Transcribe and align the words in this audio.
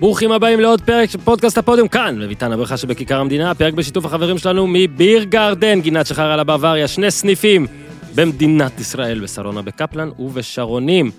ברוכים 0.00 0.32
הבאים 0.32 0.60
לעוד 0.60 0.80
פרק 0.80 1.10
של 1.10 1.18
פודקאסט 1.18 1.58
הפודיום 1.58 1.88
כאן, 1.88 2.18
בביתן 2.22 2.52
הברכה 2.52 2.76
שבכיכר 2.76 3.20
המדינה, 3.20 3.54
פרק 3.54 3.74
בשיתוף 3.74 4.04
החברים 4.04 4.38
שלנו 4.38 4.66
מביר 4.66 5.24
גרדן, 5.24 5.80
גינת 5.80 6.06
שחר 6.06 6.30
על 6.30 6.40
הבוואריה, 6.40 6.88
שני 6.88 7.10
סניפים 7.10 7.66
במדינת 8.14 8.80
ישראל, 8.80 9.20
בשרונה 9.20 9.62
בקפלן 9.62 10.10
ובשרונים 10.18 11.10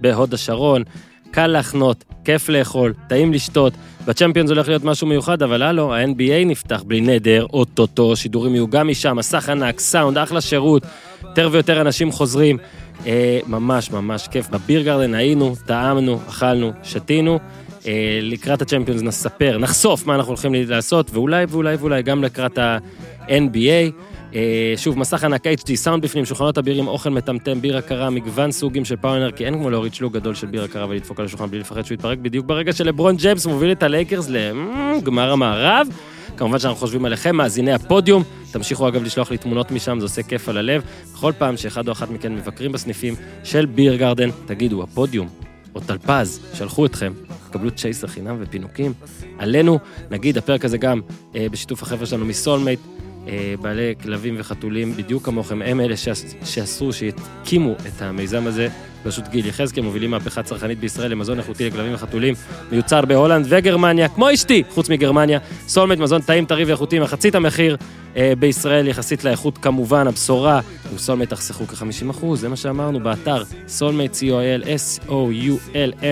בהוד 0.00 0.34
השרון. 0.34 0.82
קל 1.30 1.46
להחנות, 1.46 2.04
כיף 2.24 2.48
לאכול, 2.48 2.92
טעים 3.08 3.32
לשתות. 3.32 3.72
בצ'מפיונס 4.06 4.50
הולך 4.50 4.68
להיות 4.68 4.84
משהו 4.84 5.06
מיוחד, 5.06 5.42
אבל 5.42 5.62
הלו, 5.62 5.94
ה-NBA 5.94 6.46
נפתח 6.46 6.82
בלי 6.86 7.00
נדר, 7.00 7.46
אוטוטו, 7.52 8.16
שידורים 8.16 8.54
יהיו 8.54 8.68
גם 8.68 8.88
משם, 8.88 9.16
מסך 9.16 9.48
ענק, 9.48 9.80
סאונד, 9.80 10.18
אחלה 10.18 10.40
שירות, 10.40 10.82
יותר 11.22 11.48
ויותר 11.52 11.80
אנשים 11.80 12.12
חוזרים. 12.12 12.58
אה, 13.06 13.38
ממש 13.46 13.90
ממש 13.90 14.28
כיף. 14.28 14.48
בביר 14.50 14.82
גרדן 14.82 15.14
היינו, 15.14 15.54
טעמנו, 15.66 16.20
אכלנו, 16.28 16.72
שתינו. 16.82 17.38
אה, 17.86 18.18
לקראת 18.22 18.62
הצ'מפיונס 18.62 19.02
נספר, 19.02 19.58
נחשוף 19.58 20.06
מה 20.06 20.14
אנחנו 20.14 20.30
הולכים 20.30 20.54
לעשות, 20.54 21.10
ואולי 21.12 21.44
ואולי 21.48 21.76
ואולי 21.76 22.02
גם 22.02 22.24
לקראת 22.24 22.58
ה-NBA. 22.58 23.92
אה, 24.34 24.74
שוב, 24.76 24.98
מסך 24.98 25.24
ענק 25.24 25.46
HD, 25.46 25.74
סאונד 25.74 26.02
בפנים, 26.02 26.24
שולחנות 26.24 26.58
אבירים, 26.58 26.88
אוכל 26.88 27.10
מטמטם, 27.10 27.60
בירה 27.60 27.80
קרה, 27.80 28.10
מגוון 28.10 28.52
סוגים 28.52 28.84
של 28.84 28.96
פאולנר, 28.96 29.30
כי 29.30 29.46
אין 29.46 29.54
כמו 29.54 29.70
להוריד 29.70 29.94
שלוק 29.94 30.12
גדול 30.12 30.34
של 30.34 30.46
בירה 30.46 30.68
קרה 30.68 30.86
ולדפוק 30.88 31.20
על 31.20 31.26
השולחן 31.26 31.46
בלי 31.46 31.58
לפחד 31.58 31.82
שהוא 31.82 31.94
יתפרק 31.94 32.18
בדיוק 32.18 32.46
ברגע 32.46 32.72
שלברון 32.72 33.16
ג'יימס 33.16 33.46
מוביל 33.46 33.72
את 33.72 33.82
הלייקרס 33.82 34.28
לגמר 34.28 35.32
המערב. 35.32 35.88
כמובן 36.36 36.58
שאנחנו 36.58 36.80
חושבים 36.80 37.04
עליכם, 37.04 37.36
מאזיני 37.36 37.72
הפודיום. 37.72 38.22
תמשיכו 38.52 38.88
אגב 38.88 39.02
לשלוח 39.02 39.30
לי 39.30 39.38
תמונות 39.38 39.70
משם, 39.70 40.00
זה 40.00 40.04
עושה 40.04 40.22
כיף 40.22 40.48
על 40.48 40.56
הלב. 40.56 40.82
בכל 41.12 41.32
פעם 41.38 41.56
שאחד 41.56 41.88
או 41.88 41.92
אחת 41.92 42.10
מכן 42.10 42.34
מבקרים 42.34 42.72
בסניפים 42.72 43.14
של 43.44 43.66
Beer 43.66 43.96
Garden, 43.96 44.30
תגידו, 44.46 44.82
הפודיום 44.82 45.46
או 45.76 45.80
טלפז, 45.80 46.40
שלחו 46.54 46.86
אתכם, 46.86 47.12
תקבלו 47.50 47.70
צ'ייסר 47.70 48.06
חינם 48.06 48.36
ופינוקים. 48.40 48.92
עלינו, 49.38 49.78
נגיד, 50.10 50.38
הפרק 50.38 50.64
הזה 50.64 50.78
גם 50.78 51.00
אה, 51.34 51.46
בשיתוף 51.50 51.82
החבר'ה 51.82 52.06
שלנו 52.06 52.24
מסולמייט, 52.26 52.80
בעלי 53.60 53.94
כלבים 54.02 54.34
וחתולים, 54.38 54.96
בדיוק 54.96 55.24
כמוכם, 55.24 55.62
הם 55.62 55.80
אלה 55.80 55.94
שעשו, 56.44 56.92
שהקימו 56.92 57.72
את 57.72 58.02
המיזם 58.02 58.46
הזה, 58.46 58.68
בראשות 59.06 59.28
גיל 59.28 59.46
יחזקאל, 59.46 59.82
מובילים 59.82 60.10
מהפכה 60.10 60.42
צרכנית 60.42 60.80
בישראל 60.80 61.10
למזון 61.10 61.38
איכותי 61.38 61.66
לכלבים 61.66 61.94
וחתולים, 61.94 62.34
מיוצר 62.72 63.04
בהולנד 63.04 63.46
וגרמניה, 63.48 64.08
כמו 64.08 64.34
אשתי, 64.34 64.62
חוץ 64.70 64.88
מגרמניה. 64.88 65.38
סולמייט, 65.68 66.00
מזון 66.00 66.22
טעים, 66.22 66.44
טרי 66.44 66.64
ואיכותי, 66.64 66.98
מחצית 66.98 67.34
המחיר 67.34 67.76
אה, 68.16 68.32
בישראל 68.38 68.88
יחסית 68.88 69.24
לאיכות 69.24 69.58
כמובן, 69.58 70.06
הבשורה, 70.06 70.60
עם 70.92 70.98
סולמייט 70.98 71.30
תחסכו 71.30 71.66
כ-50%, 71.66 72.26
זה 72.34 72.48
מה 72.48 72.56
שאמרנו 72.56 73.00
באתר, 73.00 73.42
סולמייט, 73.68 74.14
co.il, 74.14 74.66
s-o-u-l-m-a-t-e 74.76 76.08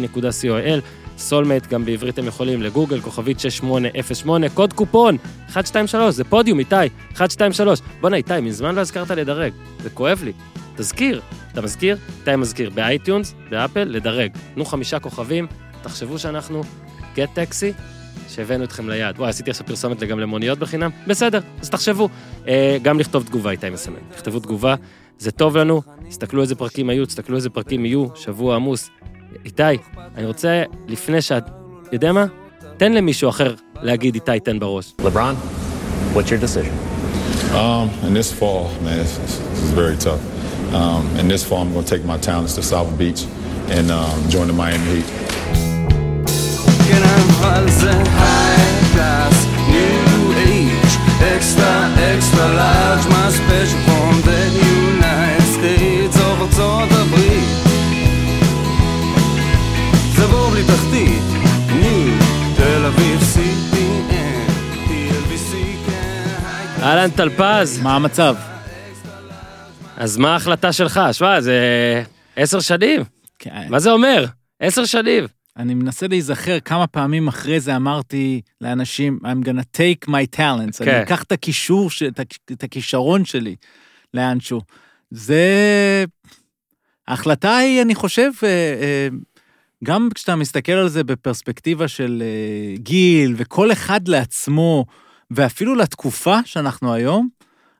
נקודה 0.00 0.28
co.il. 0.28 0.80
סולמייט, 1.18 1.66
גם 1.66 1.84
בעברית 1.84 2.18
הם 2.18 2.26
יכולים, 2.26 2.62
לגוגל, 2.62 3.00
כוכבית 3.00 3.40
6808, 3.40 4.48
קוד 4.48 4.72
קופון, 4.72 5.16
123, 5.48 6.14
זה 6.14 6.24
פודיום, 6.24 6.58
איתי, 6.58 6.74
123. 7.20 7.80
בואנה, 8.00 8.16
איתי, 8.16 8.40
מזמן 8.42 8.74
לא 8.74 8.80
הזכרת 8.80 9.10
לדרג, 9.10 9.52
זה 9.82 9.90
כואב 9.90 10.22
לי. 10.24 10.32
תזכיר, 10.76 11.20
אתה 11.52 11.60
מזכיר? 11.60 11.98
איתי 12.20 12.36
מזכיר, 12.36 12.70
ב 12.70 12.78
iTunes, 12.78 13.34
ב 13.50 13.55
Apple, 13.55 13.84
לדרג. 13.84 14.30
תנו 14.54 14.64
חמישה 14.64 14.98
כוכבים, 14.98 15.46
תחשבו 15.82 16.18
שאנחנו 16.18 16.62
גט 17.14 17.28
טקסי, 17.34 17.72
שהבאנו 18.28 18.64
אתכם 18.64 18.88
ליד. 18.88 19.18
וואי, 19.18 19.28
עשיתי 19.30 19.50
עכשיו 19.50 19.66
פרסומת 19.66 20.02
גם 20.02 20.20
למוניות 20.20 20.58
בחינם? 20.58 20.90
בסדר, 21.06 21.40
אז 21.60 21.70
תחשבו. 21.70 22.08
אה, 22.48 22.78
גם 22.82 23.00
לכתוב 23.00 23.24
תגובה, 23.26 23.50
איתי 23.50 23.70
מסמן. 23.70 23.98
תכתבו 24.10 24.40
תגובה, 24.40 24.74
זה 25.18 25.30
טוב 25.30 25.56
לנו, 25.56 25.82
תסתכלו 26.08 26.42
איזה 26.42 26.54
פרקים 26.54 26.90
היו, 26.90 27.06
תסתכלו 27.06 27.36
איזה 27.36 27.50
פרקים 27.50 27.84
יהיו, 27.84 28.06
שבוע 28.14 28.56
עמוס. 28.56 28.90
איתי, 29.44 29.62
אני 30.16 30.26
רוצה, 30.26 30.62
לפני 30.88 31.22
שאת, 31.22 31.44
יודע 31.92 32.12
מה? 32.12 32.26
תן 32.76 32.92
למישהו 32.92 33.30
אחר 33.30 33.54
להגיד 33.82 34.14
איתי, 34.14 34.40
תן 34.40 34.58
בראש. 34.58 34.94
LeBron, 35.00 35.34
what's 36.14 36.30
your 36.30 36.40
decision? 36.40 36.72
Um, 37.54 37.88
in 38.06 38.12
this 38.12 38.30
fall, 38.30 38.68
man, 38.84 39.00
it's, 39.00 39.16
it's, 39.24 39.38
very 39.80 39.96
tough. 39.96 40.22
Um, 40.74 41.02
in 41.20 41.28
this 41.28 41.42
fall, 41.48 41.62
I'm 41.62 41.72
going 41.72 41.84
to 41.84 41.90
take 41.96 42.04
my 42.04 42.18
talents 42.18 42.54
to 42.56 42.62
South 42.62 42.90
Beach 42.98 43.22
and 43.76 43.90
um, 43.90 44.16
join 44.28 44.46
the 44.48 44.52
Miami 44.52 44.96
Heat. 44.96 45.08
כן, 46.88 47.02
extra, 51.38 51.72
extra 52.12 52.46
large, 52.60 53.06
my 53.14 53.30
special 53.38 53.80
from 53.86 54.14
the 54.28 54.42
United 54.76 55.46
States 55.56 56.16
of 56.16 56.38
ארצות 56.42 56.92
הברית. 56.92 57.57
תחתית, 60.68 61.22
ניו, 61.80 62.14
תל 62.56 62.84
אביב, 62.86 63.20
CPN, 63.20 64.12
TLBC, 64.88 65.54
כן, 65.86 66.24
high 66.78 66.82
אהלן 66.82 67.10
טלפז, 67.10 67.80
מה 67.82 67.96
המצב? 67.96 68.34
אז 69.96 70.16
מה 70.16 70.32
ההחלטה 70.32 70.72
שלך? 70.72 71.00
שמע, 71.12 71.40
זה 71.40 71.58
עשר 72.36 72.60
שנים. 72.60 73.00
כן, 73.38 73.66
מה 73.68 73.78
זה 73.78 73.90
אומר? 73.90 74.24
עשר 74.60 74.84
שנים. 74.84 75.24
אני 75.56 75.74
מנסה 75.74 76.06
להיזכר 76.08 76.60
כמה 76.60 76.86
פעמים 76.86 77.28
אחרי 77.28 77.60
זה 77.60 77.76
אמרתי 77.76 78.40
לאנשים, 78.60 79.18
I'm 79.24 79.46
gonna 79.46 79.76
take 79.76 80.08
my 80.08 80.36
talents, 80.36 80.84
כן. 80.84 80.90
אני 80.90 81.02
אקח 81.02 81.22
את 81.22 81.32
הקישור, 81.32 81.90
ש- 81.90 82.02
את 82.52 82.62
הכישרון 82.62 83.24
שלי 83.24 83.56
לאנשהו. 84.14 84.60
זה... 85.10 85.44
ההחלטה 87.08 87.56
היא, 87.56 87.82
אני 87.82 87.94
חושב, 87.94 88.30
אה, 88.42 88.48
אה, 88.48 89.08
גם 89.84 90.08
כשאתה 90.14 90.36
מסתכל 90.36 90.72
על 90.72 90.88
זה 90.88 91.04
בפרספקטיבה 91.04 91.88
של 91.88 92.22
אה, 92.26 92.76
גיל, 92.76 93.34
וכל 93.36 93.72
אחד 93.72 94.08
לעצמו, 94.08 94.84
ואפילו 95.30 95.74
לתקופה 95.74 96.38
שאנחנו 96.44 96.92
היום, 96.92 97.28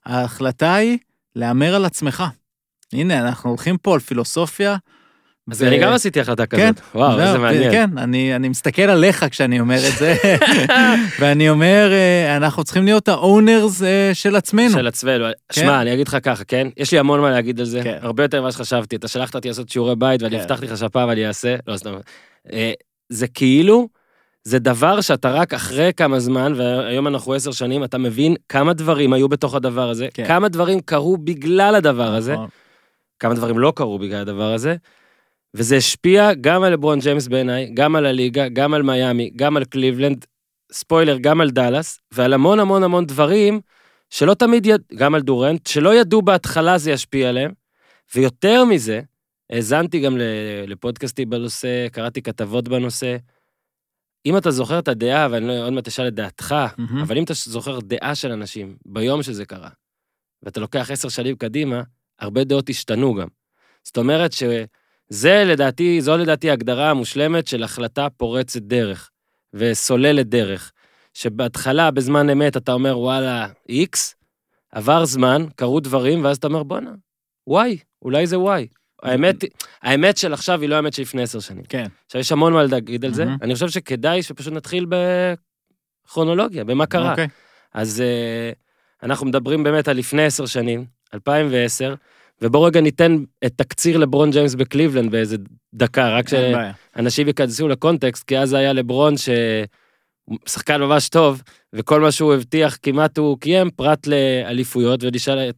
ההחלטה 0.04 0.74
היא 0.74 0.98
להמר 1.36 1.74
על 1.74 1.84
עצמך. 1.84 2.24
הנה, 2.92 3.20
אנחנו 3.20 3.50
הולכים 3.50 3.78
פה 3.78 3.94
על 3.94 4.00
פילוסופיה. 4.00 4.76
אז 5.50 5.62
אני 5.62 5.78
גם 5.78 5.92
עשיתי 5.92 6.20
החלטה 6.20 6.46
כן, 6.46 6.72
כזאת. 6.72 6.80
וואו, 6.94 7.16
זהו, 7.16 7.26
איזה 7.26 7.38
מעניין. 7.38 7.72
כן, 7.72 7.98
אני, 7.98 8.48
מסתכל 8.48 8.82
עליך 8.82 9.26
כשאני 9.30 9.60
אומר 9.60 9.78
את 9.88 9.98
זה, 9.98 10.14
ואני 11.20 11.50
אומר, 11.50 11.90
אה, 11.92 12.36
אנחנו 12.36 12.64
צריכים 12.64 12.84
להיות 12.84 13.08
האונרס 13.08 13.82
אה, 13.82 14.10
של 14.12 14.36
עצמנו. 14.36 14.70
של 14.70 14.86
עצמנו. 14.86 15.24
שמע, 15.52 15.82
אני 15.82 15.94
אגיד 15.94 16.08
לך 16.08 16.16
ככה, 16.22 16.44
כן? 16.44 16.68
יש 16.76 16.92
לי 16.92 16.98
המון 16.98 17.20
מה 17.20 17.30
להגיד 17.30 17.60
על 17.60 17.66
זה, 17.66 17.80
כן. 17.82 17.98
הרבה 18.00 18.22
יותר 18.22 18.40
ממה 18.40 18.52
שחשבתי. 18.52 18.96
אתה 18.96 19.08
שלחת 19.08 19.34
אותי 19.34 19.48
לעשות 19.48 19.68
שיעורי 19.68 19.96
בית, 19.96 20.22
ואני 20.22 20.36
כן. 20.36 20.42
הבטחתי 20.42 20.66
לך 20.66 20.76
שהפעם 20.76 21.10
אני 21.10 21.26
אעשה, 21.26 21.56
לא 21.66 21.76
סתם. 21.76 21.94
אה, 22.52 22.72
זה 23.08 23.26
כאילו, 23.26 23.88
זה 24.44 24.58
דבר 24.58 25.00
שאתה 25.00 25.30
רק 25.30 25.54
אחרי 25.54 25.90
כמה 25.96 26.20
זמן, 26.20 26.52
והיום 26.56 27.06
אנחנו 27.06 27.34
עשר 27.34 27.52
שנים, 27.52 27.84
אתה 27.84 27.98
מבין 27.98 28.34
כמה 28.48 28.72
דברים 28.72 29.12
היו 29.12 29.28
בתוך 29.28 29.54
הדבר 29.54 29.90
הזה, 29.90 30.08
כן. 30.14 30.26
כמה 30.26 30.48
דברים 30.48 30.80
קרו 30.80 31.16
בגלל 31.16 31.74
הדבר 31.74 32.14
הזה, 32.14 32.32
נכון. 32.32 32.48
כמה 33.18 33.34
דברים 33.34 33.58
לא 33.58 33.72
קרו 33.76 33.98
בגלל 33.98 34.20
הדבר 34.20 34.52
הזה, 34.52 34.76
וזה 35.58 35.76
השפיע 35.76 36.34
גם 36.34 36.62
על 36.62 36.72
לברון 36.72 36.98
ג'יימס 36.98 37.28
בעיניי, 37.28 37.70
גם 37.74 37.96
על 37.96 38.06
הליגה, 38.06 38.48
גם 38.48 38.74
על 38.74 38.82
מיאמי, 38.82 39.30
גם 39.36 39.56
על 39.56 39.64
קליבלנד, 39.64 40.24
ספוילר, 40.72 41.18
גם 41.20 41.40
על 41.40 41.50
דאלאס, 41.50 42.00
ועל 42.12 42.32
המון 42.32 42.60
המון 42.60 42.82
המון 42.82 43.06
דברים 43.06 43.60
שלא 44.10 44.34
תמיד, 44.34 44.66
יד... 44.66 44.80
גם 44.94 45.14
על 45.14 45.20
דורנט, 45.20 45.66
שלא 45.66 45.94
ידעו 45.94 46.22
בהתחלה 46.22 46.78
זה 46.78 46.90
ישפיע 46.90 47.28
עליהם, 47.28 47.52
ויותר 48.14 48.64
מזה, 48.64 49.00
האזנתי 49.50 50.00
גם 50.00 50.18
ל- 50.18 50.22
לפודקאסטים 50.66 51.30
בנושא, 51.30 51.88
קראתי 51.88 52.22
כתבות 52.22 52.68
בנושא. 52.68 53.16
אם 54.26 54.36
אתה 54.36 54.50
זוכר 54.50 54.78
את 54.78 54.88
הדעה, 54.88 55.28
ואני 55.30 55.46
לא, 55.46 55.64
עוד 55.64 55.72
מעט 55.72 55.86
אשאל 55.86 56.08
את 56.08 56.14
דעתך, 56.14 56.54
מהמם. 56.78 56.98
אבל 57.02 57.18
אם 57.18 57.24
אתה 57.24 57.34
זוכר 57.34 57.78
דעה 57.80 58.14
של 58.14 58.32
אנשים 58.32 58.76
ביום 58.86 59.22
שזה 59.22 59.44
קרה, 59.44 59.70
ואתה 60.42 60.60
לוקח 60.60 60.90
עשר 60.90 61.08
שנים 61.08 61.36
קדימה, 61.36 61.82
הרבה 62.18 62.44
דעות 62.44 62.68
השתנו 62.68 63.14
גם. 63.14 63.28
זאת 63.84 63.98
אומרת 63.98 64.32
שזה 65.12 65.44
לדעתי, 65.46 66.00
זו 66.00 66.16
לדעתי 66.16 66.50
ההגדרה 66.50 66.90
המושלמת 66.90 67.46
של 67.46 67.62
החלטה 67.62 68.10
פורצת 68.16 68.62
דרך 68.62 69.10
וסוללת 69.54 70.28
דרך. 70.28 70.72
שבהתחלה, 71.14 71.90
בזמן 71.90 72.30
אמת, 72.30 72.56
אתה 72.56 72.72
אומר, 72.72 72.98
וואלה, 72.98 73.48
איקס, 73.68 74.14
עבר 74.72 75.04
זמן, 75.04 75.46
קרו 75.56 75.80
דברים, 75.80 76.24
ואז 76.24 76.36
אתה 76.36 76.46
אומר, 76.46 76.62
בואנה, 76.62 76.90
וואי, 77.46 77.78
אולי 78.02 78.26
זה 78.26 78.38
וואי. 78.38 78.66
האמת, 79.02 79.36
האמת 79.82 80.16
של 80.16 80.32
עכשיו 80.32 80.60
היא 80.60 80.68
לא 80.68 80.74
האמת 80.74 80.92
של 80.92 81.02
לפני 81.02 81.22
עשר 81.22 81.40
שנים. 81.40 81.64
כן. 81.68 81.86
עכשיו, 82.06 82.20
יש 82.20 82.32
המון 82.32 82.52
מה 82.52 82.62
להגיד 82.62 83.04
על 83.04 83.14
זה. 83.14 83.24
אני 83.42 83.54
חושב 83.54 83.68
שכדאי 83.68 84.22
שפשוט 84.22 84.52
נתחיל 84.52 84.86
בכרונולוגיה, 86.06 86.64
במה 86.64 86.86
קרה. 86.86 87.10
אוקיי. 87.10 87.28
אז 87.74 88.00
אה, 88.00 88.52
אנחנו 89.02 89.26
מדברים 89.26 89.62
באמת 89.62 89.88
על 89.88 89.96
לפני 89.96 90.24
עשר 90.24 90.46
שנים, 90.46 90.84
2010, 91.14 91.94
ובואו 92.42 92.62
רגע 92.62 92.80
ניתן 92.80 93.16
את 93.46 93.52
תקציר 93.56 93.96
לברון 93.96 94.30
ג'יימס 94.30 94.54
בקליבלנד 94.54 95.10
באיזה 95.10 95.36
דקה, 95.74 96.16
רק. 96.16 96.24
שאנשים 96.28 97.26
ייכנסו 97.26 97.68
לקונטקסט, 97.68 98.24
כי 98.24 98.38
אז 98.38 98.52
היה 98.52 98.72
לברון 98.72 99.16
שהוא 99.16 100.36
שחקן 100.46 100.80
ממש 100.80 101.08
טוב, 101.08 101.42
וכל 101.72 102.00
מה 102.00 102.12
שהוא 102.12 102.34
הבטיח 102.34 102.78
כמעט 102.82 103.18
הוא 103.18 103.38
קיים, 103.40 103.70
פרט 103.70 104.06
לאליפויות, 104.06 105.04
ונשאל, 105.04 105.50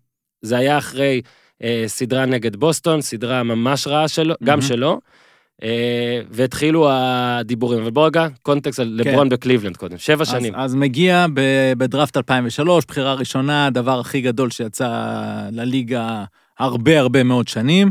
זה 0.42 0.56
היה 0.56 0.78
אחרי 0.78 1.20
אה, 1.62 1.84
סדרה 1.86 2.26
נגד 2.26 2.56
בוסטון, 2.56 3.02
סדרה 3.02 3.42
ממש 3.42 3.86
רעה 3.86 4.08
שלו, 4.08 4.34
גם 4.44 4.58
מהמם. 4.58 4.68
שלו. 4.68 5.00
אה, 5.62 6.20
והתחילו 6.30 6.88
הדיבורים. 6.90 7.80
אבל 7.80 7.90
בוא 7.90 8.06
רגע, 8.06 8.28
קונטקסט 8.42 8.80
על 8.80 9.00
לברון 9.04 9.28
בקליבלנד 9.28 9.76
קודם, 9.76 9.98
שבע 9.98 10.22
אז, 10.22 10.28
שנים. 10.28 10.54
אז 10.54 10.74
מגיע 10.74 11.26
בדראפט 11.78 12.16
2003, 12.16 12.84
בחירה 12.84 13.14
ראשונה, 13.14 13.66
הדבר 13.66 14.00
הכי 14.00 14.20
גדול 14.20 14.50
שיצא 14.50 14.88
לליגה 15.52 16.24
הרבה 16.60 17.00
הרבה 17.00 17.22
מאוד 17.22 17.48
שנים. 17.48 17.90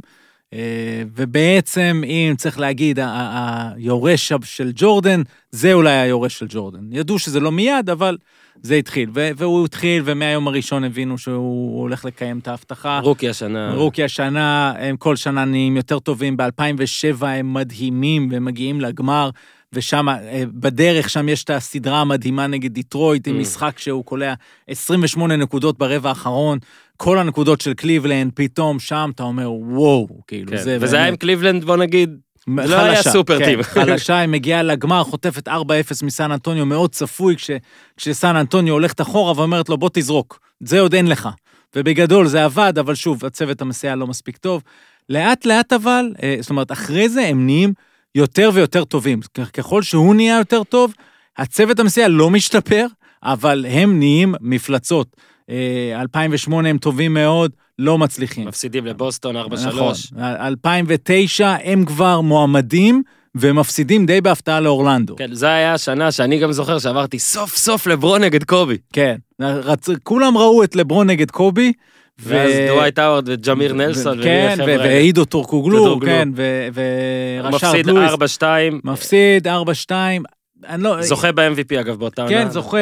אה, 0.53 1.03
ובעצם, 1.15 2.01
אם 2.05 2.33
צריך 2.37 2.59
להגיד, 2.59 2.99
היורש 3.01 4.33
של 4.43 4.71
ג'ורדן, 4.75 5.21
זה 5.51 5.73
אולי 5.73 5.91
היורש 5.91 6.39
של 6.39 6.45
ג'ורדן. 6.49 6.79
ידעו 6.91 7.19
שזה 7.19 7.39
לא 7.39 7.51
מיד, 7.51 7.89
אבל 7.89 8.17
זה 8.61 8.75
התחיל. 8.75 9.09
והוא 9.13 9.65
התחיל, 9.65 10.01
ומהיום 10.05 10.47
הראשון 10.47 10.83
הבינו 10.83 11.17
שהוא 11.17 11.81
הולך 11.81 12.05
לקיים 12.05 12.39
את 12.39 12.47
ההבטחה. 12.47 12.99
רוקי 13.03 13.29
השנה. 13.29 13.73
רוקי 13.73 14.03
השנה, 14.03 14.73
הם 14.77 14.97
כל 14.97 15.15
שנה 15.15 15.45
נהיים 15.45 15.77
יותר 15.77 15.99
טובים, 15.99 16.37
ב-2007 16.37 17.25
הם 17.25 17.53
מדהימים 17.53 18.27
והם 18.31 18.45
מגיעים 18.45 18.81
לגמר, 18.81 19.29
ושם, 19.73 20.09
אה, 20.09 20.43
בדרך, 20.53 21.09
שם 21.09 21.29
יש 21.29 21.43
את 21.43 21.49
הסדרה 21.49 22.01
המדהימה 22.01 22.47
נגד 22.47 22.73
דיטרויט, 22.73 23.27
עם 23.27 23.35
Mm. 23.35 23.39
משחק 23.39 23.79
שהוא 23.79 24.05
קולע 24.05 24.33
28 24.67 25.35
נקודות 25.35 25.77
ברבע 25.77 26.09
האחרון, 26.09 26.57
כל 26.97 27.17
הנקודות 27.17 27.61
של 27.61 27.73
קליבלנד, 27.73 28.31
פתאום 28.35 28.79
שם 28.79 29.11
אתה 29.15 29.23
אומר, 29.23 29.51
וואו, 29.51 30.07
כאילו, 30.27 30.51
כן. 30.51 30.57
זה 30.57 30.77
וזה 30.81 30.95
היה 30.95 31.05
עם 31.05 31.09
באמת- 31.11 31.19
קליבלנד, 31.19 31.63
בוא 31.63 31.77
נגיד, 31.77 32.09
זה 32.49 32.67
לא 32.67 32.75
היה 32.79 32.95
חלשה, 32.95 33.11
סופר 33.11 33.39
כן, 33.39 33.45
team. 33.45 33.63
חלשה, 33.63 34.17
היא 34.17 34.29
מגיעה 34.29 34.63
לגמר, 34.63 35.03
חוטפת 35.03 35.47
4-0 35.47 35.51
מסן 36.03 36.31
אנטוניו, 36.31 36.65
מאוד 36.65 36.91
צפוי, 36.91 37.35
כש, 37.35 37.51
כשסן 37.97 38.35
אנטוניו 38.35 38.73
הולכת 38.73 39.01
אחורה 39.01 39.33
ואומרת 39.37 39.69
לו, 39.69 39.77
בוא 39.77 39.89
תזרוק, 39.93 40.39
זה 40.59 40.79
עוד 40.79 40.93
אין 40.93 41.07
לך. 41.07 41.29
ובגדול 41.75 42.27
זה 42.27 42.45
עבד, 42.45 42.73
אבל 42.79 42.95
שוב, 42.95 43.25
הצוות 43.25 43.61
המסייע 43.61 43.95
לא 43.95 44.07
מספיק 44.07 44.37
טוב. 44.37 44.63
לאט 45.09 45.45
לאט 45.45 45.73
אבל, 45.73 46.05
אה, 46.23 46.35
זאת 46.41 46.49
אומרת, 46.49 46.71
אחרי 46.71 47.09
זה 47.09 47.27
הם 47.27 47.45
נהיים 47.45 47.73
יותר 48.19 48.49
ויותר 48.53 48.83
טובים. 48.83 49.19
ככל 49.53 49.83
שהוא 49.83 50.15
נהיה 50.15 50.37
יותר 50.37 50.63
טוב, 50.63 50.93
הצוות 51.37 51.79
המסייע 51.79 52.07
לא 52.07 52.29
משתפר, 52.29 52.85
אבל 53.23 53.65
הם 53.69 53.99
נהיים 53.99 54.35
מפלצות. 54.41 55.15
אה, 55.49 56.01
2008 56.01 56.69
הם 56.69 56.77
טובים 56.77 57.13
מאוד, 57.13 57.51
לא 57.79 57.97
מצליחים. 57.97 58.47
מפסידים 58.47 58.85
לבוסטון 58.85 59.37
4-3. 59.37 59.39
נכון. 59.67 59.93
2009 60.19 61.55
הם 61.63 61.85
כבר 61.85 62.21
מועמדים 62.21 63.03
ומפסידים 63.35 64.05
די 64.05 64.21
בהפתעה 64.21 64.59
לאורלנדו. 64.59 65.15
כן, 65.15 65.33
זה 65.33 65.47
היה 65.47 65.73
השנה 65.73 66.11
שאני 66.11 66.39
גם 66.39 66.51
זוכר 66.51 66.79
שעברתי 66.79 67.19
סוף 67.19 67.57
סוף 67.57 67.87
לברון 67.87 68.23
נגד 68.23 68.43
קובי. 68.43 68.77
כן. 68.93 69.15
רצ... 69.41 69.89
כולם 70.03 70.37
ראו 70.37 70.63
את 70.63 70.75
לברון 70.75 71.09
נגד 71.09 71.31
קובי. 71.31 71.73
ואז 72.19 72.53
דווייט 72.67 72.99
האוורד 72.99 73.29
וג'מיר 73.29 73.73
נלסון. 73.73 74.23
כן. 74.23 74.57
ועידו 74.65 75.25
טורקוגלו. 75.25 75.99
כן, 75.99 76.29
ורשארד 76.33 77.71
מפסיד 77.71 77.85
לואיס. 77.85 78.37
4-2. 78.37 78.43
מפסיד 78.83 79.47
4-2. 79.47 79.51
אני 80.67 80.83
לא... 80.83 81.01
זוכה 81.01 81.31
ב-MVP 81.31 81.79
אגב 81.79 81.95
באותה 81.95 82.21
עונה. 82.21 82.35
כן, 82.35 82.49
זוכה, 82.49 82.77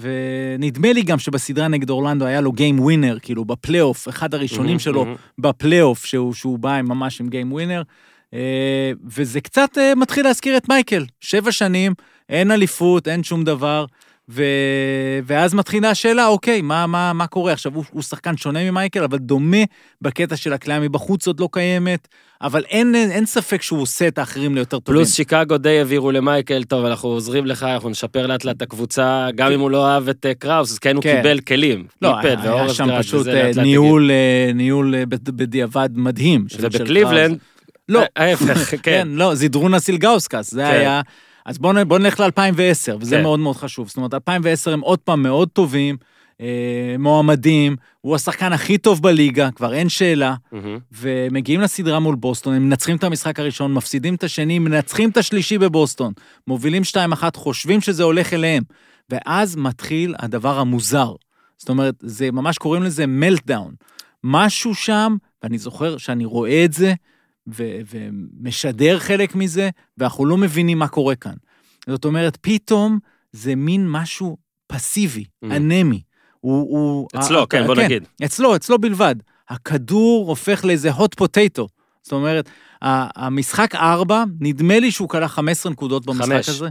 ונדמה 0.00 0.92
לי 0.92 1.02
גם 1.02 1.18
שבסדרה 1.18 1.68
נגד 1.68 1.90
אורלנדו 1.90 2.24
היה 2.24 2.40
לו 2.40 2.52
game 2.52 2.80
winner, 2.80 3.18
כאילו 3.22 3.44
בפלייאוף, 3.44 4.08
אחד 4.08 4.34
הראשונים 4.34 4.78
שלו. 4.78 5.06
בפלייאוף, 5.38 6.04
שהוא, 6.04 6.58
בא 6.58 6.80
ממש 6.82 7.20
עם 7.20 7.28
game 7.28 7.52
winner. 7.52 7.82
אה, 8.34 8.92
וזה 9.06 9.40
קצת 9.40 9.78
אה, 9.78 9.94
מתחיל 9.94 10.24
להזכיר 10.24 10.56
את 10.56 10.68
מייקל. 10.68 11.04
שבע 11.20 11.52
שנים, 11.52 11.94
אין 12.28 12.50
אליפות, 12.50 13.08
אין 13.08 13.22
שום 13.22 13.44
דבר. 13.44 13.84
ו... 14.30 14.42
ואז 15.26 15.54
מתחילה 15.54 15.90
השאלה, 15.90 16.26
אוקיי, 16.26 16.60
מה, 16.62 16.86
מה, 16.86 17.12
מה 17.12 17.26
קורה 17.26 17.52
עכשיו? 17.52 17.74
הוא, 17.74 17.84
הוא 17.92 18.02
שחקן 18.02 18.36
שונה 18.36 18.70
ממייקל, 18.70 19.02
אבל 19.04 19.18
דומה 19.18 19.56
בקטע 20.02 20.36
של 20.36 20.52
הקליעה 20.52 20.80
מבחוץ 20.80 21.26
עוד 21.26 21.40
לא 21.40 21.48
קיימת, 21.52 22.08
אבל 22.42 22.64
אין, 22.68 22.94
אין, 22.94 23.10
אין 23.10 23.26
ספק 23.26 23.62
שהוא 23.62 23.82
עושה 23.82 24.08
את 24.08 24.18
האחרים 24.18 24.54
ליותר 24.54 24.78
טובים. 24.78 25.00
פלוס 25.00 25.14
שיקגו 25.14 25.58
די 25.58 25.78
העבירו 25.78 26.10
למייקל, 26.10 26.64
טוב, 26.64 26.84
אנחנו 26.84 27.08
עוזרים 27.08 27.46
לך, 27.46 27.62
אנחנו 27.62 27.88
נשפר 27.90 28.26
לאט 28.26 28.44
לאט 28.44 28.56
את 28.56 28.62
הקבוצה, 28.62 29.28
גם 29.34 29.52
אם 29.52 29.60
הוא 29.60 29.70
לא 29.70 29.86
אהב 29.88 30.08
את 30.08 30.26
אה, 30.26 30.34
קראוס, 30.34 30.72
אז 30.72 30.78
כן 30.78 30.96
הוא 30.96 31.02
כן. 31.02 31.16
קיבל 31.16 31.40
כלים. 31.40 31.86
לא, 32.02 32.18
היה 32.18 32.36
ואורז 32.44 32.76
שם 32.76 32.86
גראד, 32.86 33.02
פשוט 33.02 33.26
אה, 33.26 33.34
לאט 33.34 33.56
לאט. 33.56 33.64
ניהול, 33.66 34.10
ניהול 34.54 34.94
אה, 34.94 35.06
בד- 35.06 35.30
בדיעבד 35.30 35.88
מדהים. 35.94 36.44
ובקליבלנד. 36.60 37.38
לא, 37.88 38.00
אה, 38.00 38.06
ההפך, 38.16 38.70
כן. 38.70 38.76
כן, 38.82 39.08
לא, 39.10 39.34
זידרונה 39.34 39.78
סילגאוסקס, 39.78 40.50
זה 40.50 40.62
כן. 40.62 40.70
היה... 40.70 41.00
אז 41.46 41.58
בואו 41.58 41.86
בוא 41.86 41.98
נלך 41.98 42.20
ל-2010, 42.20 42.96
וזה 43.00 43.16
כן. 43.16 43.22
מאוד 43.22 43.40
מאוד 43.40 43.56
חשוב. 43.56 43.88
זאת 43.88 43.96
אומרת, 43.96 44.14
2010 44.14 44.72
הם 44.72 44.80
עוד 44.80 44.98
פעם 44.98 45.22
מאוד 45.22 45.48
טובים, 45.48 45.96
אה, 46.40 46.96
מועמדים, 46.98 47.76
הוא 48.00 48.14
השחקן 48.14 48.52
הכי 48.52 48.78
טוב 48.78 49.02
בליגה, 49.02 49.50
כבר 49.50 49.74
אין 49.74 49.88
שאלה, 49.88 50.34
מהמם. 50.52 50.78
ומגיעים 50.92 51.60
לסדרה 51.60 51.98
מול 51.98 52.14
בוסטון, 52.14 52.54
הם 52.54 52.66
מנצחים 52.66 52.96
את 52.96 53.04
המשחק 53.04 53.40
הראשון, 53.40 53.74
מפסידים 53.74 54.14
את 54.14 54.24
השני, 54.24 54.58
מנצחים 54.58 55.10
את 55.10 55.16
השלישי 55.16 55.58
בבוסטון, 55.58 56.12
מובילים 56.46 56.82
2-1, 56.82 57.36
חושבים 57.36 57.80
שזה 57.80 58.02
הולך 58.02 58.32
אליהם, 58.32 58.62
ואז 59.10 59.56
מתחיל 59.56 60.14
הדבר 60.18 60.58
המוזר. 60.58 61.12
זאת 61.56 61.68
אומרת, 61.68 61.94
זה 62.00 62.30
ממש 62.30 62.58
קוראים 62.58 62.82
לזה 62.82 63.06
מלטדאון. 63.06 63.74
משהו 64.24 64.74
שם, 64.74 65.16
ואני 65.42 65.58
זוכר 65.58 65.96
שאני 65.96 66.24
רואה 66.24 66.64
את 66.64 66.72
זה, 66.72 66.94
ו- 67.48 67.78
ומשדר 67.90 68.98
חלק 68.98 69.34
מזה, 69.34 69.70
ואנחנו 69.98 70.26
לא 70.26 70.36
מבינים 70.36 70.78
מה 70.78 70.88
קורה 70.88 71.14
כאן. 71.14 71.34
זאת 71.88 72.04
אומרת, 72.04 72.38
פתאום 72.40 72.98
זה 73.32 73.54
מין 73.54 73.90
משהו 73.90 74.36
פסיבי, 74.66 75.24
Mm. 75.44 75.48
אנמי. 75.56 76.00
הוא... 76.40 76.60
הוא 76.78 77.08
אצלו, 77.18 77.42
ה- 77.42 77.46
כן, 77.46 77.66
בוא 77.66 77.74
נגיד. 77.74 78.04
אצלו, 78.24 78.56
אצלו 78.56 78.78
בלבד. 78.78 79.14
הכדור 79.48 80.28
הופך 80.28 80.64
לאיזה 80.64 80.90
hot 80.90 81.20
potato. 81.22 81.62
זאת 82.02 82.12
אומרת, 82.12 82.48
המשחק 82.82 83.74
ארבע, 83.74 84.24
נדמה 84.40 84.78
לי 84.80 84.90
שהוא 84.90 85.08
כלה 85.08 85.28
15 85.28 85.72
נקודות 85.72 86.06
במשחק 86.06 86.24
חמש. 86.32 86.48
הזה. 86.48 86.68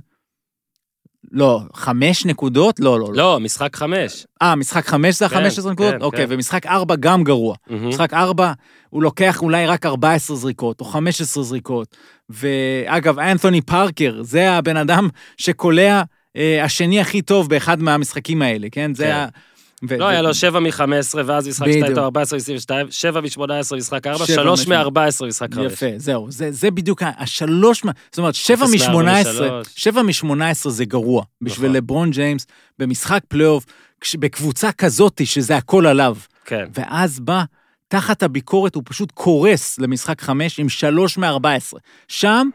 לא, 1.31 1.61
חמש 1.73 2.25
נקודות? 2.25 2.79
לא, 2.79 2.99
לא, 2.99 3.07
לא. 3.07 3.13
לא, 3.13 3.39
משחק 3.39 3.75
חמש. 3.75 4.25
אה, 4.41 4.55
משחק 4.55 4.87
חמש 4.87 5.19
זה 5.19 5.29
כן, 5.29 5.37
ה-15 5.37 5.69
נקודות? 5.71 5.93
כן, 5.93 6.01
אוקיי, 6.01 6.27
כן. 6.27 6.33
ומשחק 6.33 6.65
ארבע 6.65 6.95
גם 6.95 7.23
גרוע. 7.23 7.55
מהמם. 7.69 7.89
משחק 7.89 8.13
ארבע, 8.13 8.51
הוא 8.89 9.03
לוקח 9.03 9.41
אולי 9.41 9.65
רק 9.67 9.85
14 9.85 10.37
זריקות, 10.37 10.79
או 10.79 10.85
15 10.85 11.43
זריקות. 11.43 11.97
ואגב, 12.29 13.19
אנתוני 13.19 13.61
פארקר, 13.61 14.17
זה 14.21 14.51
הבן 14.51 14.77
אדם 14.77 15.09
שקולע 15.37 16.01
אה, 16.37 16.63
השני 16.63 16.99
הכי 16.99 17.21
טוב 17.21 17.49
באחד 17.49 17.81
מהמשחקים 17.81 18.41
האלה, 18.41 18.67
כן? 18.71 18.95
זה 18.95 19.03
כן. 19.03 19.11
ה... 19.11 19.27
ו- 19.89 19.97
לא, 19.97 20.05
ו- 20.05 20.07
היה 20.07 20.21
לו 20.21 20.33
7 20.33 20.59
מ-15, 20.59 20.83
ואז 21.25 21.47
משחק 21.47 21.67
בדיוק. 21.67 21.85
2 21.85 21.97
14 21.97 22.37
22 22.37 22.87
7 22.91 23.21
מ-18 23.21 23.75
משחק 23.77 24.07
4, 24.07 24.25
שבע 24.25 24.35
3 24.35 24.59
משמע- 24.61 24.83
מ-14 24.83 25.25
משחק 25.27 25.53
5. 25.53 25.65
יפה, 25.73 25.85
זהו, 25.97 26.27
זה, 26.31 26.51
זה 26.51 26.71
בדיוק 26.71 27.01
השלוש, 27.05 27.83
זאת 28.11 28.17
אומרת, 28.17 28.35
שבע 28.35 28.53
אפס 28.55 28.61
מארבע 28.61 28.75
משמונה 28.75 29.21
משלוש. 29.21 29.35
עשרה, 29.35 29.61
שבע 29.75 30.01
משמונה 30.01 30.49
עשרה 30.49 30.71
זה 30.71 30.85
גרוע. 30.85 31.23
בשביל 31.41 31.69
נכון. 31.69 31.77
לברון 31.77 32.11
ג'יימס, 32.11 32.45
במשחק 32.79 33.19
פלייאוף, 33.27 33.65
בקבוצה 34.19 34.71
כזאתי 34.71 35.25
שזה 35.25 35.57
הכל 35.57 35.87
עליו, 35.87 36.15
כן. 36.45 36.65
ואז 36.73 37.19
בא, 37.19 37.43
תחת 37.87 38.23
הביקורת, 38.23 38.75
הוא 38.75 38.83
פשוט 38.85 39.11
קורס 39.11 39.79
למשחק 39.79 40.21
חמש 40.21 40.59
עם 40.59 40.69
שלוש 40.69 41.17
מארבע 41.17 41.53
עשרה. 41.53 41.79
שם 42.07 42.49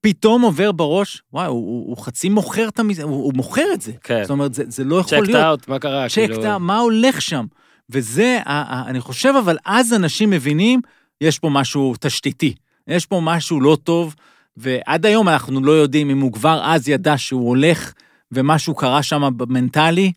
פתאום 0.00 0.42
עובר 0.42 0.72
בראש, 0.72 1.22
וואי, 1.32 1.46
הוא, 1.46 1.54
הוא, 1.56 1.88
הוא 1.88 2.04
חצי 2.04 2.28
מוכר 2.28 2.68
את 2.68 2.78
המזה, 2.78 3.02
הוא, 3.02 3.24
הוא 3.24 3.32
מוכר 3.34 3.66
את 3.74 3.80
זה. 3.80 3.92
כן. 4.02 4.22
זאת 4.22 4.30
אומרת, 4.30 4.54
זה, 4.54 4.64
זה 4.68 4.84
לא 4.84 4.96
יכול 4.96 5.18
צ'קט 5.18 5.28
להיות. 5.28 5.44
אאוט, 5.44 5.68
מה 5.68 5.78
קרה? 5.78 6.08
צ'קט 6.08 6.14
כאילו- 6.14 6.60
מה 6.60 6.78
הולך 6.78 7.22
שם? 7.22 7.46
וזה, 7.90 8.38
אני 8.86 9.00
חושב, 9.00 9.34
אבל 9.44 9.56
אז 9.64 9.92
אנשים 9.92 10.30
מבינים, 10.30 10.80
יש 11.20 11.38
פה 11.38 11.48
משהו 11.48 11.94
תשתיתי, 12.00 12.54
יש 12.88 13.06
פה 13.06 13.20
משהו 13.24 13.60
לא 13.60 13.76
טוב, 13.84 14.14
ועד 14.56 15.06
היום 15.06 15.28
אנחנו 15.28 15.60
לא 15.64 15.72
יודעים 15.72 16.10
אם 16.10 16.20
הוא 16.20 16.32
כבר 16.32 16.60
אז 16.64 16.88
ידע 16.88 17.18
שהוא 17.18 17.48
הולך 17.48 17.92
ומשהו 18.32 18.74
קרה 18.74 19.02
שם 19.02 19.22
מנטלי. 19.48 20.12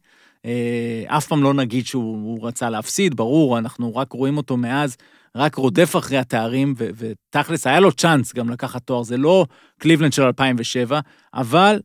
אה, 0.45 1.03
אף 1.07 1.27
פעם 1.27 1.43
לא 1.43 1.53
נגיד 1.53 1.85
שהוא 1.85 2.03
הוא 2.03 2.47
רצה 2.47 2.69
להפסיד, 2.69 3.15
ברור, 3.15 3.57
אנחנו 3.57 3.95
רק 3.95 4.13
רואים 4.13 4.37
אותו 4.37 4.57
מאז, 4.57 4.97
רק 5.37 5.55
רודף 5.55 5.95
אחרי 5.95 6.17
התארים, 6.17 6.73
ו- 6.77 6.89
ותכלס, 6.95 7.67
היה 7.67 7.79
לו 7.79 7.91
צ'אנס 7.91 8.33
גם 8.33 8.49
לקחת 8.49 8.81
תואר, 8.81 9.03
זה 9.03 9.17
לא 9.17 9.45
קליבלנד 9.79 10.13
של 10.13 10.23
2007, 10.23 10.99
אבל 11.33 11.79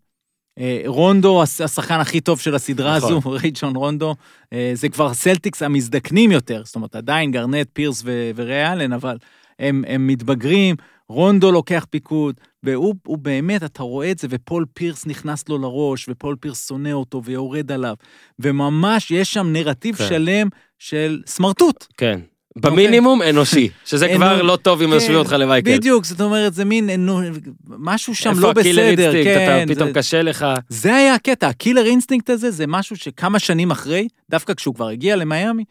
אה, 0.59 0.83
רונדו, 0.87 1.43
הש- 1.43 1.61
השחקן 1.61 2.01
הכי 2.01 2.21
טוב 2.21 2.41
של 2.41 2.55
הסדרה 2.55 2.97
נכון. 2.97 3.13
הזו, 3.17 3.31
רייג'ון 3.43 3.77
רונדו, 3.77 4.15
אה, 4.53 4.71
זה 4.75 4.89
כבר 4.89 5.15
סלטיקס 5.15 5.63
המזדקנים 5.63 6.33
יותר, 6.33 6.63
זאת 6.65 6.75
אומרת, 6.77 6.97
עדיין 6.97 7.31
גרנט, 7.31 7.69
פירס 7.73 8.03
ו- 8.05 8.31
וריי 8.37 8.73
אלן, 8.73 8.93
אבל 8.93 9.17
הם, 9.59 9.85
הם 9.89 10.07
מתבגרים, 10.07 10.77
רונדו 11.09 11.53
לוקח 11.53 11.87
פיקוד, 11.91 12.35
והוא 12.63 12.95
הוא 13.07 13.19
באמת, 13.19 13.63
אתה 13.63 13.83
רואה 13.83 14.11
את 14.11 14.19
זה, 14.19 14.27
ופול 14.31 14.67
פירס 14.75 15.07
נכנס 15.07 15.49
לו 15.49 15.59
לראש, 15.59 16.09
ופול 16.09 16.37
פירס 16.41 16.69
שונא 16.69 16.93
אותו 16.93 17.25
ויורד 17.25 17.73
עליו, 17.73 17.95
וממש 18.39 19.11
יש 19.11 19.33
שם 19.35 19.53
נרטיב 19.53 19.97
כן. 19.97 20.09
שלם 20.09 20.49
של 20.79 21.23
סמרטוט. 21.27 21.87
כן. 21.97 22.21
במינימום 22.61 23.23
אנושי, 23.23 23.69
שזה 23.85 24.05
אוקיי. 24.05 24.17
כבר 24.19 24.43
לא 24.43 24.57
טוב 24.57 24.83
אם 24.83 24.89
כן, 24.89 24.95
יושבים 24.95 25.17
אותך 25.17 25.33
למייקל. 25.33 25.77
בדיוק, 25.77 26.05
זאת 26.05 26.21
אומרת, 26.21 26.55
זה 26.55 26.65
מין, 26.65 26.91
אנו- 26.91 27.21
משהו 27.69 28.15
שם 28.15 28.31
איפה 28.31 28.41
לא 28.41 28.53
בסדר, 28.53 28.69
אינסטינקט? 28.89 29.25
כן. 29.25 29.63
אתה 29.65 29.75
פתאום 29.75 29.89
זה- 29.89 29.95
קשה 29.95 30.23
לך. 30.23 30.47
זה 30.69 30.95
היה 30.95 31.15
הקטע, 31.15 31.49
ה 31.49 31.54
killer 31.54 31.85
instinct 31.87 32.31
הזה 32.31 32.51
זה 32.51 32.65
משהו 32.67 32.97
שכמה 32.97 33.39
שנים 33.39 33.71
אחרי, 33.71 34.09
דווקא 34.31 34.55
כשהוא 34.55 34.75
כבר 34.75 34.89
הגיע 34.89 35.17
למיאמי, 35.17 35.65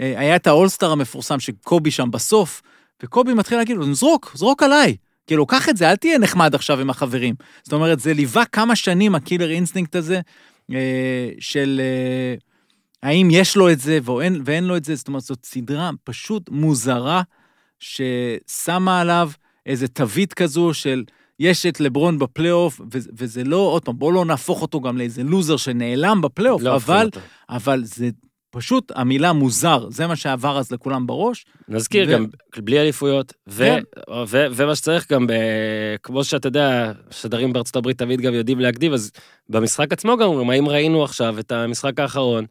אה, 0.00 0.14
היה 0.16 0.36
את 0.36 0.46
האולסטאר 0.46 0.92
המפורסם 0.92 1.40
שקובי 1.40 1.90
שם 1.90 2.10
בסוף, 2.10 2.62
וקובי 3.02 3.34
מתחיל 3.34 3.58
להגיד 3.58 3.76
לו, 3.76 3.94
זרוק, 3.94 4.32
זרוק 4.34 4.62
עליי. 4.62 4.96
כאילו, 5.26 5.46
קח 5.46 5.68
את 5.68 5.76
זה, 5.76 5.90
אל 5.90 5.96
תהיה 5.96 6.18
נחמד 6.18 6.54
עכשיו 6.54 6.80
עם 6.80 6.90
החברים. 6.90 7.34
זאת 7.62 7.72
אומרת, 7.72 8.00
זה 8.00 8.14
ליווה 8.14 8.44
כמה 8.44 8.76
שנים, 8.76 9.14
ה 9.14 9.19
killer 9.19 9.50
instinct 9.50 9.96
הזה, 9.96 10.20
אה, 10.72 10.76
של 11.40 11.80
אה, 11.84 12.34
האם 13.04 13.28
יש 13.30 13.56
לו 13.56 13.70
את 13.70 13.80
זה 13.80 13.98
ואין, 14.04 14.42
ואין 14.44 14.64
לו 14.64 14.76
את 14.76 14.84
זה. 14.84 14.94
זאת 14.94 15.08
אומרת, 15.08 15.22
זאת 15.22 15.44
סדרה 15.44 15.90
פשוט 16.04 16.50
מוזרה, 16.50 17.22
ששמה 17.78 19.00
עליו 19.00 19.30
איזה 19.66 19.88
תווית 19.88 20.34
כזו 20.34 20.74
של... 20.74 21.04
יש 21.38 21.66
את 21.66 21.80
לברון 21.80 22.18
בפלייאוף, 22.18 22.80
ו- 22.80 22.98
וזה 23.16 23.44
לא, 23.44 23.56
עוד 23.56 23.84
פעם, 23.84 23.98
בואו 23.98 24.12
לא 24.12 24.24
נהפוך 24.24 24.62
אותו 24.62 24.80
גם 24.80 24.98
לאיזה 24.98 25.22
לוזר 25.22 25.56
שנעלם 25.56 26.20
בפלייאוף, 26.20 26.62
לא 26.62 26.76
אבל. 26.76 27.08
אבל 27.50 27.84
זה 27.84 28.10
פשוט 28.50 28.92
המילה 28.94 29.32
מוזר, 29.32 29.86
זה 29.90 30.06
מה 30.06 30.16
שעבר 30.16 30.58
אז 30.58 30.72
לכולם 30.72 31.06
בראש. 31.06 31.44
נזכיר 31.68 32.08
ו- 32.08 32.12
גם, 32.12 32.26
בלי 32.58 32.80
אליפויות, 32.80 33.32
ו- 33.48 33.64
כן. 33.64 33.82
ו- 34.28 34.46
ומה 34.54 34.76
שצריך 34.76 35.12
גם, 35.12 35.26
ב- 35.26 35.32
כמו 36.02 36.24
שאתה 36.24 36.48
יודע, 36.48 36.92
שדרים 37.10 37.52
בארצות 37.52 37.76
הברית 37.76 37.98
תמיד 37.98 38.20
גם 38.20 38.34
יודעים 38.34 38.60
להקדיב, 38.60 38.92
אז 38.92 39.10
במשחק 39.48 39.92
עצמו 39.92 40.16
גם 40.16 40.26
אומרים, 40.26 40.50
האם 40.50 40.68
ראינו 40.68 41.04
עכשיו 41.04 41.38
את 41.38 41.52
המשחק 41.52 42.00
האחרון 42.00 42.44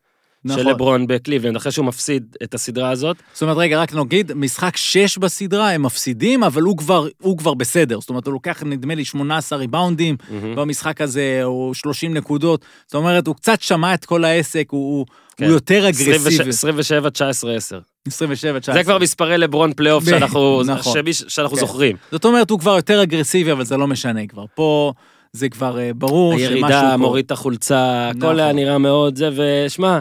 של 0.48 0.54
נכון. 0.54 0.72
לברון 0.72 1.08
בקליבלנד, 1.08 1.56
אחרי 1.56 1.72
שהוא 1.72 1.86
מפסיד 1.86 2.36
את 2.44 2.54
הסדרה 2.54 2.90
הזאת, 2.90 3.18
זאת 3.34 3.42
אומרת, 3.42 3.58
רגע, 3.58 3.80
רק 3.80 3.94
נגיד, 3.94 4.34
משחק 4.34 4.78
6 4.78 5.18
בסדרה, 5.18 5.72
הם 5.72 5.84
מפסידים, 5.84 6.44
אבל 6.44 6.62
הוא 6.62 6.78
כבר, 6.78 7.08
הוא 7.22 7.38
כבר 7.38 7.54
בסדר. 7.54 8.00
זאת 8.00 8.10
אומרת, 8.10 8.26
הוא 8.26 8.34
לוקח, 8.34 8.64
נדמה 8.66 8.96
לי, 8.96 9.06
18 9.06 9.58
ריבאונדים 9.58 10.16
מהמם. 10.30 10.56
במשחק 10.56 11.02
הזה, 11.02 11.40
או 11.44 11.72
30 11.74 12.14
נקודות. 12.14 12.66
זאת 12.86 12.96
אומרת, 12.96 13.28
הוא 13.28 13.36
קצת 13.36 13.62
שמע 13.62 13.94
את 13.94 14.06
כל 14.06 14.24
העסק, 14.26 14.68
הוא, 14.70 15.06
כן. 15.38 15.46
הוא 15.46 15.54
יותר 15.54 15.90
אגרסיבי. 15.90 16.50
27, 16.50 17.10
19, 17.10 17.56
10. 17.56 17.80
27, 18.08 18.60
19. 18.60 18.76
זה 18.76 18.84
כבר 18.84 19.00
מספרי 19.00 19.38
לברון 19.38 19.74
פלייאוף 19.74 20.06
שאנחנו, 20.06 20.62
נכון. 20.66 21.04
שאנחנו 21.28 21.56
כן. 21.56 21.62
זוכרים. 21.62 21.96
זאת 22.12 22.26
אומרת, 22.26 22.50
הוא 22.50 22.60
כבר 22.60 22.76
יותר 22.76 23.04
אגרסיבי, 23.04 23.52
אבל 23.52 23.66
זה 23.66 23.78
לא 23.78 23.88
משנה 23.88 24.28
כבר. 24.28 24.46
פה 24.56 24.94
זה 25.34 25.50
כבר 25.50 25.80
אה, 25.80 25.92
ברור 25.96 26.34
שמשהו 26.34 26.56
הירידה. 26.56 26.98
מוריד 26.98 27.26
את 27.26 27.32
החולצה, 27.32 28.10
הכל 28.10 28.18
נכון. 28.18 28.40
היה 28.40 28.54
נראה 28.54 28.78
מאוד 28.78 29.16
זה, 29.16 29.30
ושמע, 29.36 30.00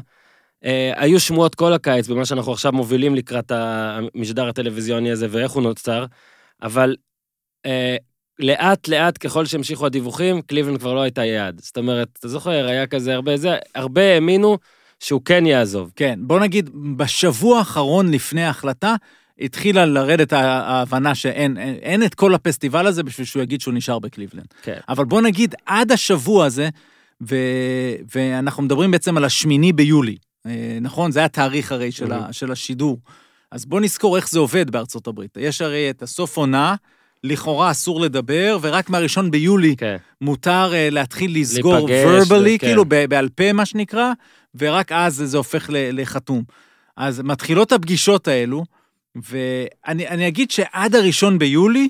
היו 0.97 1.21
שמועות 1.21 1.55
כל 1.55 1.73
הקיץ 1.73 2.09
במה 2.09 2.25
שאנחנו 2.25 2.53
עכשיו 2.53 2.73
מובילים 2.73 3.15
לקראת 3.15 3.53
המשדר 3.55 4.49
הטלוויזיוני 4.49 5.11
הזה 5.11 5.27
ואיך 5.31 5.53
הוא 5.53 5.63
נוצר, 5.63 6.05
אבל 6.63 6.97
אה, 7.67 7.97
לאט 8.39 8.89
לאט 8.89 9.27
ככל 9.27 9.47
שהמשיכו 9.47 9.87
הדיווחים, 9.87 10.43
קליבלנד 10.43 10.79
כבר 10.79 10.95
לא 10.95 11.01
הייתה 11.01 11.25
יעד. 11.25 11.61
זאת 11.61 11.79
אומרת, 11.79 12.09
אתה 12.19 12.29
זוכר, 12.29 12.67
היה 12.67 12.87
כזה 12.87 13.15
הרבה 13.15 13.37
זה, 13.37 13.57
הרבה 13.75 14.15
האמינו 14.15 14.59
שהוא 15.01 15.21
כן 15.25 15.47
יעזוב. 15.47 15.93
כן, 15.97 16.19
בוא 16.23 16.41
נגיד, 16.41 16.71
בשבוע 16.97 17.59
האחרון 17.59 18.11
לפני 18.11 18.45
ההחלטה, 18.45 18.95
התחילה 19.39 19.87
לרדת 19.87 20.33
ההבנה 20.33 21.15
שאין 21.15 21.59
אין, 21.59 21.75
אין 21.75 22.03
את 22.03 22.15
כל 22.15 22.35
הפסטיבל 22.35 22.87
הזה 22.87 23.03
בשביל 23.03 23.27
שהוא 23.27 23.43
יגיד 23.43 23.61
שהוא 23.61 23.75
נשאר 23.75 23.99
בקליבלנד. 23.99 24.47
כן. 24.63 24.79
אבל 24.89 25.05
בוא 25.05 25.21
נגיד, 25.21 25.55
עד 25.67 25.93
השבוע 25.93 26.47
הזה, 26.47 26.69
ו... 27.31 27.37
ואנחנו 28.15 28.63
מדברים 28.63 28.91
בעצם 28.91 29.17
על 29.17 29.25
השמיני 29.25 29.73
ביולי, 29.73 30.13
אה, 30.13 30.32
נכון? 30.81 31.13
זה 31.13 31.25
התאריך 31.25 31.73
הרי 31.73 31.93
של, 31.93 32.13
ה... 32.13 32.33
של 32.33 32.53
השידור. 32.53 32.99
אז 33.51 33.65
בוא 33.65 33.81
נזכור 33.81 34.17
איך 34.17 34.31
זה 34.31 34.39
עובד 34.39 34.71
בארצות 34.71 35.07
הברית. 35.07 35.37
יש 35.41 35.61
הרי 35.61 35.91
את 35.91 36.03
הסוף 36.03 36.37
עונה, 36.37 36.75
לכאורה 37.25 37.71
אסור 37.71 38.01
לדבר, 38.01 38.59
ורק 38.61 38.91
מהראשון 38.91 39.31
ביולי 39.31 39.77
כן. 39.77 39.97
מותר 40.21 40.71
uh, 40.73 40.95
להתחיל 40.95 41.41
לסגור 41.41 41.89
להיפגש, 41.89 42.29
verbally, 42.29 42.57
וכן. 42.57 42.59
כאילו 42.59 42.85
בעל 42.85 43.29
פה 43.29 43.53
מה 43.53 43.67
שנקרא, 43.67 44.13
ורק 44.59 44.93
אז 44.93 45.15
זה 45.15 45.37
הופך 45.37 45.67
לחתום. 45.73 46.43
אז 46.97 47.21
מתחילות 47.21 47.73
הפגישות 47.73 48.29
האלו, 48.29 48.65
ואני 49.15 50.09
אני 50.09 50.29
אגיד 50.29 50.51
שעד 50.51 50.95
הראשון 50.95 51.39
ביולי, 51.39 51.89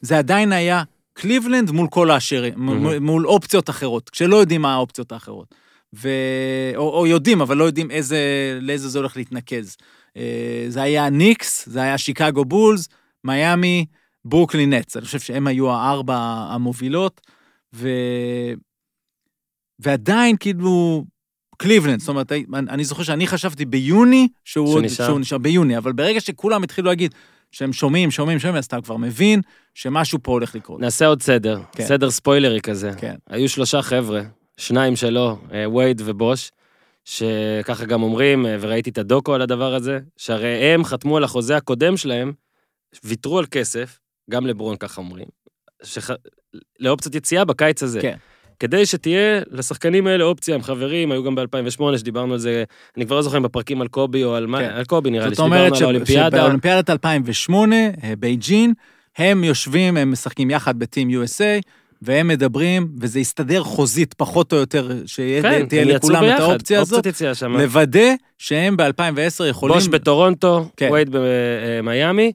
זה 0.00 0.18
עדיין 0.18 0.52
היה 0.52 0.82
קליבלנד 1.12 1.70
מול 1.70 1.88
כל 1.90 2.10
האשרים, 2.10 2.54
מול, 2.56 2.98
מול 2.98 3.26
אופציות 3.26 3.70
אחרות, 3.70 4.10
כשלא 4.10 4.36
יודעים 4.36 4.62
מה 4.62 4.74
האופציות 4.74 5.12
האחרות. 5.12 5.54
ו... 5.94 6.08
או, 6.76 6.98
או 6.98 7.06
יודעים, 7.06 7.40
אבל 7.40 7.56
לא 7.56 7.64
יודעים 7.64 7.90
איזה, 7.90 8.18
לאיזה 8.62 8.88
זה 8.88 8.98
הולך 8.98 9.16
להתנקז. 9.16 9.76
אה, 10.16 10.66
זה 10.68 10.82
היה 10.82 11.10
ניקס, 11.10 11.68
זה 11.68 11.82
היה 11.82 11.98
שיקגו 11.98 12.44
בולס, 12.44 12.88
מיאמי, 13.24 13.86
ברוקלין 14.24 14.72
נטס. 14.72 14.96
אני 14.96 15.04
חושב 15.04 15.20
שהם 15.20 15.46
היו 15.46 15.70
הארבע 15.70 16.16
המובילות, 16.50 17.20
ו... 17.74 17.88
ועדיין 19.78 20.36
כאילו, 20.36 21.04
קליבלנד, 21.58 22.00
זאת 22.00 22.08
אומרת, 22.08 22.32
אני 22.32 22.44
אני 22.54 22.84
זוכר 22.84 23.02
שאני 23.02 23.26
חשבתי 23.26 23.64
ביוני 23.64 24.28
שהוא, 24.44 24.66
שהוא 24.66 24.76
עוד, 24.76 24.84
נשאר. 24.84 25.06
שהוא 25.06 25.20
נשאר 25.20 25.38
ביוני, 25.38 25.78
אבל 25.78 25.92
ברגע 25.92 26.20
שכולם 26.20 26.62
התחילו 26.62 26.88
להגיד 26.88 27.14
שהם 27.52 27.72
שומעים, 27.72 28.10
שומעים, 28.10 28.38
שומעים, 28.38 28.56
אז 28.56 28.64
אתה 28.64 28.80
כבר 28.80 28.96
מבין 28.96 29.40
שמשהו 29.74 30.18
פה 30.22 30.32
הולך 30.32 30.54
לקרות. 30.54 30.80
נעשה 30.80 31.06
עוד 31.06 31.22
סדר, 31.22 31.60
כן. 31.72 31.84
סדר 31.86 32.10
ספוילרי 32.10 32.60
כזה. 32.60 32.90
כן. 32.96 33.14
היו 33.30 33.48
שלושה 33.48 33.82
חבר'ה, 33.82 34.22
שניים 34.56 34.96
שלו, 34.96 35.38
אה, 35.52 35.70
וייד 35.70 36.02
ובוש, 36.04 36.50
שככה 37.04 37.84
גם 37.84 38.02
אומרים, 38.02 38.46
אה, 38.46 38.56
וראיתי 38.60 38.90
את 38.90 38.98
הדוקו 38.98 39.34
על 39.34 39.42
הדבר 39.42 39.74
הזה, 39.74 39.98
שהרי 40.16 40.48
הם 40.48 40.84
חתמו 40.84 41.16
על 41.16 41.24
החוזה 41.24 41.56
הקודם 41.56 41.96
שלהם, 41.96 42.32
ויתרו 43.04 43.38
על 43.38 43.46
כסף, 43.50 43.98
גם 44.30 44.46
לברון 44.46 44.76
ככה 44.76 45.00
אומרים, 45.00 45.26
שח... 45.82 46.10
לאופציית 46.80 47.14
יציאה 47.14 47.44
בקיץ 47.44 47.82
הזה. 47.82 48.00
כן. 48.00 48.16
כדי 48.60 48.86
שתהיה 48.86 49.40
לשחקנים 49.50 50.06
האלה 50.06 50.24
אופציה, 50.24 50.54
הם 50.54 50.62
חברים, 50.62 51.12
היו 51.12 51.24
גם 51.24 51.34
ב-2008 51.34 51.98
שדיברנו 51.98 52.32
על 52.32 52.38
זה, 52.38 52.64
אני 52.96 53.06
כבר 53.06 53.16
לא 53.16 53.22
זוכר 53.22 53.36
אם 53.36 53.42
בפרקים 53.42 53.80
על 53.80 53.88
קובי 53.88 54.24
או 54.24 54.34
על 54.34 54.46
מה, 54.46 54.58
כן. 54.58 54.64
על 54.64 54.84
קובי 54.84 55.10
נראה 55.10 55.28
לי, 55.28 55.34
זאת 55.34 55.44
אומרת 55.44 55.60
שדיברנו 55.60 55.76
על 55.76 55.82
האולימפיאדה. 55.84 56.38
שבאולימפיאדת 56.38 56.90
2008, 56.90 57.76
אה, 57.76 58.16
בייג'ין, 58.18 58.72
הם 59.16 59.44
יושבים, 59.44 59.96
הם 59.96 60.12
משחקים 60.12 60.50
יחד 60.50 60.78
ב 60.78 60.84
Team 60.84 61.08
USA, 61.08 61.70
והם 62.02 62.28
מדברים, 62.28 62.88
וזה 63.00 63.20
יסתדר 63.20 63.62
חוזית 63.62 64.14
פחות 64.14 64.52
או 64.52 64.58
יותר, 64.58 64.90
שתהיה 65.06 65.42
כן, 65.42 65.66
לכולם 65.88 66.24
את 66.24 66.40
האופציה 66.40 66.80
הזאת. 66.80 67.06
לוודא 67.48 68.14
שהם 68.38 68.76
ב-2010 68.76 69.44
יכולים... 69.44 69.74
בוש 69.74 69.88
בטורונטו, 69.88 70.68
כן. 70.76 70.88
וייד 70.92 71.08
במיאמי, 71.12 72.32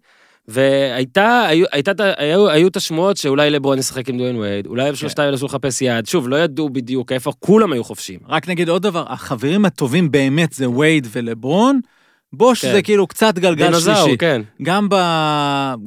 והייתה, 0.47 1.45
היו, 1.47 1.65
הייתה, 1.71 1.91
היו, 2.17 2.49
היו 2.49 2.67
את 2.67 2.75
השמועות 2.75 3.17
שאולי 3.17 3.49
לברון 3.49 3.79
ישחק 3.79 4.09
עם 4.09 4.17
דוויין 4.17 4.35
וייד, 4.35 4.67
אולי 4.67 4.89
הם 4.89 4.95
שלושתם 4.95 5.23
ינסו 5.23 5.45
לחפש 5.45 5.81
יעד, 5.81 6.05
שוב, 6.05 6.29
לא 6.29 6.35
ידעו 6.35 6.69
בדיוק 6.69 7.11
איפה, 7.11 7.31
כולם 7.39 7.73
היו 7.73 7.83
חופשיים. 7.83 8.19
רק 8.27 8.49
נגיד 8.49 8.69
עוד 8.69 8.81
דבר, 8.81 9.05
החברים 9.07 9.65
הטובים 9.65 10.11
באמת 10.11 10.53
זה 10.53 10.69
וייד 10.69 11.07
ולברון, 11.11 11.79
בוש 12.33 12.65
כן. 12.65 12.71
זה 12.71 12.81
כאילו 12.81 13.07
קצת 13.07 13.39
גלגל 13.39 13.65
דינוזאור, 13.65 13.95
שלישי. 13.95 14.17
כן. 14.17 14.41
גם, 14.61 14.87
ב... 14.89 14.95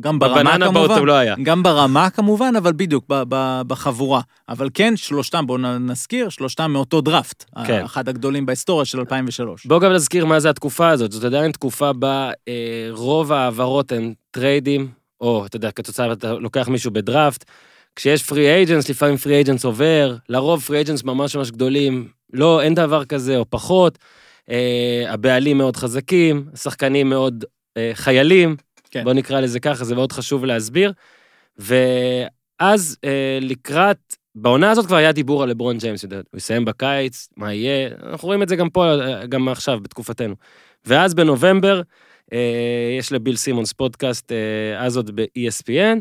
גם 0.00 0.18
ברמה 0.18 0.58
כמובן, 0.58 1.04
לא 1.04 1.12
היה. 1.12 1.34
גם 1.42 1.62
ברמה 1.62 2.10
כמובן, 2.10 2.52
אבל 2.58 2.72
בדיוק 2.76 3.04
ב- 3.08 3.22
ב- 3.28 3.62
בחבורה. 3.66 4.20
אבל 4.48 4.68
כן, 4.74 4.96
שלושתם, 4.96 5.46
בואו 5.46 5.58
נזכיר, 5.78 6.28
שלושתם 6.28 6.70
מאותו 6.72 7.00
דראפט. 7.00 7.44
כן. 7.66 7.84
אחד 7.84 8.08
הגדולים 8.08 8.46
בהיסטוריה 8.46 8.84
של 8.84 8.98
2003. 8.98 9.66
בואו 9.66 9.80
גם 9.80 9.92
נזכיר 9.92 10.24
מה 10.26 10.40
זה 10.40 10.50
התקופה 10.50 10.88
הזאת, 10.88 11.12
זאת 11.12 11.24
עדיין 11.24 11.52
תקופה 11.52 11.92
בה 11.92 12.30
אה, 12.48 12.52
רוב 12.90 13.32
ההעברות 13.32 13.92
הן 13.92 14.12
טריידים, 14.30 14.88
או 15.20 15.46
אתה 15.46 15.56
יודע, 15.56 15.70
כתוצאה, 15.70 16.12
אתה 16.12 16.32
לוקח 16.32 16.68
מישהו 16.68 16.90
בדראפט, 16.90 17.44
כשיש 17.96 18.22
free 18.22 18.54
agents, 18.54 18.88
לפעמים 18.88 19.16
free 19.16 19.34
agents 19.34 19.64
עובר, 19.64 20.16
לרוב 20.28 20.62
free 20.62 20.76
agents 20.76 21.04
ממש 21.04 21.36
ממש 21.36 21.50
גדולים, 21.50 22.08
לא, 22.32 22.62
אין 22.62 22.74
דבר 22.74 23.04
כזה, 23.04 23.36
או 23.36 23.44
פחות. 23.50 23.98
אה, 24.50 25.04
הבעלים 25.08 25.58
מאוד 25.58 25.76
חזקים, 25.76 26.48
השחקנים 26.52 27.08
מאוד 27.08 27.44
אה, 27.76 27.90
חיילים, 27.94 28.56
כן. 28.90 29.04
בואו 29.04 29.14
נקרא 29.14 29.40
לזה 29.40 29.60
ככה, 29.60 29.84
זה 29.84 29.94
מאוד 29.94 30.12
חשוב 30.12 30.44
להסביר. 30.44 30.92
ואז 31.58 32.96
אה, 33.04 33.38
לקראת, 33.40 34.16
בעונה 34.34 34.70
הזאת 34.70 34.86
כבר 34.86 34.96
היה 34.96 35.12
דיבור 35.12 35.42
על 35.42 35.48
לברון 35.48 35.78
ג'יימס, 35.78 36.04
הוא 36.04 36.36
יסיים 36.36 36.64
בקיץ, 36.64 37.28
מה 37.36 37.54
יהיה, 37.54 37.90
אנחנו 38.02 38.26
רואים 38.26 38.42
את 38.42 38.48
זה 38.48 38.56
גם 38.56 38.70
פה, 38.70 38.86
אה, 38.86 39.26
גם 39.26 39.48
עכשיו, 39.48 39.80
בתקופתנו. 39.80 40.34
ואז 40.84 41.14
בנובמבר, 41.14 41.82
אה, 42.32 42.96
יש 42.98 43.12
לביל 43.12 43.36
סימונס 43.36 43.72
פודקאסט, 43.72 44.32
אה, 44.32 44.84
אז 44.84 44.96
עוד 44.96 45.10
ב-ESPN, 45.20 46.00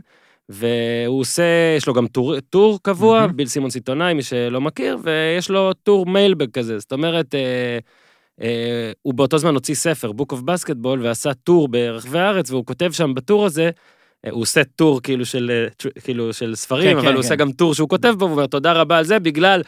והוא 0.50 1.20
עושה, 1.20 1.44
יש 1.78 1.88
לו 1.88 1.94
גם 1.94 2.08
טור, 2.08 2.40
טור 2.40 2.80
קבוע, 2.82 3.22
מהמם. 3.22 3.38
ביל 3.38 3.48
סימונס 3.48 3.76
עיתונאי, 3.76 4.14
מי 4.14 4.24
שלא 4.24 4.62
מכיר, 4.62 4.98
ויש 5.04 5.50
לו 5.50 5.74
טור 5.74 6.06
mailbag 6.06 6.52
כזה, 6.52 6.80
זאת 6.80 6.94
אומרת, 6.94 7.36
אה, 7.36 7.78
הוא 9.02 9.14
באותו 9.14 9.38
זמן 9.38 9.54
הוציא 9.54 9.76
ספר, 9.76 10.12
Book 10.12 10.34
of 10.34 10.38
Basketball, 10.38 10.98
ועשה 11.02 11.34
טור 11.34 11.68
ברחבי 11.68 12.20
הארץ, 12.20 12.52
והוא 12.52 12.66
כותב 12.66 12.92
שם 12.92 13.14
בטור 13.14 13.46
הזה, 13.46 13.70
אה, 14.26 14.32
הוא 14.32 14.42
עושה 14.42 14.64
טור 14.64 15.02
כאילו 15.02 15.26
של, 15.26 15.52
אה, 15.52 15.90
כאילו 16.02 16.34
של 16.34 16.56
ספרים, 16.56 16.92
כן, 16.92 16.98
אבל 16.98 17.08
כן, 17.08 17.14
הוא 17.14 17.20
עושה 17.20 17.30
כן. 17.30 17.36
גם 17.36 17.52
טור 17.52 17.74
שהוא 17.74 17.90
כותב 17.90 18.14
בו, 18.18 18.26
והוא 18.26 18.32
אומר 18.32 18.48
תודה 18.48 18.74
רבה 18.74 18.98
על 18.98 19.04
זה, 19.04 19.20
בגלל 19.20 19.62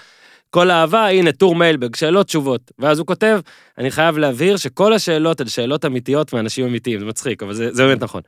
כל 0.49 0.69
האהבה, 0.69 1.07
הנה 1.07 1.31
טור 1.31 1.55
מיילבג, 1.55 1.95
שאלות 1.95 2.27
תשובות. 2.27 2.71
ואז 2.79 2.99
הוא 2.99 3.07
כותב, 3.07 3.39
אני 3.77 3.91
חייב 3.91 4.17
להבהיר 4.17 4.57
שכל 4.57 4.93
השאלות 4.93 5.41
הן 5.41 5.47
שאלות 5.47 5.85
אמיתיות 5.85 6.33
מאנשים 6.33 6.65
אמיתיים, 6.65 6.99
זה 6.99 7.05
מצחיק, 7.05 7.43
אבל 7.43 7.53
זה, 7.53 7.73
זה 7.73 7.85
באמת 7.85 8.03
נכון. 8.03 8.21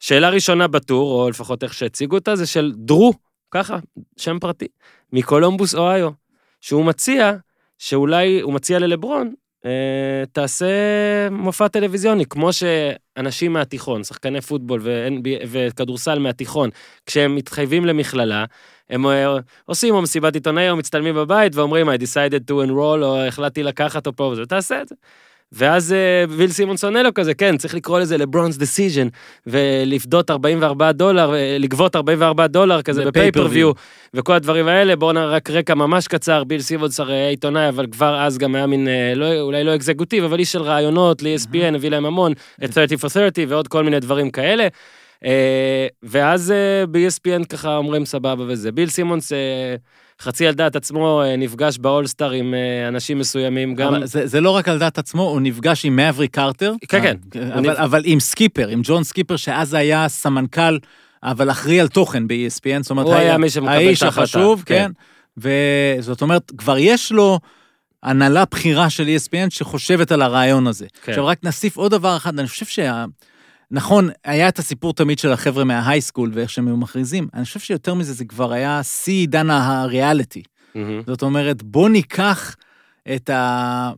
שאלה 0.00 0.30
ראשונה 0.30 0.68
בטור, 0.68 1.24
או 1.24 1.30
לפחות 1.30 1.64
איך 1.64 1.74
שהציגו 1.74 2.16
אותה, 2.16 2.36
זה 2.36 2.46
של 2.46 2.72
דרו, 2.76 3.12
ככה, 3.50 3.78
שם 4.16 4.38
פרטי, 4.38 4.68
מקולומבוס, 5.12 5.74
אוהיו, 5.74 6.10
שהוא 6.60 6.84
מציע, 6.84 7.32
שאולי, 7.78 8.40
הוא 8.40 8.52
מציע 8.52 8.78
ללברון, 8.78 9.26
אה, 9.26 9.32
תעשה 10.32 10.66
מופע 11.30 11.68
טלוויזיוני, 11.68 12.26
כמו 12.26 12.50
שאנשים 12.52 13.52
מהתיכון, 13.52 14.04
שחקני 14.04 14.40
פוטבול 14.40 14.80
וכדורסל 15.48 16.18
מהתיכון, 16.18 16.70
כשהם 17.06 17.34
מתחייבים 17.34 17.84
למכללה, 17.84 18.44
הם 18.90 19.06
אה, 19.06 19.36
עושים 19.64 19.94
או 19.94 20.02
מסיבת 20.02 20.34
עיתונאי 20.34 20.70
או 20.70 20.76
מצטלמים 20.76 21.14
בבית 21.14 21.56
ואומרים, 21.56 21.88
I 21.88 21.92
decided 21.92 22.50
to 22.50 22.68
enroll, 22.68 23.02
או 23.02 23.26
החלטתי 23.26 23.62
לקחת 23.62 24.06
אותו 24.06 24.16
פה 24.16 24.24
וזה, 24.24 24.42
ותעשה 24.42 24.82
את 24.82 24.88
זה. 24.88 24.94
ואז 25.52 25.92
אה, 25.92 26.24
ביל 26.28 26.50
סימונס 26.50 26.84
עונה 26.84 27.02
לו 27.02 27.14
כזה, 27.14 27.34
כן, 27.34 27.56
צריך 27.56 27.74
לקרוא 27.74 28.00
לזה 28.00 28.18
LeBron's 28.18 28.56
Decision, 28.56 29.08
ולגבות 29.46 30.30
44 30.30 30.92
דולר, 30.92 31.34
אה, 31.34 31.56
לגבות 31.58 31.96
44 31.96 32.46
דולר 32.46 32.82
כזה 32.82 33.04
ב 33.04 33.09
pay-per-view, 33.09 33.70
וכל 34.14 34.32
הדברים 34.32 34.68
האלה, 34.68 34.96
בואו 34.96 35.12
נראה 35.12 35.26
רק 35.26 35.50
רקע 35.50 35.74
ממש 35.74 36.08
קצר, 36.08 36.44
ביל 36.44 36.60
סימונס 36.60 37.00
הרי 37.00 37.14
היה 37.14 37.28
עיתונאי, 37.28 37.68
אבל 37.68 37.86
כבר 37.86 38.20
אז 38.20 38.38
גם 38.38 38.54
היה 38.54 38.66
מין, 38.66 38.88
אה, 38.88 39.12
לא, 39.16 39.40
אולי 39.40 39.64
לא 39.64 39.74
executive, 39.74 40.24
אבל 40.24 40.38
איש 40.38 40.52
של 40.52 40.62
רעיונות, 40.62 41.22
ל-ESPN 41.22 41.74
הביא 41.74 41.90
להם 41.90 42.06
המון, 42.06 42.32
את 42.64 42.72
30 42.72 42.98
for 42.98 43.08
30 43.08 43.50
ועוד 43.50 43.68
כל 43.68 43.84
מיני 43.84 44.00
דברים 44.00 44.30
כאלה. 44.30 44.68
אה, 45.26 45.86
ואז 46.02 46.50
אה, 46.50 46.86
ב-ESPN 46.86 47.44
ככה 47.44 47.76
אומרים 47.76 48.04
סבבה 48.04 48.44
וזה. 48.48 48.72
ביל 48.72 48.88
סימונס, 48.88 49.32
אה, 49.32 49.76
חצי 50.22 50.46
על 50.46 50.54
דעת 50.54 50.76
עצמו, 50.76 51.22
נפגש 51.38 51.78
באולסטאר 51.78 52.30
עם 52.30 52.54
אנשים 52.88 53.18
מסוימים, 53.18 53.74
גם... 53.74 53.94
אבל 53.94 54.06
זה, 54.06 54.26
זה 54.26 54.40
לא 54.40 54.50
רק 54.50 54.68
על 54.68 54.78
דעת 54.78 54.98
עצמו, 54.98 55.22
הוא 55.22 55.40
נפגש 55.40 55.84
עם 55.84 55.96
מאבריק 55.96 56.28
קרטר. 56.28 56.74
כן, 56.88 57.16
כן. 57.30 57.52
אבל, 57.52 57.60
נפ- 57.72 57.78
אבל 57.78 58.02
עם 58.04 58.20
סקיפר, 58.20 58.68
עם 58.68 58.80
ג'ון 58.84 59.04
סקיפר, 59.04 59.36
שאז 59.36 59.74
היה 59.74 60.08
סמנכ"ל, 60.08 60.78
אבל 61.22 61.50
אחראי 61.50 61.80
על 61.80 61.88
תוכן 61.88 62.28
ב-ESPN, 62.28 62.82
זאת 62.82 62.90
אומרת, 62.90 63.06
הוא 63.06 63.14
היה 63.14 63.38
מי 63.38 63.50
שמקבל 63.50 63.72
את 63.72 63.76
האיש 63.76 64.02
ההחלטה, 64.02 64.22
החשוב, 64.22 64.62
כן. 64.66 64.90
כן. 65.40 65.50
וזאת 65.98 66.22
אומרת, 66.22 66.52
כבר 66.58 66.78
יש 66.78 67.12
לו 67.12 67.38
הנהלה 68.02 68.44
בכירה 68.50 68.90
של 68.90 69.06
ESPN 69.16 69.50
שחושבת 69.50 70.12
על 70.12 70.22
הרעיון 70.22 70.66
הזה. 70.66 70.86
כן. 71.02 71.12
עכשיו, 71.12 71.26
רק 71.26 71.38
נוסיף 71.42 71.76
עוד 71.76 71.90
דבר 71.90 72.16
אחד, 72.16 72.38
אני 72.38 72.48
חושב 72.48 72.66
שה... 72.66 73.04
נכון, 73.70 74.08
היה 74.24 74.48
את 74.48 74.58
הסיפור 74.58 74.94
תמיד 74.94 75.18
של 75.18 75.32
החבר'ה 75.32 75.64
מההייסקול 75.64 76.30
ואיך 76.34 76.50
שהם 76.50 76.66
היו 76.66 76.76
מכריזים, 76.76 77.28
אני 77.34 77.44
חושב 77.44 77.60
שיותר 77.60 77.94
מזה 77.94 78.12
זה 78.12 78.24
כבר 78.24 78.52
היה 78.52 78.82
שיא 78.82 79.12
עידן 79.12 79.50
הריאליטי. 79.50 80.42
מהמם. 80.74 81.02
זאת 81.06 81.22
אומרת, 81.22 81.62
בוא 81.62 81.88
ניקח 81.88 82.56
את 83.14 83.30
ה... 83.30 83.90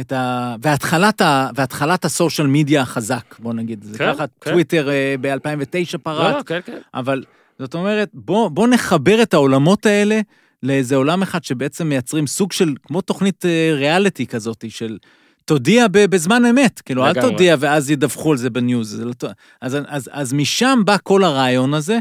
את 0.00 0.12
ה... 0.12 0.54
והתחלת, 0.62 1.20
ה... 1.20 1.48
והתחלת 1.54 2.04
הסושיאל 2.04 2.46
מדיה 2.46 2.82
החזק, 2.82 3.34
בוא 3.38 3.54
נגיד. 3.54 3.84
זה 3.84 3.98
כן, 3.98 4.12
ככה, 4.12 4.24
כן. 4.40 4.50
טוויטר 4.50 4.90
אה, 4.90 5.14
ב-2009 5.20 5.98
פרץ, 5.98 6.34
לא, 6.36 6.42
כן, 6.42 6.60
כן. 6.64 6.78
אבל 6.94 7.24
זאת 7.58 7.74
אומרת, 7.74 8.10
בוא, 8.14 8.48
בוא 8.48 8.68
נחבר 8.68 9.22
את 9.22 9.34
העולמות 9.34 9.86
האלה 9.86 10.20
לאיזה 10.62 10.96
עולם 10.96 11.22
אחד 11.22 11.44
שבעצם 11.44 11.88
מייצרים 11.88 12.26
סוג 12.26 12.52
של, 12.52 12.74
כמו 12.82 13.00
תוכנית 13.00 13.46
אה, 13.46 13.70
ריאליטי 13.74 14.26
כזאת, 14.26 14.64
של 14.68 14.98
תודיע 15.44 15.86
בזמן 15.92 16.46
אמת, 16.46 16.80
כאילו, 16.80 17.06
אל. 17.06 17.20
תודיע 17.20 17.56
ואז 17.58 17.90
ידווחו 17.90 18.30
על 18.30 18.36
זה 18.36 18.50
ב 18.50 18.58
news. 18.58 19.00
לא... 19.00 19.12
אז, 19.60 19.78
אז, 19.86 20.10
אז 20.12 20.32
משם 20.32 20.82
בא 20.84 20.96
כל 21.02 21.24
הרעיון 21.24 21.74
הזה, 21.74 21.98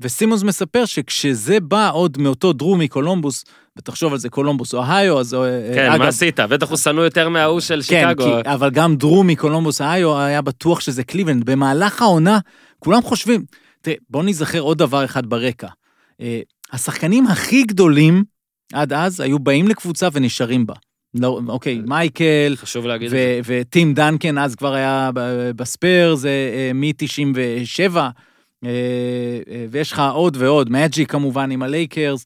וסימונס 0.00 0.42
מספר 0.42 0.84
שכשזה 0.84 1.60
בא 1.60 1.90
עוד 1.92 2.18
מאותו 2.18 2.52
דרו 2.52 2.76
מקולומבוס, 2.76 3.44
ותחשוב 3.76 4.12
על 4.12 4.18
זה, 4.18 4.28
קולומבוס, 4.28 4.74
אוהיו, 4.74 5.20
אז... 5.20 5.34
אה, 5.34 5.70
כן, 5.74 5.90
אגב, 5.90 5.98
מה 5.98 6.08
עשית? 6.08 6.40
בטח 6.40 6.68
הוא 6.68 6.76
שנוא 6.76 7.04
יותר 7.04 7.28
מההוא 7.28 7.60
של 7.60 7.80
כן, 7.88 8.08
שיקגו. 8.08 8.24
כי, 8.24 8.50
אבל 8.50 8.70
גם 8.70 8.96
דרו 8.96 9.24
מקולומבוס, 9.24 9.80
אוהיו, 9.80 10.18
היה 10.18 10.42
בטוח 10.42 10.80
שזה 10.80 11.04
קליבלנד. 11.04 11.44
במהלך 11.44 12.02
העונה, 12.02 12.38
כולם 12.78 13.02
חושבים, 13.02 13.44
תראה, 13.82 13.96
בוא 14.10 14.22
נזכר 14.22 14.60
עוד 14.60 14.78
דבר 14.78 15.04
אחד 15.04 15.26
ברקע. 15.26 15.68
אה, 16.20 16.40
השחקנים 16.72 17.26
הכי 17.26 17.62
גדולים 17.62 18.24
עד 18.72 18.92
אז 18.92 19.20
היו 19.20 19.38
באים 19.38 19.68
לקבוצה 19.68 20.08
ונשארים 20.12 20.66
בה. 20.66 20.74
לא, 21.14 21.40
אוקיי, 21.48 21.80
מייקל, 21.86 22.52
חשוב 22.56 22.86
להגיד 22.86 23.06
את 23.06 23.10
זה. 23.10 23.40
ו- 23.44 23.60
וטים 23.60 23.94
דנקן 23.94 24.38
אז 24.38 24.54
כבר 24.54 24.74
היה 24.74 25.10
ב- 25.14 25.50
בספיירס 25.50 26.24
אה, 26.24 26.70
מ-97, 26.74 27.96
ויש 29.70 29.92
לך 29.92 30.02
עוד 30.14 30.36
ועוד, 30.40 30.70
מג'יק 30.70 31.10
כמובן 31.10 31.50
עם 31.50 31.62
הלייקרס. 31.62 32.24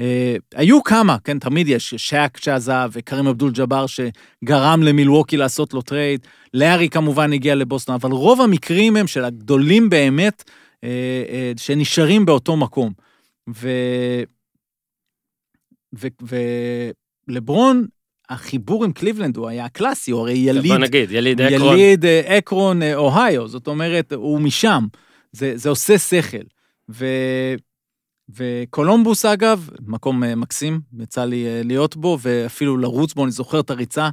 אה, 0.00 0.36
היו 0.54 0.82
כמה, 0.82 1.16
כן, 1.24 1.38
תמיד 1.38 1.68
יש, 1.68 1.94
שאק 1.94 2.36
שעזב 2.36 2.90
וקרים 2.92 3.26
אבדול 3.26 3.52
ג'אבר 3.52 3.86
שגרם 3.86 4.82
למילווקי 4.82 5.36
לעשות 5.36 5.74
לו 5.74 5.82
טרייד, 5.82 6.26
לארי 6.54 6.88
כמובן 6.88 7.32
הגיע 7.32 7.54
לבוסטון, 7.54 7.94
אבל 7.94 8.10
רוב 8.10 8.40
המקרים 8.40 8.96
הם 8.96 9.06
של 9.06 9.24
הגדולים 9.24 9.90
באמת, 9.90 10.50
אה, 10.84 10.88
אה, 11.28 11.52
שנשארים 11.56 12.24
באותו 12.24 12.56
מקום. 12.56 12.92
ו... 13.50 13.68
ו... 15.98 16.06
ולברון, 17.28 17.86
החיבור 18.28 18.84
עם 18.84 18.92
קליבלנד 18.92 19.36
הוא 19.36 19.48
היה 19.48 19.68
קלאסי, 19.68 20.10
הוא 20.10 20.20
הרי 20.20 20.32
יליד, 20.32 20.72
בוא 20.72 20.78
נגיד, 20.78 21.10
יליד 21.10 21.40
אקרון. 21.40 21.78
יליד 21.78 22.04
אה, 22.04 22.38
אקרון, 22.38 22.82
אה, 22.82 22.94
אוהיו, 22.94 23.48
זאת 23.48 23.66
אומרת, 23.66 24.12
הוא 24.12 24.40
משם. 24.40 24.86
זה, 25.32 25.52
זה 25.54 25.68
עושה 25.68 25.98
שכל. 25.98 26.44
ו... 26.90 27.06
וקולומבוס, 28.36 29.24
אגב, 29.24 29.70
מקום 29.86 30.24
אה, 30.24 30.34
מקסים, 30.34 30.80
יצא 30.98 31.24
לי 31.24 31.64
להיות 31.64 31.96
בו, 31.96 32.18
ואפילו 32.22 32.76
לרוץ 32.76 33.14
בו, 33.14 33.24
אני 33.24 33.32
זוכר 33.32 33.60
את 33.60 33.70
הריצה, 33.70 34.08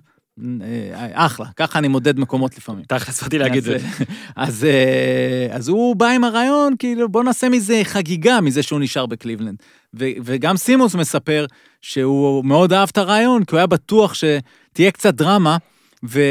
אחלה, 1.14 1.46
ככה 1.56 1.80
אני 1.80 1.88
מודד 1.88 2.20
מקומות 2.20 2.58
לפעמים. 2.58 2.84
תכלס 2.84 3.24
באתי 3.24 3.38
להגיד 3.38 3.58
את 3.58 3.64
זה. 3.64 3.76
אז, 3.76 4.06
אז, 4.36 4.66
אה, 4.66 5.48
אז 5.56 5.68
הוא 5.68 5.96
בא 5.96 6.08
עם 6.08 6.24
הרעיון, 6.24 6.74
כאילו, 6.80 7.10
בוא 7.10 7.24
נעשה 7.24 7.50
מזה 7.50 7.82
חגיגה 7.84 8.42
מזה 8.42 8.64
שהוא 8.64 8.80
נשאר 8.80 9.06
בקליבלנד. 9.06 9.56
ו, 10.00 10.06
וגם 10.24 10.58
סימונס 10.58 10.96
מספר 10.96 11.46
שהוא 11.82 12.46
מאוד 12.46 12.74
אהב 12.74 12.90
את 12.92 12.98
הרעיון, 12.98 13.44
כי 13.44 13.52
הוא 13.52 13.58
היה 13.58 13.68
בטוח 13.68 14.14
שתהיה 14.14 14.92
קצת 14.92 15.14
דרמה, 15.14 15.58
ו, 16.06 16.22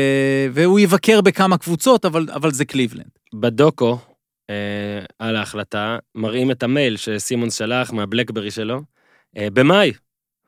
והוא 0.52 0.80
יבקר 0.80 1.20
בכמה 1.20 1.58
קבוצות, 1.58 2.04
אבל, 2.04 2.26
אבל 2.34 2.50
זה 2.50 2.64
קליבלנד. 2.64 3.10
בדוקו, 3.34 3.98
אה, 4.50 5.04
על 5.18 5.36
ההחלטה, 5.36 5.98
מראים 6.14 6.50
את 6.50 6.62
המייל 6.62 6.96
שסימונס 6.96 7.58
שלח 7.58 7.92
מהבלקברי 7.92 8.50
שלו, 8.50 8.82
אה, 9.36 9.48
במאי, 9.52 9.92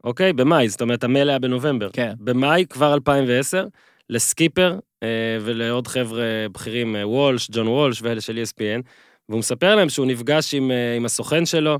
אוקיי? 0.04 0.32
במאי, 0.32 0.68
זאת 0.68 0.80
אומרת, 0.82 1.04
המייל 1.04 1.28
היה 1.30 1.38
בנובמבר. 1.38 1.88
כן. 1.92 2.12
במאי, 2.20 2.64
כבר 2.70 2.94
2010, 2.94 3.66
לסקיפר 4.10 4.78
אה, 5.02 5.08
ולעוד 5.40 5.86
חבר'ה 5.88 6.22
בכירים, 6.52 6.96
אה, 6.96 7.08
וולש, 7.08 7.48
ג'ון 7.52 7.68
וולש 7.68 8.02
ואלה 8.02 8.20
של 8.20 8.38
ESPN, 8.42 8.82
והוא 9.28 9.38
מספר 9.38 9.74
להם 9.74 9.88
שהוא 9.88 10.06
נפגש 10.06 10.54
עם, 10.54 10.70
אה, 10.70 10.96
עם 10.96 11.04
הסוכן 11.04 11.46
שלו, 11.46 11.78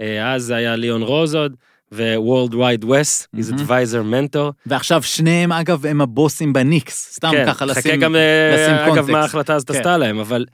אה, 0.00 0.34
אז 0.34 0.42
זה 0.42 0.54
היה 0.56 0.76
ליאון 0.76 1.02
רוזוד, 1.02 1.56
ו-World 1.92 2.52
Wide 2.52 2.84
West, 2.84 3.26
his 3.36 3.52
מהמם. 3.54 3.62
advisor 3.68 4.04
mentor. 4.34 4.52
ועכשיו 4.66 5.02
שניהם, 5.02 5.52
אגב, 5.52 5.86
הם 5.86 6.00
הבוסים 6.00 6.52
בניקס, 6.52 7.12
סתם 7.14 7.30
כן, 7.32 7.46
ככה 7.46 7.64
לשים, 7.66 7.82
חכה 7.82 7.96
גם, 7.96 8.16
אה, 8.16 8.50
לשים 8.54 8.74
אגב, 8.74 8.88
קונטקסט. 8.88 9.10
מה 9.10 9.20
ההחלטה 9.20 9.54
הזאת 9.54 9.70
כן. 9.70 9.76
עשתה 9.76 9.96
להם, 9.96 10.18
אבל 10.18 10.44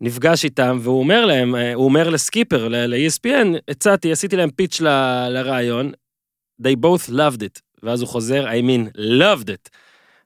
נפגש 0.00 0.44
איתם, 0.44 0.78
והוא 0.82 0.98
אומר 0.98 1.26
להם, 1.26 1.54
אה, 1.56 1.74
הוא 1.74 1.84
אומר 1.84 2.08
לסקיפר, 2.10 2.68
ל-ESPN, 2.68 3.46
הצעתי, 3.70 4.12
עשיתי 4.12 4.36
להם 4.36 4.50
פיץ' 4.50 4.80
ל- 4.80 5.28
לרעיון, 5.30 5.92
they 6.62 6.76
both 6.76 7.10
loved 7.10 7.42
it, 7.42 7.60
ואז 7.82 8.00
הוא 8.00 8.08
חוזר, 8.08 8.46
I 8.46 8.62
mean, 8.62 8.98
loved 8.98 9.48
it. 9.48 9.68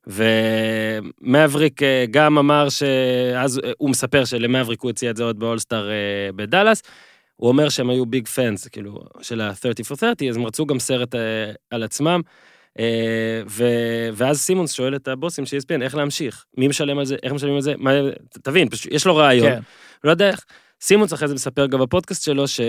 ומאבריק 0.06 1.82
אה, 1.82 2.04
גם 2.10 2.38
אמר 2.38 2.68
שאז 2.68 3.58
אה, 3.64 3.72
הוא 3.78 3.90
מספר 3.90 4.24
שלמאבריק 4.24 4.80
הוא 4.80 4.90
הציע 4.90 5.10
את 5.10 5.16
זה 5.16 5.24
עוד 5.24 5.38
באולסטאר 5.38 5.90
אה, 5.90 6.32
בדאלאס. 6.36 6.82
הוא 7.36 7.48
אומר 7.48 7.68
שהם 7.68 7.90
היו 7.90 8.06
big 8.06 8.28
fans, 8.28 8.68
כאילו, 8.68 9.00
של 9.20 9.40
ה-30 9.40 9.92
for 9.92 9.96
30, 9.96 10.28
אז 10.28 10.36
הם 10.36 10.46
רצו 10.46 10.66
גם 10.66 10.78
סרט 10.78 11.14
על 11.70 11.82
עצמם. 11.82 12.20
ו... 13.46 13.64
ואז 14.12 14.40
סימונס 14.40 14.72
שואל 14.72 14.96
את 14.96 15.08
הבוסים 15.08 15.46
של 15.46 15.56
ESPN, 15.56 15.82
איך 15.82 15.94
להמשיך? 15.94 16.44
מי 16.58 16.68
משלם 16.68 16.98
על 16.98 17.04
זה? 17.04 17.16
איך 17.22 17.32
משלמים 17.32 17.54
על 17.54 17.62
זה? 17.62 17.74
מה... 17.78 17.90
תבין, 18.42 18.68
פשוט, 18.68 18.92
יש 18.92 19.06
לו 19.06 19.16
רעיון, 19.16 19.48
כן. 19.48 19.60
לא 20.04 20.10
יודע 20.10 20.28
איך. 20.28 20.44
סימונס 20.82 21.12
אחרי 21.12 21.28
זה 21.28 21.34
מספר 21.34 21.66
גם 21.66 21.80
בפודקאסט 21.80 22.24
שלו, 22.24 22.48
ש... 22.48 22.60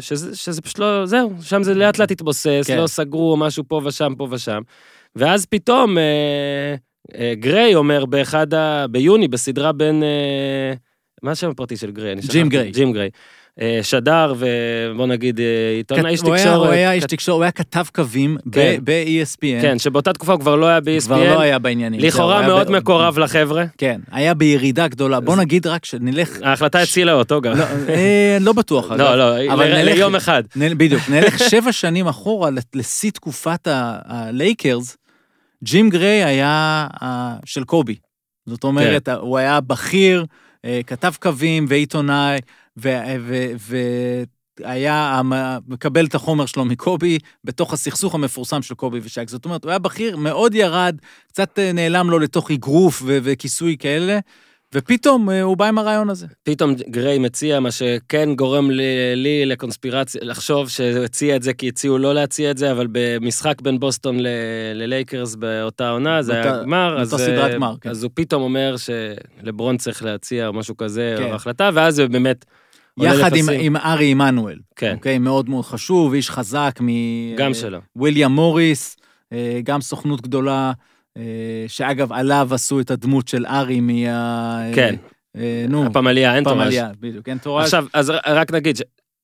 שזה, 0.00 0.36
שזה 0.36 0.62
פשוט 0.62 0.78
לא, 0.78 1.06
זהו, 1.06 1.32
שם 1.42 1.62
זה 1.62 1.74
לאט 1.74 1.98
לאט 1.98 2.10
התבוסס, 2.10 2.64
כן. 2.66 2.78
לא 2.78 2.86
סגרו 2.86 3.36
משהו 3.36 3.64
פה 3.68 3.80
ושם, 3.84 4.12
פה 4.18 4.28
ושם. 4.30 4.62
ואז 5.16 5.46
פתאום 5.46 5.98
אה, 5.98 6.74
אה, 7.14 7.34
גריי 7.34 7.74
אומר 7.74 8.04
באחד 8.04 8.54
ה... 8.54 8.86
ביוני, 8.90 9.28
בסדרה 9.28 9.72
בין... 9.72 10.02
אה, 10.02 10.72
מה 11.22 11.30
השם 11.30 11.50
הפרטי 11.50 11.76
של 11.76 11.90
גריי? 11.90 12.14
ג'ים. 12.14 12.48
גריי. 12.48 12.70
ג'ים 12.70 12.92
גריי. 12.92 13.10
אה, 13.60 13.78
שדר 13.82 14.34
ובוא 14.38 15.06
נגיד 15.06 15.40
אה, 15.40 15.44
עיתונאי 15.76 16.10
איש 16.10 16.20
תקשורת. 16.20 16.56
הוא 16.56 16.66
היה 16.66 16.92
איש 16.92 17.04
תקשורת, 17.04 17.36
הוא 17.36 17.42
היה 17.42 17.50
כתב 17.52 17.84
קווים 17.94 18.36
כן. 18.52 18.80
ב-ESPN. 18.84 19.62
כן, 19.62 19.78
שבאותה 19.78 20.12
תקופה 20.12 20.32
הוא 20.32 20.40
כבר 20.40 20.56
לא 20.56 20.66
היה 20.66 20.80
ב-ESPN. 20.80 21.04
כבר 21.04 21.34
לא 21.34 21.40
היה 21.40 21.58
בעניינים. 21.58 22.00
לכאורה 22.00 22.46
מאוד 22.46 22.70
מקורב 22.70 23.18
לחבר'ה. 23.18 23.64
כן, 23.78 24.00
היה 24.12 24.34
בירידה 24.34 24.88
גדולה. 24.88 25.20
בוא 25.20 25.36
נגיד 25.36 25.66
רק 25.66 25.84
שנלך... 25.84 26.38
ההחלטה 26.42 26.80
הצילה 26.80 27.12
אותו 27.12 27.40
גם. 27.40 27.56
לא, 27.58 27.64
אה, 27.88 28.38
לא 28.40 28.52
בטוח, 28.52 28.90
אגב. 28.92 29.00
לא, 29.00 29.14
לא, 29.18 29.52
אבל 29.52 29.74
נלך- 29.74 29.84
ליום 29.94 30.14
אחד. 30.14 30.42
בדיוק, 30.56 31.02
נלך 31.08 31.38
שבע 31.50 31.72
שנים 31.72 32.08
אחורה 32.08 32.50
לשיא 32.74 33.10
תקופת 33.10 33.68
הלייקרס, 34.04 34.96
ג'ים 35.64 35.90
גריי 35.90 36.24
היה 36.24 36.86
של 37.44 37.64
קובי. 37.64 37.96
זאת 38.46 38.64
אומרת, 38.64 39.04
כן. 39.08 39.12
הוא 39.12 39.38
היה 39.38 39.60
בכיר, 39.60 40.24
כתב 40.86 41.12
קווים 41.20 41.66
ועיתונאי, 41.68 42.38
היה 44.64 45.18
המ- 45.18 45.32
מקבל 45.68 46.06
את 46.06 46.14
החומר 46.14 46.46
שלו 46.46 46.64
מקובי, 46.64 47.18
בתוך 47.44 47.72
הסכסוך 47.72 48.14
המפורסם 48.14 48.62
של 48.62 48.74
קובי 48.74 48.98
ושק. 49.02 49.28
זאת 49.28 49.44
אומרת, 49.44 49.64
הוא 49.64 49.70
היה 49.70 49.78
בכיר, 49.78 50.16
מאוד 50.16 50.54
ירד, 50.54 50.96
קצת 51.28 51.58
אה, 51.58 51.72
נעלם 51.72 52.10
לו 52.10 52.18
לתוך 52.18 52.50
אגרוף 52.50 53.02
וכיסוי 53.06 53.76
כאלה, 53.78 54.18
ופתאום 54.74 55.30
אה, 55.30 55.42
הוא 55.42 55.56
בא 55.56 55.68
עם 55.68 55.78
הרעיון 55.78 56.10
הזה. 56.10 56.26
פתאום 56.42 56.74
גריי 56.90 57.18
מציע, 57.18 57.60
מה 57.60 57.70
שכן 57.70 58.34
גורם 58.34 58.70
לי, 58.70 58.82
לי 59.16 59.46
לקונספירציה, 59.46 60.20
לחשוב 60.24 60.68
שהוא 60.68 61.04
הציע 61.04 61.36
את 61.36 61.42
זה 61.42 61.52
כי 61.52 61.68
הציעו 61.68 61.98
לא 61.98 62.14
להציע 62.14 62.50
את 62.50 62.58
זה, 62.58 62.72
אבל 62.72 62.86
במשחק 62.92 63.60
בין 63.60 63.80
בוסטון 63.80 64.20
ל- 64.20 64.26
ללייקרס 64.74 65.34
באותה 65.34 65.90
עונה, 65.90 66.22
זה 66.22 66.32
היה 66.34 66.62
גמר, 66.62 67.00
אז, 67.00 67.14
אה, 67.20 67.54
גמר, 67.54 67.74
כן. 67.80 67.90
אז 67.90 68.02
הוא 68.04 68.10
פתאום 68.14 68.42
אומר 68.42 68.74
שלברון 68.76 69.76
צריך 69.76 70.02
להציע 70.04 70.46
או 70.46 70.52
משהו 70.52 70.76
כזה, 70.76 71.14
כן. 71.18 71.24
או 71.30 71.34
החלטה, 71.34 71.70
ואז 71.74 71.94
זה 71.94 72.08
באמת 72.08 72.44
יחד 73.00 73.36
עם. 73.36 73.44
עם 73.60 73.76
ארי 73.76 74.10
עמנואל. 74.10 74.58
כן. 74.76 74.94
אוקיי, 74.94 75.18
מאוד 75.18 75.48
מאוד 75.48 75.64
חשוב, 75.64 76.12
איש 76.14 76.30
חזק 76.30 76.78
מ... 76.82 76.88
גם 77.36 77.54
שלו. 77.54 77.78
וויליאם 77.96 78.30
מוריס, 78.32 78.96
אה, 79.32 79.60
גם 79.64 79.80
סוכנות 79.80 80.20
גדולה, 80.20 80.72
אה, 81.16 81.64
שאגב, 81.68 82.12
עליו 82.12 82.48
עשו 82.52 82.80
את 82.80 82.90
הדמות 82.90 83.28
של 83.28 83.46
ארי 83.46 83.80
מה... 83.80 84.62
כן. 84.74 84.94
אה, 85.36 85.66
נו, 85.68 85.86
הפמליה, 85.86 86.36
אין 86.36 86.44
תורש. 86.44 86.56
פמליה, 86.56 86.90
בדיוק, 87.00 87.28
אין 87.28 87.38
תורה. 87.38 87.62
עכשיו, 87.64 87.86
אז 87.92 88.12
רק 88.26 88.52
נגיד, 88.52 88.76
ש- 88.76 88.82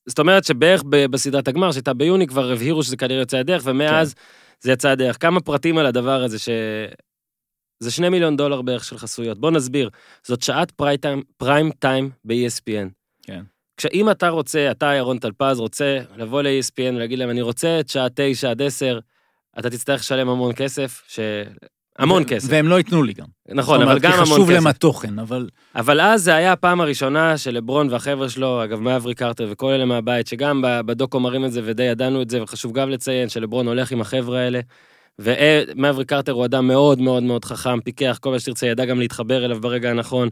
זאת 0.09 0.18
אומרת 0.18 0.44
שבערך 0.44 0.83
בסדרת 0.87 1.48
הגמר, 1.48 1.72
שהייתה 1.72 1.94
ביוני, 1.94 2.26
כבר 2.26 2.52
הבהירו 2.52 2.83
שזה 2.83 2.96
כנראה 2.96 3.20
יוצא 3.20 3.37
הדרך, 3.37 3.62
ומאז 3.64 4.14
כן. 4.14 4.20
זה 4.61 4.72
יצא 4.72 4.88
הדרך. 4.88 5.16
כמה 5.20 5.40
פרטים 5.40 5.78
על 5.78 5.87
הדבר 5.87 6.22
הזה, 6.22 6.38
ש... 6.38 6.48
זה 7.81 7.90
שני 7.90 8.09
מיליון 8.09 8.37
דולר 8.37 8.62
בערך 8.62 8.85
של 8.85 8.98
חסויות. 8.98 9.38
בוא 9.38 9.50
נסביר, 9.50 9.90
זאת 10.26 10.42
שעת 10.42 10.72
פריים 11.37 11.70
טיים 11.78 12.11
ב-ESPN. 12.24 12.88
כן. 13.22 13.42
כשאם 13.79 14.11
אתה 14.11 14.29
רוצה, 14.29 14.71
אתה, 14.71 14.87
ירון 14.87 15.19
טלפז, 15.19 15.61
רוצה 15.61 15.99
לבוא 16.17 16.43
ל-ESPN 16.43 16.95
ולהגיד 16.95 17.19
להם, 17.19 17.31
אני 17.31 17.43
רוצה 17.43 17.81
את 17.81 17.88
שעה 17.88 18.07
9 18.14 18.51
עד 18.51 18.62
10, 18.62 18.99
אתה 19.59 19.71
תצטרך 19.71 20.01
לשלם 20.01 20.29
המון 20.29 20.53
כסף, 20.57 21.03
ש... 21.09 21.21
המון 21.99 22.23
ו- 22.23 22.27
כסף. 22.27 22.49
והם 22.51 22.69
לא 22.69 22.79
ייתנו 22.79 23.03
לי 23.03 23.12
גם. 23.12 23.27
נכון, 23.49 23.83
אבל 23.83 23.99
גם 23.99 24.12
המון 24.12 24.25
חשוב 24.25 24.51
להם 24.51 24.61
כסף. 24.61 24.71
התוכן, 24.71 25.19
אבל... 25.19 25.49
אבל 25.75 26.01
אז 26.01 26.23
זה 26.23 26.35
היה 26.35 26.53
הפעם 26.53 26.81
הראשונה 26.81 27.38
שלברון 27.38 27.88
והחבר'ה 27.91 28.29
שלו, 28.29 28.64
אגב, 28.64 28.81
מאברי 28.81 29.14
קרטר 29.14 29.47
וכל 29.51 29.73
אלה 29.73 29.85
מהבית, 29.85 30.27
שגם 30.27 30.64
בדוקו 30.87 31.21
מראים 31.21 31.45
את 31.45 31.53
זה 31.53 31.61
ודי 31.64 31.83
ידענו 31.83 32.23
את 32.23 32.31
זה, 32.31 32.43
וחשוב 32.43 32.73
גם 32.73 32.91
לציין 32.91 33.29
שלברון 33.29 33.69
הולך 33.69 33.93
עם 33.93 34.01
החבר'ה 34.01 34.38
האלה. 34.38 34.61
ומאברי 35.19 36.05
קרטר 36.05 36.33
הוא 36.33 36.45
אדם 36.45 36.67
מאוד 36.67 37.01
מאוד 37.01 37.23
מאוד 37.23 37.45
חכם, 37.45 37.81
פיקח, 37.81 38.19
כל 38.21 38.31
מה 38.31 38.38
שתרצה, 38.38 38.67
ידע 38.67 38.85
גם 38.85 38.99
להתחבר 39.01 39.45
אליו 39.45 39.61
ברגע 39.61 39.91
הנכון. 39.91 40.29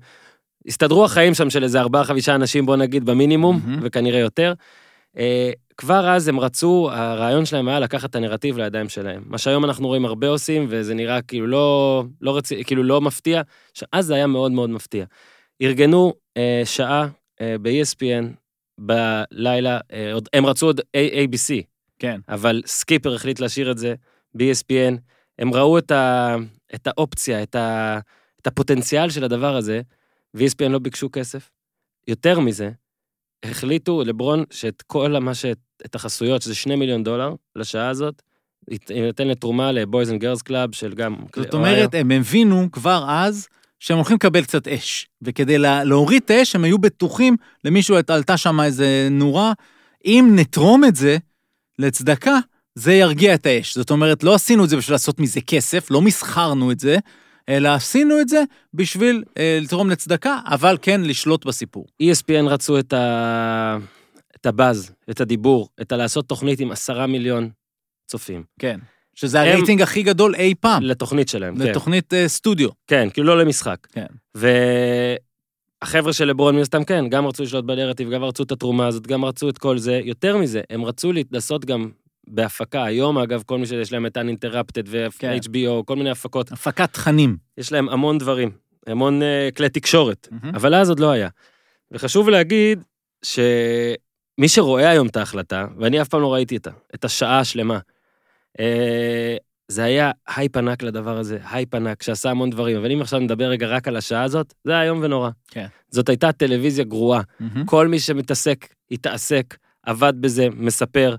הסתדרו 0.66 1.04
החיים 1.04 1.34
שם 1.34 1.50
של 1.50 1.62
איזה 1.62 1.80
ארבעה, 1.80 2.04
חמישה 2.04 2.34
אנשים, 2.34 2.66
בוא 2.66 2.76
נגיד, 2.76 3.04
במינימום, 3.04 3.60
מהמם. 3.64 3.78
וכנראה 3.82 4.18
יותר. 4.18 4.52
אה, 5.18 5.50
כבר 5.76 6.08
אז 6.08 6.28
הם 6.28 6.40
רצו, 6.40 6.88
הרעיון 6.92 7.44
שלהם 7.44 7.68
היה 7.68 7.80
לקחת 7.80 8.10
את 8.10 8.16
הנרטיב 8.16 8.58
לידיים 8.58 8.88
שלהם. 8.88 9.22
מה 9.26 9.38
שהיום 9.38 9.64
אנחנו 9.64 9.86
רואים 9.86 10.04
הרבה 10.04 10.28
עושים, 10.28 10.66
וזה 10.68 10.94
נראה 10.94 11.22
כאילו 11.22 11.46
לא, 11.46 12.04
לא, 12.20 12.36
רצי, 12.36 12.64
כאילו 12.64 12.82
לא 12.82 13.00
מפתיע, 13.00 13.42
שאז 13.74 14.06
זה 14.06 14.14
היה 14.14 14.26
מאוד 14.26 14.52
מאוד 14.52 14.70
מפתיע. 14.70 15.04
ארגנו 15.62 16.14
אה, 16.36 16.62
שעה 16.64 17.08
אה, 17.40 17.56
ב-ESPN 17.62 18.24
בלילה, 18.78 19.78
אה, 19.92 20.12
עוד, 20.12 20.28
הם 20.32 20.46
רצו 20.46 20.66
עוד 20.66 20.80
ABC, 20.80 21.62
כן. 21.98 22.20
אבל 22.28 22.62
סקיפר 22.66 23.14
החליט 23.14 23.40
להשאיר 23.40 23.70
את 23.70 23.78
זה 23.78 23.94
ב-ESPN. 24.34 24.94
הם 25.38 25.54
ראו 25.54 25.78
את, 25.78 25.90
ה, 25.90 26.36
את 26.74 26.86
האופציה, 26.86 27.42
את, 27.42 27.54
ה, 27.54 27.98
את 28.42 28.46
הפוטנציאל 28.46 29.10
של 29.10 29.24
הדבר 29.24 29.56
הזה, 29.56 29.80
ו-ESPN 30.34 30.68
לא 30.68 30.78
ביקשו 30.78 31.08
כסף. 31.12 31.50
יותר 32.08 32.40
מזה, 32.40 32.70
החליטו 33.44 34.04
לברון 34.04 34.44
שאת 34.50 34.82
כל 34.82 35.18
מה 35.18 35.34
ש... 35.34 35.44
את 35.84 35.94
החסויות, 35.94 36.42
שזה 36.42 36.54
שני 36.54 36.76
מיליון 36.76 37.04
דולר 37.04 37.34
לשעה 37.56 37.88
הזאת, 37.88 38.22
יינתן 38.90 39.28
לתרומה 39.28 39.72
ל 39.72 39.80
Boys 39.80 40.10
and 40.10 40.20
Girls 40.20 40.42
Club 40.42 40.74
של 40.74 40.94
גם... 40.94 41.16
זאת 41.36 41.54
אומרת, 41.54 41.94
הם 41.94 42.10
הבינו 42.10 42.68
כבר 42.72 43.04
אז 43.08 43.48
שהם 43.80 43.96
הולכים 43.96 44.14
לקבל 44.14 44.42
קצת 44.42 44.68
אש, 44.68 45.08
וכדי 45.22 45.58
לה, 45.58 45.84
להוריד 45.84 46.22
את 46.24 46.30
האש, 46.30 46.54
הם 46.54 46.64
היו 46.64 46.78
בטוחים, 46.78 47.36
למישהו 47.64 47.96
עלתה 48.08 48.36
שם 48.36 48.60
איזה 48.60 49.08
נורה, 49.10 49.52
אם 50.04 50.32
נתרום 50.36 50.84
את 50.84 50.96
זה 50.96 51.16
לצדקה, 51.78 52.38
זה 52.74 52.92
ירגיע 52.92 53.34
את 53.34 53.46
האש. 53.46 53.74
זאת 53.74 53.90
אומרת, 53.90 54.24
לא 54.24 54.34
עשינו 54.34 54.64
את 54.64 54.68
זה 54.68 54.76
בשביל 54.76 54.94
לעשות 54.94 55.20
מזה 55.20 55.40
כסף, 55.40 55.90
לא 55.90 56.02
מסחרנו 56.02 56.72
את 56.72 56.80
זה, 56.80 56.98
אלא 57.48 57.68
עשינו 57.68 58.20
את 58.20 58.28
זה 58.28 58.42
בשביל 58.74 59.22
אה, 59.38 59.58
לתרום 59.62 59.90
לצדקה, 59.90 60.38
אבל 60.46 60.78
כן 60.82 61.00
לשלוט 61.00 61.44
בסיפור. 61.46 61.86
ESPN 62.02 62.48
רצו 62.48 62.78
את, 62.78 62.92
ה... 62.92 63.76
את 64.36 64.46
הבאז, 64.46 64.92
את 65.10 65.20
הדיבור, 65.20 65.68
את 65.80 65.92
הלעשות 65.92 66.28
תוכנית 66.28 66.60
עם 66.60 66.70
עשרה 66.72 67.06
מיליון 67.06 67.50
צופים. 68.06 68.44
כן. 68.58 68.80
שזה 69.14 69.40
הם- 69.40 69.48
הרייטינג 69.48 69.82
הכי 69.82 70.02
גדול 70.02 70.34
אי 70.34 70.54
פעם, 70.60 70.82
לתוכנית 70.82 71.28
שלהם, 71.28 71.56
כן. 71.58 71.62
לתוכנית 71.66 72.14
אה, 72.14 72.28
סטודיו. 72.28 72.68
כן, 72.86 73.08
כאילו 73.12 73.26
לא 73.26 73.38
למשחק. 73.38 73.86
כן. 73.92 74.06
והחבר'ה 74.34 76.12
של 76.12 76.24
לברון 76.24 76.54
מן 76.56 76.62
הסתם 76.62 76.84
כן, 76.84 77.08
גם 77.08 77.26
רצו 77.26 77.42
לשלוט 77.42 77.64
בנרטיב, 77.64 78.10
גם 78.10 78.24
רצו 78.24 78.42
את 78.42 78.52
התרומה 78.52 78.86
הזאת, 78.86 79.06
גם 79.06 79.24
רצו 79.24 79.48
את 79.48 79.58
כל 79.58 79.78
זה. 79.78 80.00
יותר 80.04 80.36
מזה, 80.36 80.60
הם 80.70 80.84
רצו 80.84 81.12
לעשות 81.30 81.64
גם 81.64 81.90
בהפקה. 82.28 82.84
היום, 82.84 83.18
אגב, 83.18 83.42
כל 83.46 83.58
מי 83.58 83.66
שיש 83.66 83.92
להם 83.92 84.06
את 84.06 84.16
uninterrupted 84.16 84.90
כן. 85.18 85.36
ו-HBO, 85.44 85.82
כל 85.84 85.96
מיני 85.96 86.10
הפקות, 86.10 86.52
הפקת 86.52 86.92
תכנים. 86.92 87.36
יש 87.58 87.72
להם 87.72 87.88
המון 87.88 88.18
דברים, 88.18 88.50
המון 88.86 89.22
uh, 89.22 89.54
כלי 89.56 89.68
תקשורת. 89.68 90.28
מהמם. 90.30 90.54
אבל 90.54 90.74
אז 90.74 90.88
עוד 90.88 91.00
לא 91.00 91.10
היה. 91.10 91.28
וחשוב 91.90 92.28
להגיד 92.28 92.84
שמי 93.22 94.48
שרואה 94.48 94.90
היום 94.90 95.06
את 95.06 95.16
ההחלטה, 95.16 95.66
ואני 95.78 96.02
אף 96.02 96.08
פעם 96.08 96.20
לא 96.20 96.34
ראיתי 96.34 96.56
אותה, 96.56 96.70
את 96.94 97.04
השעה 97.04 97.38
השלמה, 97.38 97.78
אה, 98.60 99.36
זה 99.68 99.84
היה 99.84 100.10
הייפ 100.36 100.56
ענק 100.56 100.82
לדבר 100.82 101.18
הזה, 101.18 101.38
הייפ 101.50 101.74
ענק, 101.74 102.02
שעשה 102.02 102.30
המון 102.30 102.50
דברים. 102.50 102.76
אבל 102.76 102.92
אם 102.92 103.00
עכשיו 103.00 103.20
נדבר 103.20 103.44
רגע 103.44 103.66
רק 103.66 103.88
על 103.88 103.96
השעה 103.96 104.22
הזאת, 104.22 104.54
זה 104.64 104.72
היה 104.72 104.82
איום 104.82 105.00
ונורא. 105.02 105.30
כן. 105.50 105.66
זאת 105.90 106.08
הייתה 106.08 106.32
טלוויזיה 106.32 106.84
גרועה. 106.84 107.22
מהמם. 107.40 107.66
כל 107.66 107.88
מי 107.88 107.98
שמתעסק, 107.98 108.66
התעסק, 108.90 109.56
עבד 109.82 110.12
בזה, 110.20 110.48
מספר. 110.56 111.16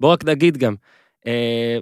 בואו 0.00 0.12
רק 0.12 0.24
נגיד 0.24 0.56
גם, 0.56 0.74
אה, 1.26 1.78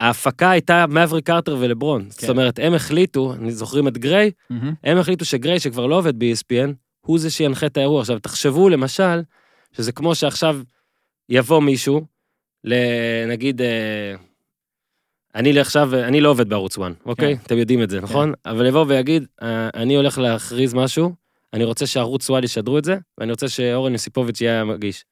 ההפקה 0.00 0.50
הייתה 0.50 0.86
מאבריק 0.88 1.22
קרטר 1.22 1.56
ולברון. 1.60 2.02
כן. 2.02 2.10
זאת 2.10 2.30
אומרת, 2.30 2.58
הם 2.58 2.74
החליטו, 2.74 3.34
אתם 3.34 3.52
זוכרים 3.52 3.88
את 3.88 3.98
גריי, 3.98 4.30
מהמם. 4.50 4.74
הם 4.84 4.98
החליטו 4.98 5.24
שגריי, 5.24 5.60
שכבר 5.60 5.86
לא 5.86 5.98
עובד 5.98 6.18
ב-ESPN, 6.18 6.72
הוא 7.00 7.18
זה 7.18 7.30
שינחה 7.30 7.66
את 7.66 7.76
האירוע. 7.76 8.00
עכשיו, 8.00 8.18
תחשבו 8.18 8.68
למשל, 8.68 9.22
שזה 9.72 9.92
כמו 9.92 10.14
שעכשיו 10.14 10.60
יבוא 11.28 11.60
מישהו, 11.62 12.06
נגיד, 13.28 13.62
אה, 13.62 14.14
אני 15.34 15.60
עכשיו, 15.60 15.94
אני 15.94 16.20
לא 16.20 16.28
עובד 16.28 16.48
בערוץ 16.48 16.78
1, 16.78 16.92
אוקיי? 17.06 17.36
כן. 17.36 17.42
אתם 17.46 17.58
יודעים 17.58 17.82
את 17.82 17.90
זה, 17.90 18.00
נכון? 18.00 18.32
אבל 18.46 18.66
יבוא 18.66 18.84
ויגיד, 18.88 19.26
אה, 19.42 19.68
אני 19.74 19.96
הולך 19.96 20.18
להכריז 20.18 20.74
משהו, 20.74 21.14
אני 21.52 21.64
רוצה 21.64 21.86
שערוץ 21.86 22.30
1 22.30 22.44
ישדרו 22.44 22.78
את 22.78 22.84
זה, 22.84 22.96
ואני 23.18 23.30
רוצה 23.30 23.48
שאורן 23.48 23.92
יוסיפוביץ' 23.92 24.40
יהיה 24.40 24.60
המגיש. 24.60 25.04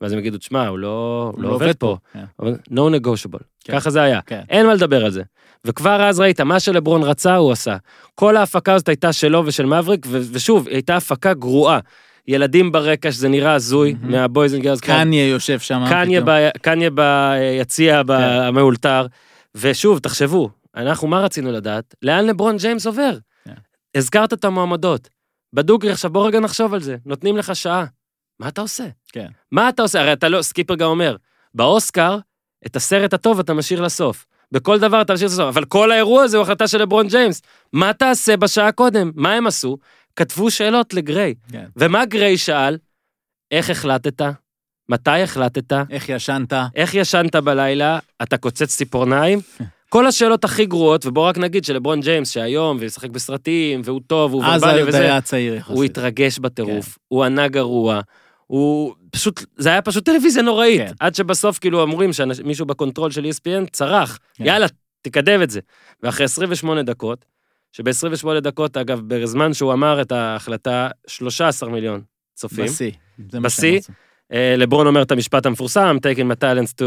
ואז 0.00 0.12
הם 0.12 0.18
יגידו, 0.18 0.38
תשמע, 0.38 0.66
הוא 0.68 0.78
לא, 0.78 1.30
הוא 1.36 1.42
לא 1.42 1.48
עובד 1.48 1.76
פה. 1.76 1.96
כן. 2.12 2.24
אבל 2.40 2.54
no 2.70 2.78
negotiable. 2.78 3.42
כן. 3.64 3.72
ככה 3.72 3.90
זה 3.90 4.02
היה. 4.02 4.20
כן. 4.26 4.40
אין 4.48 4.66
מה 4.66 4.74
לדבר 4.74 5.04
על 5.04 5.10
זה. 5.10 5.22
וכבר 5.64 6.02
אז 6.02 6.20
ראית, 6.20 6.40
מה 6.40 6.60
שלברון 6.60 7.02
רצה, 7.02 7.36
הוא 7.36 7.52
עשה. 7.52 7.76
כל 8.14 8.36
ההפקה 8.36 8.74
הזאת 8.74 8.88
הייתה 8.88 9.12
שלו 9.12 9.42
ושל 9.46 9.66
מבריק, 9.66 10.06
ו- 10.08 10.20
ושוב, 10.32 10.66
היא 10.68 10.74
הייתה 10.76 10.96
הפקה 10.96 11.34
גרועה. 11.34 11.78
ילדים 12.28 12.72
ברקע, 12.72 13.12
שזה 13.12 13.28
נראה 13.28 13.54
הזוי, 13.54 13.94
מהמם. 14.00 14.12
מה 14.12 14.26
Boys 14.26 14.54
and 14.54 14.62
Girls. 14.62 14.80
קניה 14.80 15.28
יושב 15.28 15.58
שם. 15.58 15.84
קניה. 15.88 16.20
ב- 16.24 16.48
קניה 16.62 16.90
ביציע 16.90 18.02
כן. 18.06 18.12
המאולתר. 18.12 19.06
ושוב, 19.54 19.98
תחשבו, 19.98 20.50
אנחנו, 20.76 21.08
מה 21.08 21.20
רצינו 21.20 21.52
לדעת? 21.52 21.94
לאן 22.02 22.26
לברון 22.26 22.56
ג'יימס 22.56 22.86
עובר? 22.86 23.10
כן. 23.44 23.52
הזכרת 23.94 24.32
את 24.32 24.44
המועמדות. 24.44 25.08
בדוגרי, 25.52 25.90
עכשיו 25.92 26.10
בוא 26.10 26.26
רגע 26.26 26.40
נחשוב 26.40 26.74
על 26.74 26.80
זה. 26.80 26.96
נותנים 27.06 27.36
לך 27.36 27.56
שעה. 27.56 27.84
מה 28.40 28.48
אתה 28.48 28.60
עושה? 28.60 28.84
כן. 29.12 29.26
מה 29.52 29.68
אתה 29.68 29.82
עושה? 29.82 30.00
הרי 30.00 30.12
אתה 30.12 30.28
לא, 30.28 30.42
סקיפר 30.42 30.74
גם 30.74 30.88
אומר, 30.88 31.16
באוסקר, 31.54 32.18
את 32.66 32.76
הסרט 32.76 33.14
הטוב 33.14 33.38
אתה 33.38 33.54
משאיר 33.54 33.80
לסוף. 33.80 34.26
בכל 34.52 34.78
דבר 34.78 35.02
אתה 35.02 35.14
משאיר 35.14 35.28
לסוף, 35.28 35.48
אבל 35.48 35.64
כל 35.64 35.92
האירוע 35.92 36.22
הזה 36.22 36.36
הוא 36.36 36.42
החלטה 36.42 36.68
של 36.68 36.82
לברון 36.82 37.08
ג'יימס. 37.08 37.42
מה 37.72 37.92
תעשה 37.92 38.36
בשעה 38.36 38.72
קודם? 38.72 39.10
מה 39.14 39.32
הם 39.32 39.46
עשו? 39.46 39.76
כתבו 40.16 40.50
שאלות 40.50 40.94
לגריי. 40.94 41.34
כן. 41.52 41.64
ומה 41.76 42.04
גריי 42.04 42.36
שאל? 42.36 42.78
איך 43.50 43.70
החלטת? 43.70 44.22
מתי 44.88 45.10
החלטת? 45.10 45.72
איך 45.90 46.08
ישנת? 46.08 46.52
איך 46.74 46.94
ישנת 46.94 47.36
בלילה? 47.36 47.98
אתה 48.22 48.36
קוצץ 48.36 48.76
ציפורניים? 48.76 49.40
כל 49.88 50.06
השאלות 50.06 50.44
הכי 50.44 50.66
גרועות, 50.66 51.06
ובוא 51.06 51.28
רק 51.28 51.38
נגיד 51.38 51.64
שלברון 51.64 52.00
ג'יימס, 52.00 52.30
שהיום, 52.30 52.76
וישחק 52.80 53.10
בסרטים, 53.10 53.80
והוא 53.84 54.00
טוב, 54.06 54.34
והוא 54.34 54.44
אז 54.44 54.62
ורבלי 54.62 54.80
עוד 54.80 54.88
וזה, 54.88 55.00
היה 55.00 55.20
צעיר 55.20 55.54
יחסית. 55.54 55.76
הוא 55.76 55.84
התרגש 55.84 56.38
בטירוף, 56.38 56.86
כן. 56.86 57.00
הוא 57.08 57.24
ענה 57.24 57.48
גרוע, 57.48 58.00
הוא 58.48 58.94
פשוט, 59.10 59.44
זה 59.56 59.68
היה 59.68 59.82
פשוט 59.82 60.04
טלוויזיה 60.04 60.42
נוראית, 60.42 60.80
כן. 60.80 60.92
עד 61.00 61.14
שבסוף 61.14 61.58
כאילו 61.58 61.80
אומרים 61.80 62.12
שמישהו 62.12 62.66
ב 62.66 62.72
control 62.72 63.10
של 63.10 63.24
ESPN 63.24 63.70
צרח, 63.72 64.18
כן. 64.34 64.44
יאללה, 64.44 64.66
תקדם 65.02 65.42
את 65.42 65.50
זה. 65.50 65.60
ואחרי 66.02 66.24
28 66.24 66.82
דקות, 66.82 67.24
שב-28 67.72 68.40
דקות, 68.40 68.76
אגב, 68.76 69.00
בזמן 69.06 69.54
שהוא 69.54 69.72
אמר 69.72 70.02
את 70.02 70.12
ההחלטה, 70.12 70.88
13 71.06 71.68
מיליון 71.68 72.00
צופים, 72.34 72.64
בשיא. 72.64 72.90
בשיא? 73.18 73.80
אה, 74.32 74.54
לברון 74.56 74.86
אומר 74.86 75.02
את 75.02 75.12
המשפט 75.12 75.46
המפורסם, 75.46 75.96
taking 75.96 76.32
my 76.32 76.44
talents 76.44 76.72
to 76.72 76.84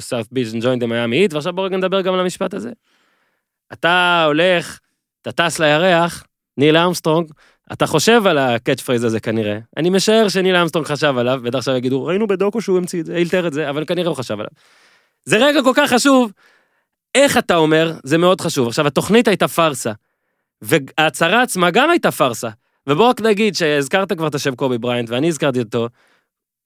South 0.00 0.28
Beach 0.34 0.54
and 0.54 0.62
join 0.62 0.80
the 0.82 0.86
Miami 0.86 1.30
Heat, 1.30 1.34
ועכשיו 1.34 1.52
בואו 1.52 1.66
רגע 1.66 1.76
נדבר 1.76 2.00
גם 2.00 2.14
על 2.14 2.20
המשפט 2.20 2.54
הזה. 2.54 2.70
אתה 3.72 4.24
הולך, 4.26 4.78
אתה 5.22 5.32
טס 5.32 5.58
לירח, 5.58 6.24
ניל 6.56 6.76
ארמסטרונג, 6.76 7.30
אתה 7.72 7.86
חושב 7.86 8.26
על 8.26 8.38
ה 8.38 8.80
catchphrase 8.80 9.04
הזה 9.04 9.20
כנראה. 9.20 9.58
אני 9.76 9.90
משער 9.90 10.28
שניל 10.28 10.56
ארמסטרונג 10.56 10.86
חשב 10.86 11.14
עליו, 11.18 11.40
בטח 11.44 11.58
עכשיו 11.58 11.76
יגידו, 11.76 12.04
ראינו 12.04 12.26
בדוקו 12.26 12.60
שהוא 12.60 12.78
המציא 12.78 13.00
את 13.00 13.06
זה, 13.06 13.16
אילתר 13.16 13.46
את 13.46 13.52
זה, 13.52 13.70
אבל 13.70 13.84
כנראה 13.84 14.08
הוא 14.08 14.16
חשב 14.16 14.34
עליו. 14.34 14.50
זה 15.24 15.36
רגע 15.36 15.62
כל 15.62 15.72
כך 15.74 15.90
חשוב, 15.90 16.32
איך 17.14 17.38
אתה 17.38 17.56
אומר, 17.56 17.92
זה 18.04 18.18
מאוד 18.18 18.40
חשוב. 18.40 18.68
עכשיו, 18.68 18.86
התוכנית 18.86 19.28
הייתה 19.28 19.48
פארסה, 19.48 19.92
וההצהרה 20.62 21.42
עצמה 21.42 21.70
גם 21.70 21.90
הייתה 21.90 22.10
פארסה. 22.10 22.48
ובוא 22.86 23.08
רק 23.08 23.20
נגיד 23.20 23.54
שהזכרת 23.54 24.12
כבר 24.12 24.26
את 24.26 24.34
השם 24.34 24.54
קובי 24.54 24.78
בריינט, 24.78 25.10
ואני 25.10 25.28
הזכרתי 25.28 25.58
אותו, 25.58 25.88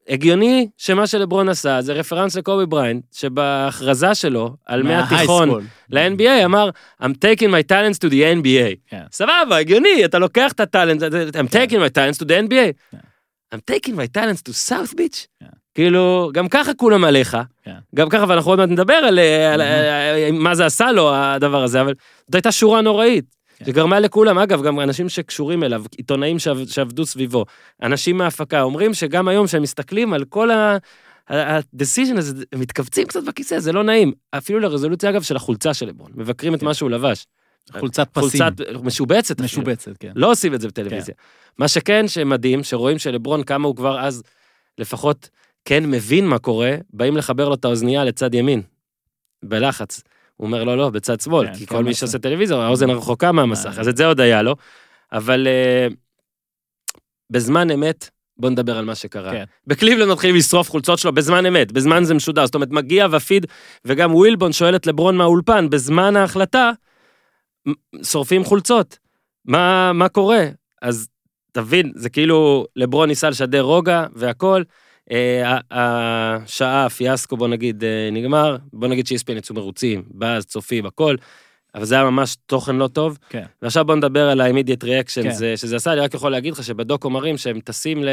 הגיוני 0.09 0.69
שמה 0.77 1.07
שלברון 1.07 1.49
עשה 1.49 1.83
זה 1.83 1.93
reference 1.93 2.37
לקובי 2.37 2.67
בריינט, 2.67 3.05
שבהכרזה 3.13 4.15
שלו 4.15 4.57
על 4.67 4.83
מהתיכון. 4.83 5.67
ל-NBA 5.91 6.45
אמר, 6.45 6.71
I'm 7.03 7.07
taking 7.07 7.49
my 7.49 7.73
talents 7.73 7.99
to 8.05 8.11
the 8.11 8.43
NBA. 8.43 8.77
כן. 8.87 9.03
סבבה, 9.13 9.57
הגיוני, 9.57 10.05
אתה 10.05 10.19
לוקח 10.19 10.53
את 10.53 10.61
ה 10.61 10.66
talent, 10.66 11.03
I'm 11.03 11.49
taking 11.51 11.79
my 11.79 11.91
talents 11.97 12.19
to 12.19 12.25
the 12.25 12.51
NBA. 12.51 12.73
כן. 12.91 12.99
I'm 13.55 13.75
taking 13.75 13.93
my 13.93 14.19
talents 14.19 14.43
to 14.49 14.53
South 14.71 14.95
Beach. 14.95 15.27
כן. 15.41 15.47
כאילו, 15.75 16.31
גם 16.35 16.49
ככה 16.49 16.75
כולם 16.75 17.05
עליך, 17.05 17.37
כן. 17.65 17.75
גם 17.95 18.09
ככה, 18.09 18.25
ואנחנו 18.29 18.51
עוד 18.51 18.59
מעט 18.59 18.69
נדבר 18.69 18.95
על, 18.95 19.19
מה 20.33 20.55
זה 20.55 20.67
עשה 20.67 20.93
לו, 20.93 21.15
הדבר 21.15 21.63
הזה, 21.63 21.81
אבל 21.81 21.95
זאת 22.27 22.35
הייתה 22.35 22.53
שורה 22.53 22.81
נוראית. 22.81 23.25
כן. 23.57 23.65
שגרמה 23.65 24.01
לכולם, 24.01 24.39
אגב, 24.39 24.63
גם 24.63 24.81
אנשים 24.81 25.09
שקשורים 25.09 25.65
אליו, 25.65 25.85
עיתונאים 25.97 26.39
שעב, 26.39 26.67
שעבדו 26.67 27.07
סביבו, 27.07 27.45
אנשים 27.83 28.19
מההפקה, 28.19 28.63
אומרים 28.63 28.95
שגם 28.95 29.29
היום 29.29 29.47
כשהם 29.47 29.63
מסתכלים 29.63 30.13
על 30.13 30.25
כל 30.25 30.51
ה... 30.51 30.77
ה-decision 31.29 32.19
הזה, 32.19 32.45
הם 32.53 32.61
מתכווצים 32.61 33.07
קצת 33.07 33.25
בכיסא, 33.25 33.59
זה 33.59 33.73
לא 33.73 33.83
נעים. 33.85 34.13
אפילו 34.31 34.61
לרזולוציה, 34.61 35.11
אגב, 35.11 35.23
של 35.23 35.37
החולצה 35.37 35.75
של 35.75 35.87
לברון. 35.87 36.11
מבקרים 36.15 36.55
את 36.55 36.61
כן. 36.61 36.67
מה 36.67 36.75
שהוא 36.75 36.91
לבש. 36.91 37.27
חולצת 37.79 38.09
פסים. 38.13 38.41
חולצת 38.41 38.85
משובצת. 38.85 39.41
משובצת, 39.41 39.93
כן. 40.01 40.13
לא 40.15 40.31
עושים 40.31 40.55
את 40.55 40.61
זה 40.61 40.69
בטלוויזיה. 40.69 41.15
מה 41.59 41.69
שכן, 41.69 42.09
שמדהים, 42.09 42.65
שרואים 42.65 42.99
שלברון, 42.99 43.43
כמה 43.43 43.69
הוא 43.69 43.77
כבר 43.77 44.01
אז, 44.01 44.23
לפחות, 44.79 45.29
כן 45.65 45.91
מבין 45.91 46.27
מה 46.27 46.39
קורה, 46.39 46.77
באים 46.93 47.17
לחבר 47.17 47.49
לו 47.49 47.55
את 47.55 47.65
האוזנייה 47.65 48.05
לצד 48.05 48.35
ימין. 48.35 48.63
בלחץ. 49.43 50.03
הוא 50.37 50.47
אומר, 50.47 50.65
לא, 50.65 50.77
לא, 50.77 50.91
בצד 50.91 51.21
שמאל, 51.21 51.47
כן, 51.47 51.55
כי 51.55 51.67
כן, 51.67 51.77
כל 51.77 51.83
מי 51.83 51.91
מה 51.91 51.95
שעושה 51.95 52.19
טלוויזיה, 52.19 52.57
האוזן 52.57 52.91
הרחוקה 52.91 53.33
מהמסך, 53.33 53.75
אה. 53.77 53.81
אז 53.81 53.89
את 53.89 53.97
זה 53.97 54.07
עוד 54.07 54.21
היה 54.21 54.43
לו. 54.43 54.57
אבל 55.13 55.47
אה, 55.47 55.89
בזמן 57.31 57.71
אמת, 57.71 58.11
בוא 58.37 58.51
נדבר 58.51 58.79
על 58.79 58.85
מה 58.85 58.95
שקרה. 58.95 59.31
כן. 59.31 59.45
בקליבלנד 59.67 60.13
מתחילים 60.13 60.37
לשרוף 60.37 60.71
חולצות 60.71 60.99
שלו 60.99 61.13
בזמן 61.13 61.47
אמת, 61.47 61.73
בזמן 61.73 62.05
זה 62.05 62.15
משודר, 62.15 62.47
זאת 62.47 62.55
אומרת, 62.55 62.71
מגיע 62.71 63.07
ופיד, 63.11 63.47
וגם 63.85 64.15
ווילבון 64.15 64.53
שואל 64.53 64.77
את 64.77 64.87
לברון 64.87 65.17
מהאולפן, 65.17 65.71
בזמן 65.71 66.17
ההחלטה, 66.17 66.71
שורפים 68.03 68.45
חולצות. 68.45 68.99
מה, 69.45 69.93
מה 69.93 70.09
קורה? 70.09 70.45
אז 70.83 71.09
תבין, 71.53 71.93
זה 71.95 72.11
כאילו 72.11 72.67
לברון 72.77 73.09
ניסה 73.09 73.31
לשדר 73.31 73.61
רוגע 73.61 74.07
והכל. 74.15 74.63
אה, 75.13 75.59
השעה, 75.71 76.87
הפיאסקו, 76.87 77.37
בוא 77.37 77.49
נגיד, 77.49 77.85
אה, 77.85 78.09
נגמר, 78.13 78.57
בוא 78.73 78.89
נגיד 78.89 79.07
שאיספיין 79.07 79.39
יצאו 79.39 79.55
מרוצים, 79.55 80.03
באז, 80.11 80.47
צופים, 80.47 80.87
הכל, 80.87 81.17
אבל 81.75 81.85
זה 81.85 81.95
היה 81.95 82.05
ממש 82.05 82.37
תוכן 82.47 82.77
לא 82.77 82.89
טוב. 82.89 83.19
כן. 83.29 83.45
ועכשיו 83.63 83.85
בוא 83.85 83.95
נדבר 83.95 84.29
על 84.29 84.41
ה-immediate 84.41 84.85
reaction 84.85 85.23
כן. 85.23 85.31
זה, 85.31 85.57
שזה 85.57 85.77
עשה, 85.77 85.93
אני 85.93 86.01
רק 86.01 86.15
יכול 86.15 86.31
להגיד 86.33 86.53
לך 86.53 86.65
שבדוקו 86.65 87.11
מראים 87.11 87.37
שהם 87.37 87.61
טסים, 87.61 88.05
ל... 88.05 88.09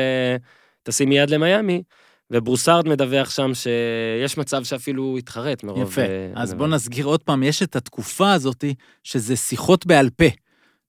טסים 0.83 1.09
מיד 1.09 1.29
למיאמי, 1.29 1.83
וברוסארד 2.31 2.87
מדווח 2.87 3.29
שם 3.29 3.51
שיש 3.53 4.37
מצב 4.37 4.63
שאפילו 4.63 5.17
התחרט 5.17 5.63
מרוב... 5.63 5.91
יפה. 5.91 6.01
אה, 6.01 6.31
אז. 6.35 6.53
בוא 6.53 6.67
נסגיר 6.67 7.05
עוד 7.05 7.23
פעם, 7.23 7.43
יש 7.43 7.63
את 7.63 7.75
התקופה 7.75 8.33
הזאת, 8.33 8.63
שזה 9.03 9.35
שיחות 9.35 9.85
בעל 9.85 10.09
פה, 10.09 10.25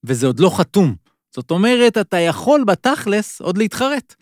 וזה 0.04 0.26
עוד 0.26 0.40
לא 0.40 0.50
חתום. 0.58 0.94
זאת 1.34 1.50
אומרת, 1.50 1.98
אתה 1.98 2.18
יכול 2.18 2.64
בתכלס 2.66 3.40
עוד 3.40 3.58
להתחרט, 3.58 4.14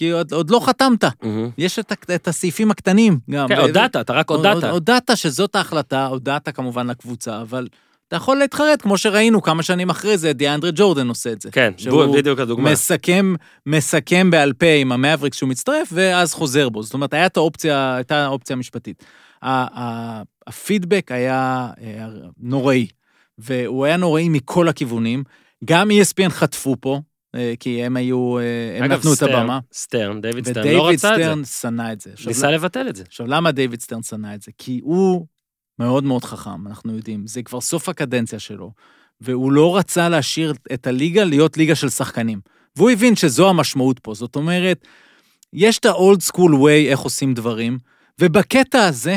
כי 0.00 0.10
עוד, 0.10 0.32
עוד 0.32 0.50
לא 0.50 0.60
חתמת. 0.60 1.04
מהמם. 1.22 1.50
יש 1.58 1.78
את, 1.78 1.92
את 2.14 2.28
הסעיפים 2.28 2.70
הקטנים 2.70 3.18
גם. 3.30 3.48
כן, 3.48 3.58
הודעת, 3.58 3.96
אתה 3.96 4.12
רק 4.12 4.30
הודעת. 4.30 4.64
הודעת 4.64 5.10
שזאת 5.14 5.56
ההחלטה, 5.56 6.06
הודעת 6.06 6.48
כמובן 6.48 6.86
לקבוצה, 6.86 7.40
אבל 7.40 7.68
אתה 8.08 8.16
יכול 8.16 8.36
להתחרט, 8.36 8.82
כמו 8.82 8.98
שראינו 8.98 9.42
כמה 9.42 9.62
שנים 9.62 9.90
אחרי 9.90 10.18
זה, 10.18 10.32
דיאנדרה 10.32 10.70
ג'ורדן 10.74 11.08
עושה 11.08 11.32
את 11.32 11.40
זה. 11.42 11.50
כן, 11.50 11.72
שהוא 11.76 12.16
בדיוק 12.16 12.40
הדוגמה. 12.40 12.72
מסכם, 12.72 13.34
מסכם 13.66 14.30
בעל 14.30 14.52
פה 14.52 14.66
עם 14.66 14.92
המאבריקס 14.92 15.36
שהוא 15.36 15.48
מצטרף, 15.48 15.88
ואז 15.92 16.34
חוזר 16.34 16.68
בו. 16.68 16.82
זאת 16.82 16.94
אומרת, 16.94 17.14
הייתה 17.14 17.40
האופציה, 17.40 17.94
הייתה 17.94 18.24
האופציה 18.24 18.56
המשפטית. 18.56 19.04
ה- 19.42 19.80
ה- 19.80 20.22
הפידבק 20.46 21.12
היה 21.12 21.68
אה, 21.82 22.06
נוראי, 22.40 22.86
והוא 23.38 23.84
היה 23.84 23.96
נוראי 23.96 24.28
מכל 24.28 24.68
הכיוונים. 24.68 25.24
גם 25.64 25.90
ESPN 25.90 26.30
חטפו 26.30 26.76
פה, 26.80 27.00
כי 27.60 27.84
הם 27.84 27.96
היו, 27.96 28.38
אה, 28.38 28.42
הם 28.78 28.84
אגב, 28.84 28.98
נתנו 28.98 29.12
את 29.12 29.16
סטרן- 29.16 29.32
הבמה. 29.34 29.58
סטרן, 29.72 30.20
דיוויד 30.20 30.44
סטרן 30.48 30.56
לא 30.64 30.68
ודייוויד 30.70 30.94
רצה 30.98 31.10
את 31.14 31.16
זה. 31.18 31.22
סטרן 31.24 31.44
שנא 31.44 31.92
את 31.92 32.00
זה. 32.00 32.10
ניסה 32.26 32.50
לבטל 32.50 32.88
את 32.88 32.96
זה. 32.96 33.02
עכשיו, 33.06 33.26
למה 33.26 33.52
דיוויד 33.52 33.80
סטרן 33.80 34.02
שנא 34.02 34.34
את 34.34 34.42
זה? 34.42 34.50
כי 34.58 34.80
הוא 34.82 35.26
מאוד 35.78 36.04
מאוד 36.04 36.24
חכם, 36.24 36.66
אנחנו 36.66 36.96
יודעים. 36.96 37.26
זה 37.26 37.42
כבר 37.42 37.60
סוף 37.60 37.88
הקדנציה 37.88 38.38
שלו, 38.38 38.72
והוא 39.20 39.52
לא 39.52 39.76
רצה 39.76 40.08
להשאיר 40.08 40.52
את 40.74 40.86
הליגה 40.86 41.24
להיות 41.24 41.56
ליגה 41.56 41.74
של 41.74 41.88
שחקנים. 41.88 42.40
והוא 42.76 42.90
הבין 42.90 43.16
שזו 43.16 43.48
המשמעות 43.48 43.98
פה. 43.98 44.14
זאת 44.14 44.36
אומרת, 44.36 44.86
יש 45.52 45.78
את 45.78 45.84
ה-old 45.86 46.32
school 46.32 46.50
way 46.52 46.88
איך 46.90 47.00
עושים 47.00 47.34
דברים, 47.34 47.78
ובקטע 48.20 48.84
הזה, 48.84 49.16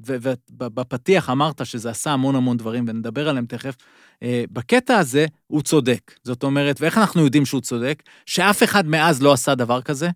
ובפתיח 0.00 1.30
אמרת 1.30 1.66
שזה 1.66 1.90
עשה 1.90 2.10
המון 2.10 2.34
המון 2.34 2.56
דברים, 2.56 2.84
ונדבר 2.88 3.28
עליהם 3.28 3.46
תכף, 3.46 3.76
אה, 4.22 4.44
בקטע 4.50 4.98
הזה 4.98 5.26
הוא 5.46 5.62
צודק. 5.62 6.14
זאת 6.24 6.42
אומרת, 6.42 6.80
ואיך 6.80 6.98
אנחנו 6.98 7.24
יודעים 7.24 7.46
שהוא 7.46 7.60
צודק? 7.60 8.02
שאף 8.26 8.62
אחד 8.62 8.86
מאז 8.86 9.22
לא 9.22 9.32
עשה 9.32 9.54
דבר 9.54 9.82
כזה, 9.82 10.10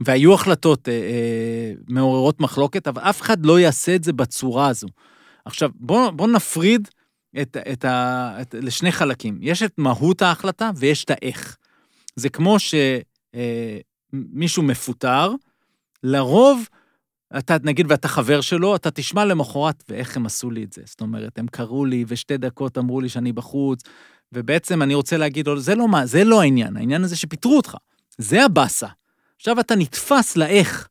והיו 0.00 0.34
החלטות 0.34 0.88
אה, 0.88 0.94
אה, 0.94 1.72
מעוררות 1.88 2.40
מחלוקת, 2.40 2.88
אבל 2.88 3.02
אף 3.02 3.20
אחד 3.20 3.46
לא 3.46 3.60
יעשה 3.60 3.94
את 3.94 4.04
זה 4.04 4.12
בצורה 4.12 4.68
הזו. 4.68 4.86
עכשיו, 5.44 5.70
בואו 5.74 6.12
בוא 6.12 6.28
נפריד 6.28 6.88
את, 7.42 7.56
את 7.72 7.84
ה, 7.84 8.36
את, 8.40 8.54
לשני 8.58 8.92
חלקים. 8.92 9.38
יש 9.40 9.62
את 9.62 9.72
מהות 9.78 10.22
ההחלטה 10.22 10.70
ויש 10.76 11.04
את 11.04 11.10
האיך. 11.10 11.56
זה 12.16 12.28
כמו 12.28 12.56
שמישהו 14.12 14.62
מפוטר, 14.62 15.32
לרוב, 16.02 16.68
אתה, 17.38 17.56
נגיד, 17.62 17.86
ואתה 17.90 18.08
חבר 18.08 18.40
שלו, 18.40 18.76
אתה 18.76 18.90
תשמע 18.90 19.24
למחרת, 19.24 19.84
ואיך 19.88 20.16
הם 20.16 20.26
עשו 20.26 20.50
לי 20.50 20.64
את 20.64 20.72
זה. 20.72 20.82
זאת 20.84 21.00
אומרת, 21.00 21.38
הם 21.38 21.46
קראו 21.46 21.84
לי, 21.84 22.04
ושתי 22.08 22.36
דקות 22.36 22.78
אמרו 22.78 23.00
לי 23.00 23.08
שאני 23.08 23.32
בחוץ, 23.32 23.82
ובעצם 24.32 24.82
אני 24.82 24.94
רוצה 24.94 25.16
להגיד, 25.16 25.46
לו, 25.46 25.60
זה 25.60 25.74
לא, 25.74 25.88
מה, 25.88 26.06
זה 26.06 26.24
לא 26.24 26.40
העניין, 26.40 26.76
העניין 26.76 27.04
הזה 27.04 27.16
שפיטרו 27.16 27.56
אותך. 27.56 27.76
זה 28.18 28.44
הבאסה. 28.44 28.88
עכשיו 29.36 29.60
אתה 29.60 29.76
נתפס 29.76 30.36
לאיך, 30.36 30.88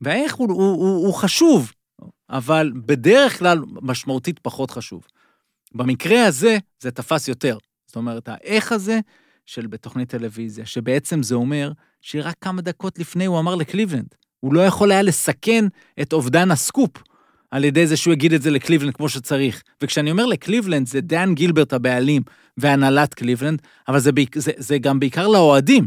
והאיך 0.00 0.34
הוא, 0.34 0.48
הוא, 0.48 0.58
הוא, 0.62 1.06
הוא 1.06 1.14
חשוב, 1.14 1.72
אבל 2.30 2.72
בדרך 2.86 3.38
כלל 3.38 3.58
משמעותית 3.82 4.38
פחות 4.38 4.70
חשוב. 4.70 5.06
במקרה 5.74 6.26
הזה, 6.26 6.58
זה 6.80 6.90
תפס 6.90 7.28
יותר. 7.28 7.58
זאת 7.86 7.96
אומרת, 7.96 8.28
האיך 8.28 8.72
הזה 8.72 9.00
של 9.46 9.66
בתוכנית 9.66 10.08
טלוויזיה, 10.08 10.66
שבעצם 10.66 11.22
זה 11.22 11.34
אומר 11.34 11.72
שרק 12.00 12.34
כמה 12.40 12.62
דקות 12.62 12.98
לפני 12.98 13.24
הוא 13.24 13.38
אמר 13.38 13.54
לקליבלנד, 13.54 14.14
הוא 14.40 14.54
לא 14.54 14.60
יכול 14.60 14.90
היה 14.90 15.02
לסכן 15.02 15.64
את 16.02 16.12
אובדן 16.12 16.50
הסקופ 16.50 16.90
על 17.50 17.64
ידי 17.64 17.86
זה 17.86 17.96
שהוא 17.96 18.12
יגיד 18.12 18.32
את 18.32 18.42
זה 18.42 18.50
לקליבלנד 18.50 18.94
כמו 18.94 19.08
שצריך. 19.08 19.62
וכשאני 19.82 20.10
אומר 20.10 20.26
לקליבלנד, 20.26 20.86
זה 20.86 21.00
דן 21.00 21.34
גילברט 21.34 21.72
הבעלים 21.72 22.22
והנהלת 22.56 23.14
קליבלנד, 23.14 23.62
אבל 23.88 23.98
זה, 23.98 24.12
בעיק, 24.12 24.38
זה, 24.38 24.52
זה 24.56 24.78
גם 24.78 25.00
בעיקר 25.00 25.28
לאוהדים. 25.28 25.86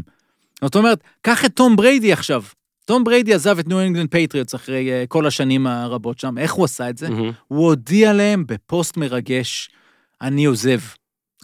זאת 0.64 0.76
אומרת, 0.76 1.04
קח 1.22 1.44
את 1.44 1.56
תום 1.56 1.76
בריידי 1.76 2.12
עכשיו. 2.12 2.42
תום 2.84 3.04
בריידי 3.04 3.34
עזב 3.34 3.58
את 3.58 3.68
ניו 3.68 3.80
אנגלנד 3.80 4.08
פטריוטס 4.10 4.54
אחרי 4.54 4.88
uh, 4.90 5.06
כל 5.06 5.26
השנים 5.26 5.66
הרבות 5.66 6.18
שם. 6.18 6.38
איך 6.38 6.52
הוא 6.52 6.64
עשה 6.64 6.90
את 6.90 6.98
זה? 6.98 7.10
מהמם. 7.10 7.32
הוא 7.48 7.66
הודיע 7.66 8.12
להם 8.12 8.44
בפוסט 8.46 8.96
מרגש, 8.96 9.70
אני 10.22 10.44
עוזב. 10.44 10.80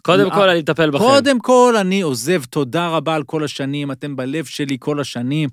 קודם 0.03 0.25
אה, 0.25 0.35
כל, 0.35 0.49
אני 0.49 0.59
אטפל 0.59 0.89
בכם. 0.89 1.03
קודם 1.03 1.39
כל, 1.39 1.75
אני 1.79 2.01
עוזב, 2.01 2.43
תודה 2.43 2.87
רבה 2.87 3.15
על 3.15 3.23
כל 3.23 3.43
השנים, 3.43 3.91
אתם 3.91 4.15
בלב 4.15 4.45
שלי 4.45 4.77
כל 4.79 4.99
השנים. 4.99 5.49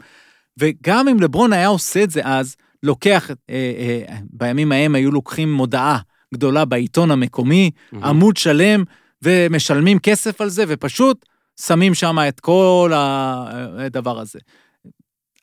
וגם 0.58 1.08
אם 1.08 1.20
לברון 1.20 1.52
היה 1.52 1.66
עושה 1.66 2.02
את 2.02 2.10
זה 2.10 2.20
אז, 2.24 2.56
לוקח, 2.82 3.30
אה, 3.30 3.34
אה, 4.10 4.16
בימים 4.30 4.72
ההם 4.72 4.94
היו 4.94 5.10
לוקחים 5.10 5.52
מודעה 5.52 5.98
גדולה 6.34 6.64
בעיתון 6.64 7.10
המקומי, 7.10 7.70
מהמם. 7.92 8.04
עמוד 8.04 8.36
שלם, 8.36 8.84
ומשלמים 9.22 9.98
כסף 9.98 10.40
על 10.40 10.48
זה, 10.48 10.64
ופשוט 10.68 11.26
שמים 11.60 11.94
שם 11.94 12.18
את 12.28 12.40
כל 12.40 12.92
ה- 12.94 13.44
הדבר 13.86 14.20
הזה. 14.20 14.38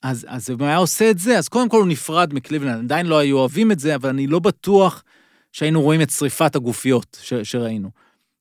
אז, 0.03 0.25
אז 0.29 0.49
אם 0.49 0.63
היה 0.63 0.77
עושה 0.77 1.09
את 1.11 1.19
זה, 1.19 1.37
אז 1.37 1.47
קודם 1.47 1.69
כל 1.69 1.77
הוא 1.77 1.87
נפרד 1.87 2.33
מקליבלנד, 2.33 2.83
עדיין 2.85 3.05
לא 3.05 3.17
היו 3.17 3.37
אוהבים 3.37 3.71
את 3.71 3.79
זה, 3.79 3.95
אבל 3.95 4.09
אני 4.09 4.27
לא 4.27 4.39
בטוח 4.39 5.03
שהיינו 5.51 5.81
רואים 5.81 6.01
את 6.01 6.09
שריפת 6.09 6.55
הגופיות 6.55 7.17
ש, 7.21 7.33
שראינו. 7.33 7.89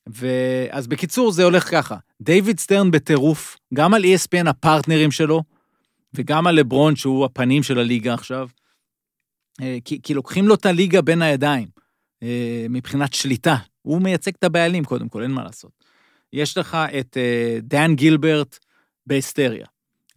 ואז 0.06 0.87
בקיצור, 0.87 1.33
זה 1.33 1.44
הולך 1.44 1.70
ככה, 1.70 1.96
דיוויד 2.20 2.59
סטרן 2.61 2.90
בטירוף, 2.90 3.56
גם 3.74 3.94
על 3.94 4.04
ESPN 4.04 4.48
הפרטנרים 4.48 5.11
שלו, 5.11 5.42
וגם 6.14 6.46
על 6.46 6.55
לברון, 6.55 6.96
שהוא 6.96 7.25
הפנים 7.25 7.62
של 7.62 7.79
הליגה 7.79 8.14
עכשיו, 8.14 8.49
אה, 9.62 9.79
כי, 9.85 10.03
כי 10.03 10.14
לוקחים 10.14 10.49
לו 10.49 10.55
את 10.55 10.66
הליגה 10.66 11.03
בין 11.03 11.23
הידיים, 11.23 11.68
אה, 12.23 12.66
מבחינת 12.70 13.14
שליטה. 13.14 13.57
הוא 13.83 14.03
מייצג 14.03 14.33
את 14.38 14.44
הבעלים, 14.44 14.85
קודם 14.85 15.09
כל, 15.09 15.23
אין 15.23 15.31
מה 15.31 15.44
לעשות. 15.44 15.85
יש 16.33 16.59
לך 16.59 16.77
את 17.01 17.16
אה, 17.16 17.59
דן 17.62 17.94
גילברט 17.94 18.59
בהיסטריה. 19.07 19.66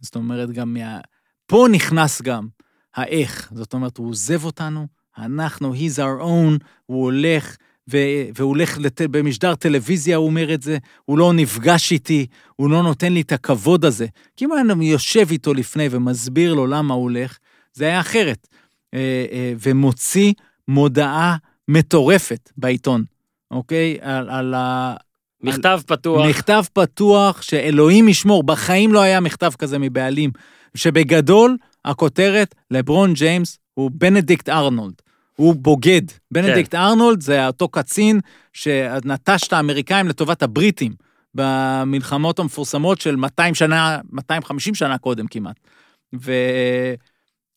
זאת 0.00 0.14
אומרת, 0.14 0.50
גם 0.50 0.74
מה... 0.74 1.00
פה 1.46 1.66
נכנס 1.72 2.22
גם 2.22 2.48
האיך. 2.94 3.52
זאת 3.54 3.74
אומרת, 3.74 3.98
הוא 3.98 4.10
עוזב 4.10 4.44
אותנו, 4.44 4.86
אנחנו, 5.18 5.74
he's 5.74 5.98
our 5.98 6.22
own, 6.22 6.64
הוא 6.86 7.04
הולך, 7.04 7.56
והוא 7.88 8.48
הולך 8.48 8.78
לת... 8.78 9.00
במשדר 9.02 9.54
טלוויזיה, 9.54 10.16
הוא 10.16 10.26
אומר 10.26 10.54
את 10.54 10.62
זה, 10.62 10.78
הוא 11.04 11.18
לא 11.18 11.32
נפגש 11.32 11.92
איתי, 11.92 12.26
הוא 12.56 12.70
לא 12.70 12.82
נותן 12.82 13.12
לי 13.12 13.20
את 13.20 13.32
הכבוד 13.32 13.84
הזה. 13.84 14.06
כי 14.36 14.44
אם 14.44 14.50
אני 14.70 14.90
יושב 14.90 15.26
איתו 15.30 15.54
לפני 15.54 15.88
ומסביר 15.90 16.54
לו 16.54 16.66
למה 16.66 16.94
הוא 16.94 17.02
הולך, 17.02 17.38
זה 17.72 17.84
היה 17.84 18.00
אחרת. 18.00 18.48
אה, 18.94 19.26
אה, 19.32 19.52
ומוציא 19.62 20.32
מודעה 20.68 21.36
מטורפת 21.68 22.50
בעיתון, 22.56 23.04
אוקיי? 23.50 23.98
על, 24.00 24.30
על 24.30 24.54
ה... 24.54 24.94
מכתב 25.42 25.80
פתוח. 25.86 26.26
מכתב 26.28 26.64
פתוח, 26.72 27.42
שאלוהים 27.42 28.08
ישמור, 28.08 28.42
בחיים 28.42 28.92
לא 28.92 29.00
היה 29.00 29.20
מכתב 29.20 29.52
כזה 29.58 29.78
מבעלים, 29.78 30.30
שבגדול, 30.74 31.56
הכותרת, 31.84 32.54
לברון 32.70 33.14
ג'יימס 33.14 33.58
הוא 33.74 33.90
בנדיקט 33.94 34.48
ארנולד. 34.48 34.94
הוא 35.36 35.54
בוגד. 35.54 36.02
בנדיקט 36.30 36.70
כן. 36.70 36.78
ארנולד 36.78 37.20
זה 37.20 37.46
אותו 37.46 37.68
קצין 37.68 38.20
שנטש 38.52 39.46
את 39.48 39.52
האמריקאים 39.52 40.08
לטובת 40.08 40.42
הבריטים 40.42 40.92
במלחמות 41.34 42.38
המפורסמות 42.38 43.00
של 43.00 43.16
200 43.16 43.54
שנה, 43.54 43.98
250 44.12 44.74
שנה 44.74 44.98
קודם 44.98 45.26
כמעט. 45.26 45.56
ו... 46.22 46.32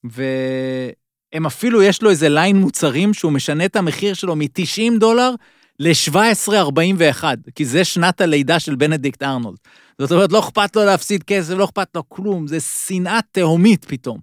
והם 0.04 1.46
אפילו, 1.46 1.82
יש 1.84 2.02
לו 2.02 2.10
איזה 2.10 2.30
ליין 2.30 2.58
מוצרים 2.58 3.14
שהוא 3.14 3.32
משנה 3.32 3.66
את 3.66 3.76
המחיר 3.76 4.14
שלו 4.14 4.36
מ-90 4.36 5.00
דולר 5.00 5.32
ל-17.41, 5.80 7.24
כי 7.56 7.66
זה 7.66 7.84
שנת 7.84 8.22
הלידה 8.22 8.60
של 8.60 8.76
בנדיקט 8.76 9.24
ארנולד. 9.24 9.58
זאת 10.02 10.12
אומרת, 10.12 10.32
לא 10.32 10.40
אכפת 10.40 10.76
לו 10.76 10.86
להפסיד 10.86 11.24
כסף, 11.24 11.54
לא 11.54 11.66
אכפת 11.66 11.88
לו 11.96 12.10
כלום, 12.10 12.48
זה 12.48 12.60
שנאה 12.60 13.20
תהומית 13.32 13.86
פתאום. 13.86 14.20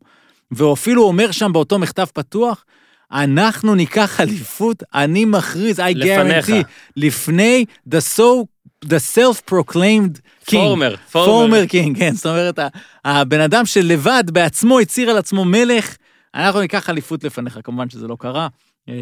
והוא 0.50 0.72
אפילו 0.72 1.02
אומר 1.02 1.30
שם 1.30 1.52
באותו 1.52 1.78
מכתב 1.78 2.06
פתוח, 2.14 2.64
אנחנו 3.12 3.74
ניקח 3.74 4.20
אליפות, 4.20 4.82
אני 4.94 5.24
מכריז, 5.24 5.80
I 5.80 5.82
לפניך. 5.94 6.48
guarantee, 6.48 6.64
לפני 6.96 7.64
the 7.90 8.16
so, 8.16 8.44
the 8.84 9.16
self-proclaimed 9.16 10.18
king. 10.46 10.50
פורמר, 10.50 10.96
פורמר. 10.96 11.26
פורמר 11.26 11.66
קינג, 11.66 11.98
כן, 11.98 12.12
זאת 12.14 12.26
אומרת, 12.26 12.58
הבן 13.04 13.40
אדם 13.40 13.66
שלבד, 13.66 14.24
בעצמו, 14.32 14.80
הצהיר 14.80 15.10
על 15.10 15.16
עצמו 15.18 15.44
מלך, 15.44 15.96
אנחנו 16.34 16.60
ניקח 16.60 16.90
אליפות 16.90 17.24
לפניך, 17.24 17.58
כמובן 17.64 17.90
שזה 17.90 18.08
לא 18.08 18.16
קרה. 18.20 18.48
אה, 18.88 18.94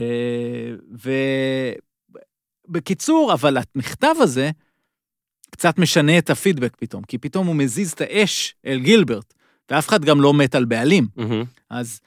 ובקיצור, 2.69 3.33
אבל 3.33 3.57
המכתב 3.75 4.15
הזה 4.21 4.51
קצת 5.51 5.79
משנה 5.79 6.19
את 6.19 6.31
הפידבק 6.31 6.77
פתאום, 6.77 7.03
כי 7.03 7.19
פתאום 7.19 7.47
הוא 7.47 7.57
מזיז 7.57 7.93
את 7.93 8.01
האש 8.01 8.55
אל 8.67 8.79
גילברט, 8.79 9.35
ואף 9.71 9.89
אחד 9.89 10.05
גם 10.05 10.21
לא 10.21 10.35
מת 10.35 10.55
על 10.55 10.65
בעלים. 10.65 11.07
מהמם. 11.17 11.45
אז 11.71 12.01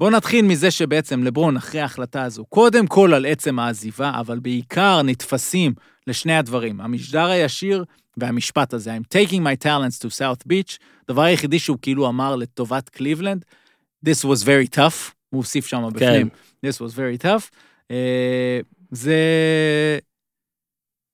בואו 0.00 0.10
נתחיל 0.10 0.44
מזה 0.44 0.70
שבעצם 0.70 1.24
לברון, 1.24 1.56
אחרי 1.56 1.80
ההחלטה 1.80 2.22
הזו, 2.22 2.44
קודם 2.44 2.86
כל 2.86 3.14
על 3.14 3.26
עצם 3.26 3.58
העזיבה, 3.58 4.12
אבל 4.20 4.38
בעיקר 4.38 5.02
נתפסים 5.02 5.74
לשני 6.06 6.36
הדברים, 6.36 6.80
המשדר 6.80 7.26
הישיר 7.26 7.84
והמשפט 8.16 8.74
הזה, 8.74 8.96
I'm 8.96 9.16
taking 9.16 9.40
my 9.40 9.64
talents 9.64 9.98
to 10.02 10.06
South 10.06 10.46
Beach, 10.48 10.78
הדבר 11.08 11.22
היחידי 11.22 11.58
שהוא 11.58 11.78
כאילו 11.82 12.08
אמר 12.08 12.36
לטובת 12.36 12.88
קליבלנד, 12.88 13.44
this 14.06 14.24
was 14.24 14.44
very 14.44 14.76
tough, 14.76 15.12
הוא 15.30 15.38
הוסיף 15.38 15.66
שם 15.66 15.88
בפנים, 15.92 16.28
this 16.66 16.76
was 16.78 16.94
very 16.94 17.22
tough, 17.22 17.50
אה, 17.90 18.60
זה... 18.90 19.18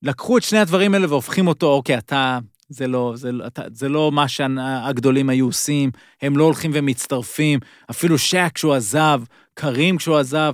לקחו 0.02 0.38
את 0.38 0.42
שני 0.42 0.58
הדברים 0.58 0.94
האלה 0.94 1.08
והופכים 1.08 1.46
אותו, 1.46 1.72
אוקיי, 1.72 1.98
אתה, 1.98 2.38
זה 2.68 2.86
לא, 2.86 3.12
זה, 3.16 3.32
לא- 3.32 3.46
אתה, 3.46 3.62
זה 3.72 3.88
לא 3.88 4.12
מה 4.12 4.28
שהגדולים 4.28 5.28
היו 5.28 5.46
עושים, 5.46 5.90
הם 6.22 6.36
לא 6.36 6.44
הולכים 6.44 6.70
ומצטרפים, 6.74 7.60
אפילו 7.90 8.18
שק 8.18 8.50
כשהוא 8.54 8.74
עזב, 8.74 9.22
קרים 9.54 9.96
כשהוא 9.96 10.16
עזב, 10.16 10.52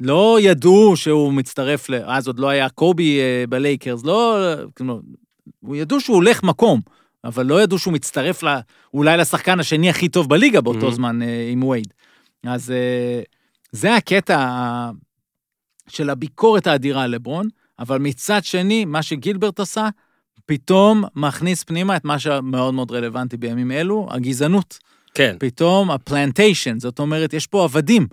לא 0.00 0.38
ידעו 0.40 0.96
שהוא 0.96 1.32
מצטרף, 1.32 1.90
ל... 1.90 1.94
אז 1.94 2.26
עוד 2.26 2.38
לא 2.38 2.48
היה 2.48 2.68
קובי 2.68 3.18
אה, 3.20 3.44
בלייקרס, 3.48 4.04
לא, 4.04 4.38
כאילו, 4.76 5.00
הוא 5.60 5.76
ידעו 5.76 6.00
שהוא 6.00 6.16
הולך 6.16 6.42
מקום, 6.42 6.80
אבל 7.24 7.46
לא 7.46 7.62
ידעו 7.62 7.78
שהוא 7.78 7.94
מצטרף 7.94 8.42
ל... 8.42 8.48
אולי 8.94 9.16
לשחקן 9.16 9.60
השני 9.60 9.90
הכי 9.90 10.08
טוב 10.08 10.28
בליגה 10.28 10.60
באותו 10.60 10.88
Mhm. 10.88 10.92
זמן 10.94 11.22
אה, 11.22 11.48
עם 11.52 11.62
וייד. 11.62 11.92
אז 12.46 12.70
אה, 12.70 13.20
זה 13.72 13.94
הקטע 13.96 14.50
של 15.88 16.10
הביקורת 16.10 16.66
האדירה 16.66 17.02
על 17.02 17.10
לברון, 17.10 17.48
אבל 17.78 17.98
מצד 17.98 18.44
שני, 18.44 18.84
מה 18.84 19.02
שגילברט 19.02 19.60
עשה, 19.60 19.88
פתאום 20.46 21.04
מכניס 21.16 21.64
פנימה 21.64 21.96
את 21.96 22.04
מה 22.04 22.18
שמאוד 22.18 22.74
מאוד 22.74 22.90
רלוונטי 22.92 23.36
בימים 23.36 23.70
אלו, 23.70 24.08
הגזענות. 24.10 24.78
כן. 25.14 25.36
פתאום 25.40 25.90
הפלנטיישן, 25.90 26.78
זאת 26.78 26.98
אומרת, 26.98 27.32
יש 27.32 27.46
פה 27.46 27.64
עבדים. 27.64 28.06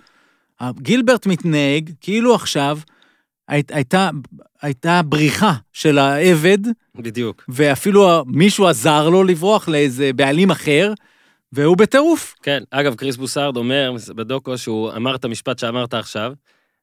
גילברט 0.80 1.26
מתנהג 1.26 1.92
כאילו 2.02 2.36
עכשיו 2.36 2.80
היית, 3.48 3.72
הייתה, 3.72 4.10
הייתה 4.62 5.02
בריחה 5.06 5.54
של 5.74 5.98
העבד, 5.98 6.58
בדיוק. 6.96 7.44
ואפילו 7.50 8.24
מישהו 8.28 8.68
עזר 8.68 9.10
לו 9.10 9.24
לברוח 9.24 9.68
לאיזה 9.68 10.14
בעלים 10.16 10.52
אחר, 10.52 10.94
והוא 11.54 11.78
בטירוף. 11.78 12.36
כן, 12.44 12.64
אגב, 12.72 12.96
קריס 12.96 13.16
בוסארד 13.16 13.58
אומר 13.58 13.94
בדוקו 14.16 14.58
שהוא 14.58 14.92
אמר 14.92 15.16
את 15.16 15.26
המשפט 15.26 15.60
שאמרת 15.60 15.94
עכשיו, 15.94 16.34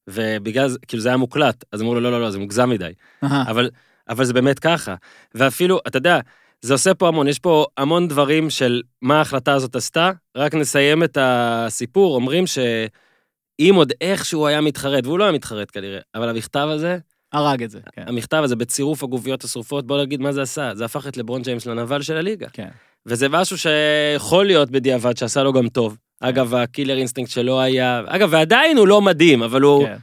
ובגלל 0.09 0.69
זה, 0.69 0.79
כאילו 0.89 1.03
זה 1.03 1.09
היה 1.09 1.17
מוקלט, 1.17 1.65
אז 1.73 1.83
אמרו 1.83 1.95
לו, 1.95 2.01
לא, 2.01 2.11
לא, 2.11 2.21
לא, 2.21 2.31
זה 2.31 2.39
מוגזם 2.39 2.71
מדי. 2.71 2.93
אבל, 3.23 3.71
אבל 4.09 4.25
זה 4.25 4.33
באמת 4.33 4.59
ככה. 4.59 4.94
ואפילו, 5.35 5.81
אתה 5.87 5.99
יודע, 5.99 6.21
זה 6.61 6.73
עושה 6.73 6.94
פה 6.94 7.09
המון, 7.09 7.29
יש 7.29 7.38
פה 7.38 7.66
המון 7.77 8.09
דברים 8.09 8.51
של 8.51 8.83
מה 9.03 9.18
ההחלטה 9.18 9.53
הזאת 9.53 9.77
עשתה, 9.77 10.11
רק 10.37 10.55
נסיים 10.55 11.05
את 11.05 11.18
הסיפור, 11.21 12.14
אומרים 12.14 12.44
שאם 12.47 13.75
עוד 13.75 13.92
איכשהו 14.01 14.47
היה 14.47 14.61
מתחרט, 14.61 15.07
והוא 15.07 15.18
לא 15.18 15.25
היה 15.25 15.33
מתחרט 15.33 15.68
כנראה, 15.73 16.01
אבל 16.14 16.29
המכתב 16.29 16.68
הזה, 16.71 16.99
הרג 17.33 17.62
את 17.62 17.71
זה, 17.71 17.81
כן. 17.92 18.05
המכתב 18.07 18.40
הזה 18.44 18.57
בצירוף 18.57 19.03
הגופיות 19.03 19.44
השרופות, 19.44 19.87
בוא 19.87 20.03
נגיד 20.03 20.21
מה 20.21 20.33
זה 20.33 20.42
עשה, 20.42 20.75
זה 20.75 20.85
הפך 20.85 21.07
את 21.07 21.16
לברון 21.16 21.42
ג'יימס 21.42 21.66
לנבל 21.66 22.03
של 22.03 22.16
הליגה. 22.16 22.47
כן. 22.53 22.68
וזה 23.07 23.29
משהו 23.29 23.59
שיכול 23.59 24.47
להיות 24.47 24.71
בדיעבד 24.71 25.16
שעשה 25.16 25.42
לו 25.42 25.53
גם 25.53 25.68
טוב. 25.68 25.97
אגב, 26.21 26.55
ה 26.55 26.61
killer 26.61 26.97
instinct 26.97 27.31
שלו 27.31 27.61
היה, 27.61 28.03
אגב, 28.07 28.29
ועדיין 28.33 28.77
הוא 28.77 28.88
לא 28.88 29.03
מדהים, 29.03 29.42
אבל 29.42 29.62
הוא... 29.62 29.87
כן. 29.87 29.97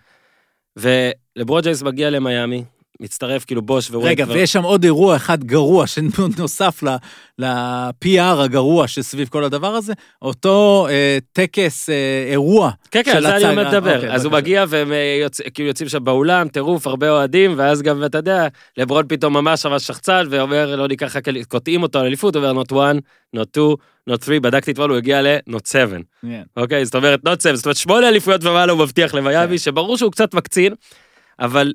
ולברון 0.78 1.62
ג'יימס 1.62 1.82
מגיע 1.82 2.10
למיאמי, 2.10 2.64
מצטרף 3.00 3.46
כאילו 3.46 3.62
בוש 3.62 3.90
ווייד. 3.92 4.06
רגע, 4.06 4.26
ויש 4.30 4.54
שם 4.54 4.64
עוד 4.64 4.84
אירוע 4.84 5.16
אחד 5.16 5.44
גרוע 5.44 5.88
שנוסף 5.88 6.84
ל-PR 7.40 8.22
הגרוע 8.22 8.88
שסביב 8.88 9.28
כל 9.28 9.44
הדבר 9.44 9.68
הזה, 9.68 9.94
אותו 10.22 10.88
אה, 10.90 11.18
טקס 11.34 11.90
אה, 11.90 12.26
אירוע. 12.32 12.72
כן, 12.92 13.02
כן, 13.04 13.16
על 13.16 13.24
זה 13.24 13.36
אני. 13.36 13.46
עומד 13.46 13.66
לדבר. 13.66 13.96
אוקיי, 13.96 14.12
אז 14.12 14.26
הוא 14.26 14.32
בבקשה. 14.32 14.42
מגיע 14.44 14.66
והם 14.68 14.92
אה, 14.92 15.18
יוצ... 15.22 15.42
כאילו 15.42 15.68
יוצאים 15.70 15.90
שם 15.90 16.04
באולם, 16.04 16.48
טירוף, 16.48 16.88
הרבה 16.88 17.10
אוהדים, 17.10 17.54
ואז 17.58 17.82
גם, 17.82 18.06
אתה 18.06 18.18
יודע, 18.18 18.48
לברון 18.78 19.06
פתאום 19.08 19.34
ממש 19.34 19.66
ממש 19.66 19.88
שחצן, 19.88 20.28
ואומר, 20.30 20.76
לא 20.76 20.88
ניקח 20.88 21.16
קוטעים 21.48 21.84
אותו 21.84 22.00
על 22.00 22.06
אליפות, 22.06 22.36
הוא 22.36 22.46
אומר, 22.46 22.62
not 22.62 22.72
one, 22.72 23.00
not 23.36 23.58
two, 23.58 23.76
not 24.10 24.26
three, 24.26 24.40
בדקתי 24.42 24.72
אתמול, 24.72 24.90
הוא 24.90 24.98
הגיע 24.98 25.22
ל-not 25.22 25.68
seven. 25.72 26.02
כן. 26.22 26.44
אוקיי, 26.58 26.86
זאת 26.86 26.96
אומרת, 26.96 27.20
not 27.28 27.42
seven, 27.42 27.56
זאת 27.56 27.66
אומרת, 27.66 27.78
שמונה 27.78 28.10
אליפויות 28.10 28.44
ומעלה 28.44 28.72
הוא 28.72 28.80
מבטיח 28.80 29.12
כן. 29.12 29.18
למיאמי, 29.18 29.58
שברור 29.58 29.98
שהוא 29.98 30.12
קצת 30.12 30.34
מקצין, 30.34 30.74
אבל 31.40 31.74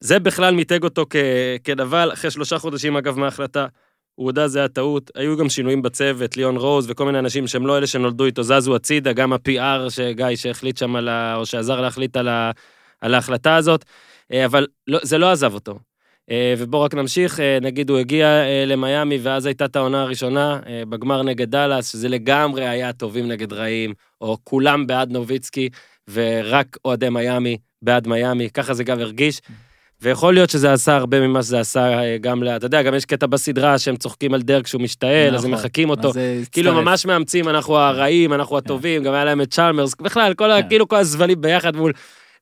זה 0.00 0.18
בכלל 0.18 0.54
מיתג 0.54 0.84
אותו 0.84 1.06
כ... 1.10 1.16
כנבל, 1.64 2.12
אחרי 2.12 2.30
שלושה 2.30 2.58
חודשים, 2.58 2.96
אגב, 2.96 3.18
מההחלטה. 3.18 3.66
הוא 4.14 4.24
הודה 4.26 4.48
זה 4.48 4.58
היה 4.58 4.68
טעות, 4.68 5.10
היו 5.14 5.36
גם 5.36 5.48
שינויים 5.48 5.82
בצוות, 5.82 6.36
ליאון 6.36 6.56
רוז 6.56 6.86
וכל 6.90 7.06
מיני 7.06 7.18
אנשים 7.18 7.46
שהם 7.46 7.66
לא 7.66 7.78
אלה 7.78 7.86
שנולדו 7.86 8.24
איתו, 8.24 8.42
זזו 8.42 8.76
הצידה, 8.76 9.12
גם 9.12 9.32
ה-PR 9.32 9.90
שגיא 9.90 10.36
שהחליט 10.36 10.76
שם 10.76 10.96
על 10.96 11.08
ה... 11.08 11.36
או 11.36 11.46
שעזר 11.46 11.80
להחליט 11.80 12.16
על, 12.16 12.28
ה... 12.28 12.50
על 13.00 13.14
ההחלטה 13.14 13.56
הזאת, 13.56 13.84
אה, 14.32 14.44
אבל 14.44 14.66
לא, 14.86 14.98
זה 15.02 15.18
לא 15.18 15.30
עזב 15.30 15.54
אותו. 15.54 15.78
אה, 16.30 16.54
ובואו 16.58 16.82
רק 16.82 16.94
נמשיך, 16.94 17.40
אה, 17.40 17.58
נגיד 17.62 17.90
הוא 17.90 17.98
הגיע 17.98 18.42
למיאמי 18.66 19.18
ואז 19.22 19.46
הייתה 19.46 19.64
את 19.64 19.76
העונה 19.76 20.02
הראשונה 20.02 20.60
בגמר 20.88 21.22
נגד 21.22 21.50
דאלאס, 21.50 21.92
שזה 21.92 22.08
לגמרי 22.08 22.68
היה 22.68 22.92
טובים 22.92 23.28
נגד 23.28 23.52
רעים, 23.52 23.94
או 24.20 24.36
כולם 24.44 24.86
בעד 24.86 25.10
נוביצקי, 25.10 25.68
ורק 26.10 26.76
אוהדי 26.84 27.08
מיאמי 27.08 27.56
בעד 27.82 28.08
מיאמי, 28.08 28.50
ככה 28.50 28.74
זה 28.74 28.84
גם 28.84 29.00
הרגיש. 29.00 29.40
ויכול 30.02 30.34
להיות 30.34 30.50
שזה 30.50 30.72
עשה 30.72 30.96
הרבה 30.96 31.20
ממה 31.20 31.42
שזה 31.42 31.60
עשה 31.60 32.02
אה, 32.02 32.18
גם 32.18 32.42
ל... 32.42 32.48
אתה 32.48 32.66
יודע, 32.66 32.82
גם 32.82 32.94
יש 32.94 33.04
קטע 33.04 33.26
בסדרה 33.26 33.78
שהם 33.78 33.96
צוחקים 33.96 34.34
על 34.34 34.42
דרק 34.42 34.64
כשהוא 34.64 34.82
משתעל, 34.82 35.34
אז 35.34 35.44
הם 35.44 35.50
נכון. 35.50 35.64
מחקים 35.64 35.90
אותו. 35.90 36.12
כאילו. 36.52 36.74
ממש 36.74 37.06
מאמצים, 37.06 37.48
אנחנו 37.48 37.76
הרעים, 37.76 38.32
אנחנו 38.32 38.58
הטובים, 38.58 39.02
גם 39.02 39.14
היה 39.14 39.24
להם 39.24 39.40
את 39.40 39.50
צ'למרס, 39.50 39.94
בכלל, 39.94 40.34
כל 40.34 40.50
ה... 40.50 40.62
כן. 40.62 40.68
כאילו 40.68 40.88
כל 40.88 40.96
הזבלים 40.96 41.40
ביחד 41.40 41.76
מול 41.76 41.92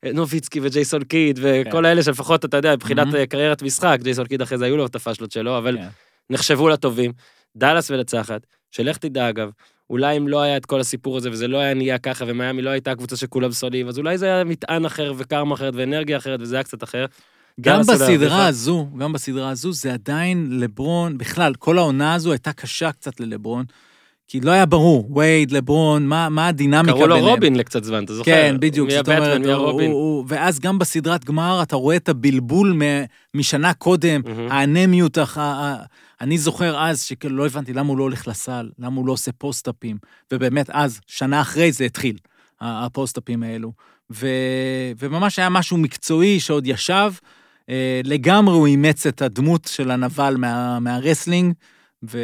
אה, 0.05 0.11
נוביצקי 0.13 0.59
וג'ייסון 0.63 1.03
קיד, 1.03 1.39
וכל 1.41 1.85
האלה 1.85 2.03
שלפחות, 2.03 2.45
אתה 2.45 2.57
יודע, 2.57 2.75
מבחינת 2.75 3.05
מהמם. 3.05 3.15
אה, 3.15 3.25
קריירת 3.25 3.61
משחק, 3.61 3.97
ג'ייסון 4.03 4.25
קיד 4.25 4.41
אחרי 4.41 4.57
זה 4.57 4.65
היו 4.65 4.77
לו 4.77 4.85
את 4.85 4.95
הפאשלות 4.95 5.31
שלו, 5.31 5.57
אבל 5.57 5.77
כן. 5.77 5.87
נחשבו 6.29 6.69
לטובים. 6.69 7.11
דאלאס 7.55 7.91
מנצחת, 7.91 8.41
שלך 8.71 8.97
תדע 8.97 9.29
אגב, 9.29 9.49
אולי 9.89 10.17
אם 10.17 10.27
לא 10.27 10.41
היה 10.41 10.57
את 10.57 10.65
כל 10.65 10.79
הסיפור 10.79 11.17
הזה 11.17 11.31
וזה 11.31 11.47
לא 11.47 11.57
היה 11.57 11.73
נהיה 11.73 11.97
ככה 11.97 12.25
ומיאמי 12.27 12.61
לא 12.61 12.69
הייתה 12.69 12.91
הקבוצה 12.91 13.17
שכולם 13.17 13.51
שונאים, 13.51 13.87
אז 13.87 13.97
אולי 13.97 14.17
זה 14.17 14.25
היה 14.25 14.43
מטען 14.43 14.85
אחר 14.85 15.13
וקרמה 15.17 15.55
אחרת 15.55 15.73
ואנרגיה 15.77 16.17
אחרת 16.17 16.39
וזה 16.41 16.55
היה 16.55 16.63
קצת 16.63 16.83
אחר. 16.83 17.05
גם 17.61 17.81
בסדרה. 17.81 18.47
הזו, 18.47 18.87
גם 18.97 19.13
בסדרה 19.13 19.49
הזו, 19.49 19.73
זה 19.73 19.93
עדיין 19.93 20.47
לברון, 20.59 21.17
בכלל, 21.17 21.53
כל 21.59 21.77
העונה 21.77 22.13
הזו 22.13 22.31
הייתה 22.31 22.53
קשה 22.53 22.91
קצת 22.91 23.19
ללברון, 23.19 23.65
כי 24.27 24.41
לא 24.41 24.51
היה 24.51 24.65
ברור, 24.65 25.17
וייד, 25.17 25.51
לברון, 25.51 26.07
מה, 26.07 26.29
מה 26.29 26.47
הדינמיקה 26.47 26.91
קראו 26.97 27.07
ביניהם. 27.07 27.23
לו 27.25 27.29
רובין 27.31 27.55
לקצת 27.55 27.83
זמן, 27.83 28.03
אתה 28.03 28.13
זוכר? 28.13 28.31
כן, 28.31 28.55
בדיוק, 28.59 28.87
מי 28.89 28.95
זאת 28.97 29.07
הבטמן, 29.07 29.25
אומרת, 29.25 29.39
מי 29.41 29.45
הוא- 29.45 29.53
הרובין. 29.53 29.91
הוא- 29.91 29.99
הוא- 30.17 30.25
ואז 30.27 30.59
גם 30.59 30.79
בסדרת 30.79 31.25
גמר 31.25 31.59
אתה 31.63 31.75
רואה 31.75 31.95
את 31.95 32.09
הבלבול 32.09 32.73
מ- 32.81 33.03
משנה 33.37 33.73
קודם, 33.73 34.21
מהמם. 34.25 34.51
האנמיות, 34.51 35.17
הח- 35.17 35.37
ה- 35.37 35.75
אני 36.21 36.37
זוכר 36.37 36.79
אז 36.79 37.01
שכאילו 37.03 37.35
לא 37.35 37.45
הבנתי 37.45 37.73
למה 37.73 37.89
הוא 37.89 37.97
לא 37.97 38.03
הולך 38.03 38.27
לסל, 38.27 38.69
למה 38.79 38.95
הוא 38.95 39.07
לא 39.07 39.11
עושה 39.13 39.31
פוסט-אפים, 39.31 39.97
ובאמת 40.33 40.69
אז, 40.69 40.99
שנה 41.07 41.41
אחרי 41.41 41.71
זה 41.71 41.83
התחיל, 41.85 42.17
הפוסט-אפים 42.61 43.43
האלו. 43.43 43.71
ו... 44.11 44.27
וממש 44.99 45.39
היה 45.39 45.49
משהו 45.49 45.77
מקצועי 45.77 46.39
שעוד 46.39 46.67
ישב, 46.67 47.11
לגמרי 48.03 48.55
הוא 48.55 48.67
אימץ 48.67 49.07
את 49.07 49.21
הדמות 49.21 49.65
של 49.71 49.91
הנבל 49.91 50.35
מה... 50.37 50.79
מהרסלינג, 50.79 51.53
ו... 52.11 52.19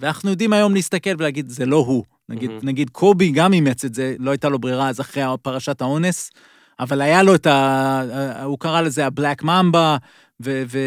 ואנחנו 0.00 0.30
יודעים 0.30 0.52
היום 0.52 0.74
להסתכל 0.74 1.10
ולהגיד, 1.18 1.48
זה 1.48 1.66
לא 1.66 1.76
הוא. 1.76 2.04
נגיד, 2.28 2.50
מהמם. 2.50 2.68
נגיד 2.68 2.90
קובי 2.90 3.30
גם 3.30 3.52
אימץ 3.52 3.84
את 3.84 3.94
זה, 3.94 4.14
לא 4.18 4.30
הייתה 4.30 4.48
לו 4.48 4.58
ברירה 4.58 4.88
אז 4.88 5.00
אחרי 5.00 5.22
פרשת 5.42 5.80
האונס, 5.80 6.30
אבל 6.80 7.00
היה 7.00 7.22
לו 7.22 7.34
את 7.34 7.46
ה... 7.46 8.42
הוא 8.44 8.58
קרא 8.58 8.80
לזה 8.80 9.06
הבלק 9.06 9.42
ממבה, 9.42 9.96
ו... 10.44 10.62
ו... 10.72 10.78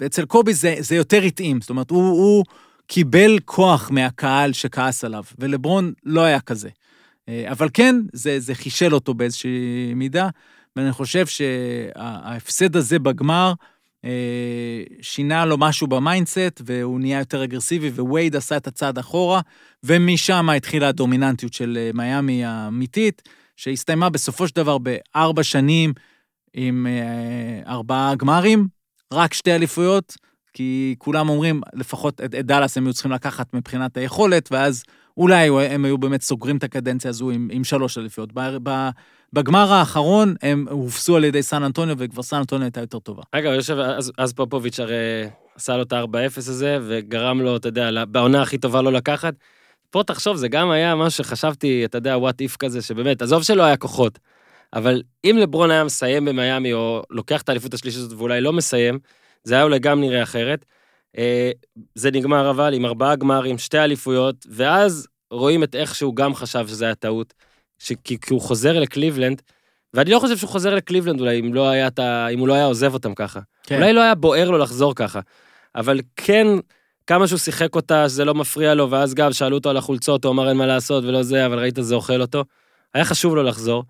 ואצל 0.00 0.24
קובי 0.24 0.54
זה, 0.54 0.76
זה 0.78 0.96
יותר 0.96 1.22
התאים, 1.22 1.60
זאת 1.60 1.70
אומרת, 1.70 1.90
הוא, 1.90 2.02
הוא 2.02 2.44
קיבל 2.86 3.38
כוח 3.44 3.90
מהקהל 3.90 4.52
שכעס 4.52 5.04
עליו, 5.04 5.24
ולברון 5.38 5.92
לא 6.04 6.20
היה 6.20 6.40
כזה. 6.40 6.68
אה, 7.28 7.50
אבל 7.50 7.68
כן, 7.74 7.96
זה, 8.12 8.40
זה 8.40 8.54
חישל 8.54 8.94
אותו 8.94 9.14
באיזושהי 9.14 9.92
מידה, 9.96 10.28
ואני 10.76 10.92
חושב 10.92 11.26
שההפסד 11.26 12.76
הזה 12.76 12.98
בגמר 12.98 13.52
אה, 14.04 14.82
שינה 15.00 15.44
לו 15.44 15.58
משהו 15.58 15.86
ב 15.86 15.94
mindset, 15.94 16.60
והוא 16.64 17.00
נהיה 17.00 17.18
יותר 17.18 17.44
אגרסיבי, 17.44 17.90
ווייד 17.98 18.36
עשה 18.36 18.56
את 18.56 18.66
הצעד 18.66 18.98
אחורה, 18.98 19.40
ומשם 19.84 20.50
התחילה 20.50 20.88
הדומיננטיות 20.88 21.52
של 21.52 21.78
אה, 21.80 21.90
מיאמי 21.94 22.44
האמיתית, 22.44 23.22
שהסתיימה 23.56 24.10
בסופו 24.10 24.48
של 24.48 24.54
דבר 24.56 24.78
בארבע 24.78 25.42
שנים 25.42 25.92
עם 26.54 26.86
אה, 26.86 27.72
ארבעה 27.72 28.14
גמרים, 28.14 28.68
רק 29.12 29.34
שתי 29.34 29.54
אליפויות, 29.54 30.16
כי 30.52 30.94
כולם 30.98 31.28
אומרים, 31.28 31.60
לפחות 31.74 32.20
את, 32.20 32.34
את 32.34 32.46
דאלאס 32.46 32.76
הם 32.76 32.86
היו 32.86 32.92
צריכים 32.92 33.12
לקחת 33.12 33.54
מבחינת 33.54 33.96
היכולת, 33.96 34.48
ואז 34.52 34.82
אולי 35.16 35.48
הם 35.48 35.84
היו 35.84 35.98
באמת 35.98 36.22
סוגרים 36.22 36.56
את 36.56 36.64
הקדנציה 36.64 37.10
הזו 37.10 37.30
עם, 37.30 37.48
עם 37.52 37.64
שלוש 37.64 37.98
אליפויות. 37.98 38.30
בגמר 39.34 39.72
האחרון 39.72 40.34
הם 40.42 40.66
הובסו 40.70 41.16
על 41.16 41.24
ידי 41.24 41.42
סן 41.42 41.62
אנטוניו, 41.62 41.96
וכבר 41.98 42.22
סן 42.22 42.36
אנטוניו 42.36 42.64
הייתה 42.64 42.80
יותר 42.80 42.98
טובה. 42.98 43.22
אגב, 43.32 43.52
יושב, 43.52 43.78
אז, 43.78 44.12
אז 44.18 44.32
פופוביץ' 44.32 44.80
הרי 44.80 45.26
עשה 45.56 45.76
לו 45.76 45.82
את 45.82 45.92
ה-4-0 45.92 46.36
הזה, 46.36 46.78
וגרם 46.82 47.40
לו, 47.40 47.56
אתה 47.56 47.68
יודע, 47.68 48.04
בעונה 48.04 48.42
הכי 48.42 48.58
טובה 48.58 48.82
לא 48.82 48.92
לקחת. 48.92 49.34
פה 49.90 50.02
תחשוב, 50.06 50.36
זה 50.36 50.48
גם 50.48 50.70
היה 50.70 50.94
משהו 50.94 51.24
שחשבתי, 51.24 51.84
אתה 51.84 51.98
יודע, 51.98 52.18
וואט 52.18 52.40
איף 52.40 52.56
כזה, 52.56 52.82
שבאמת, 52.82 53.22
עזוב 53.22 53.42
שלא 53.42 53.62
היה 53.62 53.76
כוחות, 53.76 54.18
אבל 54.72 55.02
אם 55.24 55.36
לברון 55.40 55.70
היה 55.70 55.84
מסיים 55.84 56.24
במיאמי, 56.24 56.72
או 56.72 57.02
לוקח 57.10 57.42
את 57.42 57.48
האליפות 57.48 57.74
השלישית 57.74 58.00
הזאת 58.00 58.18
ואולי 58.18 58.40
לא 58.40 58.52
מסיים, 58.52 58.98
זה 59.44 59.54
היה 59.54 59.64
אולי 59.64 59.78
גם 59.78 60.00
נראה 60.00 60.22
אחרת. 60.22 60.64
אה, 61.18 61.50
זה 61.94 62.10
נגמר 62.10 62.50
אבל 62.50 62.74
עם 62.74 62.86
ארבעה 62.86 63.16
גמרים, 63.16 63.58
שתי 63.58 63.78
אליפויות, 63.78 64.46
ואז 64.50 65.08
רואים 65.30 65.62
את 65.62 65.74
איך 65.74 65.94
שהוא 65.94 66.16
גם 66.16 66.34
חשב 66.34 66.66
שזה 66.68 66.84
היה 66.84 66.94
טעות, 66.94 67.34
כי, 67.78 68.20
כי 68.20 68.34
הוא 68.34 68.40
חוזר 68.40 68.80
לקליבלנד, 68.80 69.42
ואני 69.94 70.10
לא 70.10 70.18
חושב 70.18 70.36
שהוא 70.36 70.50
חוזר 70.50 70.74
לקליבלנד 70.74 71.20
אולי, 71.20 71.40
אם, 71.40 71.54
לא 71.54 71.68
היה. 71.68 71.88
אם 72.32 72.38
הוא 72.38 72.48
לא 72.48 72.54
היה 72.54 72.64
עוזב 72.64 72.94
אותם 72.94 73.14
ככה. 73.14 73.40
כן. 73.62 73.76
אולי 73.76 73.92
לא 73.92 74.00
היה 74.00 74.14
בוער 74.14 74.50
לו 74.50 74.58
לחזור 74.58 74.94
ככה, 74.94 75.20
אבל 75.76 76.00
כן, 76.16 76.46
כמה 77.06 77.26
שהוא 77.26 77.38
שיחק 77.38 77.74
אותה, 77.74 78.08
שזה 78.08 78.24
לא 78.24 78.34
מפריע 78.34 78.74
לו, 78.74 78.90
ואז 78.90 79.14
גם 79.14 79.32
שאלו 79.32 79.56
אותו 79.56 79.70
על 79.70 79.76
החולצות, 79.76 80.24
הוא 80.24 80.32
אמר 80.32 80.48
אין 80.48 80.56
מה 80.56 80.66
לעשות 80.66 81.04
ולא 81.04 81.22
זה, 81.22 81.46
אבל 81.46 81.58
ראית 81.58 81.78
זה 81.80 81.94
אוכל 81.94 82.20
אותו. 82.20 82.44
היה 82.94 83.04
חשוב 83.04 83.36
לו 83.36 83.42
לחזור. 83.42 83.84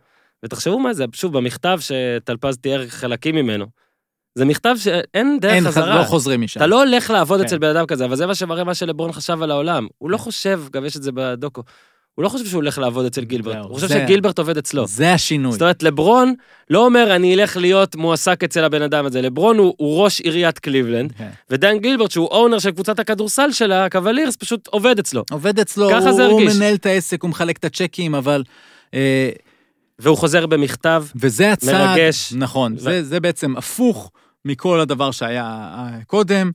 ותחשבו 0.45 0.79
מה 0.79 0.95
זה, 0.95 1.05
שוב, 1.13 1.37
במכתב 1.37 1.79
שטלפז 1.81 2.57
תיאר 2.57 2.89
חלקים 2.89 3.35
ממנו, 3.35 3.67
זה 4.35 4.45
מכתב 4.45 4.75
שאין 4.79 5.39
דרך 5.41 5.53
אין, 5.53 5.65
חזרה. 5.65 5.99
לא 5.99 6.05
חוזרים 6.05 6.41
משם. 6.41 6.61
אתה 6.61 6.67
לא 6.67 6.83
הולך 6.83 7.11
לעבוד 7.11 7.41
כן. 7.41 7.47
אצל 7.47 7.59
בן 7.59 7.69
אדם 7.77 7.87
כזה, 7.87 8.05
אבל 8.05 8.17
זה 8.17 8.27
מה 8.27 8.35
שמראה 8.35 8.65
מה 8.65 8.75
שלברון 8.75 9.13
חשב 9.13 9.43
על 9.43 9.51
העולם. 9.51 9.87
הוא 9.99 10.11
לא 10.11 10.17
חושב, 10.17 10.63
גם 10.73 10.85
יש 10.85 10.97
את 10.97 11.03
זה 11.03 11.13
בדוקו, 11.13 11.63
הוא 12.15 12.23
לא 12.23 12.29
חושב 12.29 12.47
שהוא 12.47 12.59
הולך 12.59 12.79
לעבוד 12.79 13.07
אצל 13.07 13.25
גילברט, 13.25 13.57
הוא 13.57 13.75
חושב 13.75 13.89
שגילברט 13.89 14.39
עובד 14.39 14.59
אצלו. 14.59 14.87
זה 14.87 15.13
השינוי. 15.13 15.53
זאת 15.53 15.63
אומרת, 15.63 15.83
לברון 15.83 16.35
לא 16.71 16.85
אומר, 16.85 17.17
אני 17.17 17.35
אלך 17.35 17.57
להיות 17.57 17.97
מועסק 17.97 18.45
אצל 18.45 18.65
הבן 18.65 18.83
אדם 18.83 19.07
הזה. 19.07 19.23
לברון 19.23 19.59
הוא, 19.59 19.75
הוא 19.77 20.03
ראש 20.05 20.21
עיריית 20.21 20.59
קליבלנד, 20.59 21.13
כן. 21.13 21.29
ודן 21.51 21.79
גילברט, 21.79 22.11
שהוא 22.11 22.27
אונר 22.29 22.59
של 22.59 22.71
קבוצת 22.71 22.99
הכדורסל 22.99 23.53
שלה, 23.53 23.85
הקוולירס, 23.85 24.37
פשוט 24.37 24.67
עובד 24.67 24.99
אצלו. 24.99 25.25
עובד 25.31 25.61
אצלו, 25.61 25.89
ככה 25.91 26.09
הוא, 26.09 26.13
זה 26.13 26.27
הוא 26.27 26.41
הרגיש. 26.41 26.57
מנהל 26.57 26.75
את 26.75 26.87
העסק, 26.87 27.23
הוא 27.23 27.31
מחלק 27.31 27.57
את 27.57 27.65
הצ'קים, 27.65 28.15
אבל... 28.15 28.43
אה, 28.95 29.31
והוא 29.99 30.17
חוזר 30.17 30.47
במכתב, 30.47 31.05
וזה 31.17 31.53
הצעד... 31.53 31.75
מרגש. 31.75 32.33
נכון, 32.37 32.73
ו- 32.73 32.79
זה, 32.79 33.05
זה 33.05 33.21
בעצם 33.21 33.57
הפוך 33.57 34.11
מכל 34.45 34.81
הדבר 34.81 35.11
שהיה 35.11 35.45
אה, 35.45 36.05
קודם. 36.07 36.51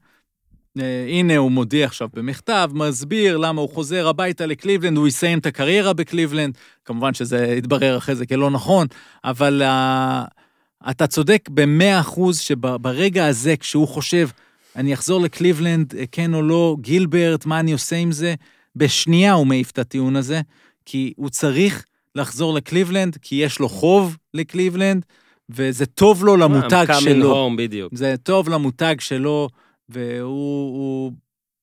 אה, 0.82 1.06
הנה 1.10 1.38
הוא 1.38 1.52
מודיע 1.52 1.86
עכשיו 1.86 2.08
במכתב, 2.14 2.72
מסביר 2.74 3.38
למה 3.38 3.62
הוא 3.62 3.70
חוזר 3.70 4.08
הביתה 4.08 4.46
לקליבלנד, 4.46 4.98
הוא 4.98 5.08
יסיים 5.08 5.40
את 5.40 5.46
הקריירה 5.46 5.94
בקליבלנד. 5.94 6.58
כמובן 6.86 7.14
שזה 7.14 7.56
יתברר 7.58 7.98
אחרי 7.98 8.16
זה 8.16 8.26
כלא 8.26 8.50
נכון, 8.50 8.88
אבל 9.24 9.62
uh, 9.66 10.90
אתה 10.92 11.08
צודק 11.08 11.50
במאה 11.54 12.00
אחוז 12.00 12.40
שברגע 12.40 13.26
הזה, 13.26 13.58
כשהוא 13.58 13.88
חושב, 13.88 14.30
אני 14.76 14.94
אחזור 14.94 15.22
לקליבלנד, 15.22 15.96
אה, 15.96 16.04
כן 16.12 16.34
או 16.34 16.42
לא, 16.42 16.76
גילברט, 16.82 17.46
מה 17.46 17.60
אני 17.60 17.72
עושה 17.72 17.96
עם 17.96 18.12
זה? 18.12 18.36
בשנייה 18.76 19.34
הוא 19.34 19.48
מעיף 19.48 19.72
את 19.72 19.80
הטיעון 19.80 20.16
הזה, 20.16 20.42
כי 20.86 21.14
הוא 21.18 21.30
צריך 21.30 21.86
לחזור 22.16 22.54
לקליבלנד, 22.54 23.18
כי 23.22 23.36
יש 23.36 23.60
לו 23.60 23.70
חוב 23.70 24.18
לקליבלנד, 24.34 25.06
וזה 25.50 25.86
טוב 25.86 26.26
לו 26.26 26.38
למותג 26.38 26.86
שלו. 27.00 27.50
זה 27.92 28.16
טוב 28.24 28.50
למותג 28.50 28.96
שלו, 29.00 29.50
והוא 29.90 31.12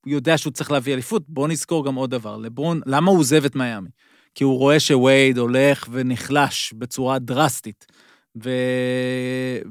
הוא 0.07 0.13
יודע 0.13 0.39
שהוא 0.39 0.53
צריך 0.53 0.71
להביא 0.71 0.95
אליפות. 0.95 1.23
בואו 1.29 1.47
נזכור 1.47 1.87
גם 1.87 1.95
עוד 1.95 2.11
דבר, 2.11 2.37
לברון, 2.37 2.81
למה 2.87 3.11
הוא 3.11 3.19
עוזב 3.19 3.45
את 3.45 3.57
מיאמי? 3.57 3.89
כי 4.35 4.45
הוא 4.45 4.59
רואה 4.59 4.81
שווייד 4.81 5.39
הולך 5.39 5.89
ונחלש 5.91 6.73
בצורה 6.79 7.19
דרסטית, 7.19 7.87
ו... 8.45 8.51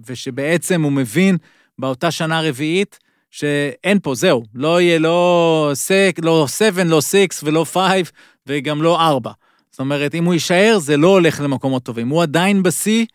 ושבעצם 0.07 0.81
הוא 0.81 0.91
מבין 0.91 1.37
באותה 1.79 2.11
שנה 2.11 2.41
רביעית, 2.41 2.99
שאין 3.31 3.99
פה, 4.03 4.15
זהו, 4.15 4.43
לא 4.53 4.81
יהיה 4.81 4.99
לא 4.99 5.71
סק, 5.73 6.15
לא 6.23 6.47
7, 6.47 6.83
לא 6.83 7.01
6 7.01 7.15
ולא 7.43 7.65
5, 7.73 8.11
וגם 8.47 8.81
לא 8.81 9.01
4. 9.01 9.31
זאת 9.71 9.79
אומרת, 9.79 10.15
אם 10.15 10.25
הוא 10.25 10.33
יישאר, 10.33 10.77
זה 10.79 10.97
לא 10.97 11.07
הולך 11.07 11.41
למקומות 11.41 11.83
טובים. 11.83 12.09
הוא 12.09 12.23
עדיין 12.23 12.63
בשיא, 12.63 13.05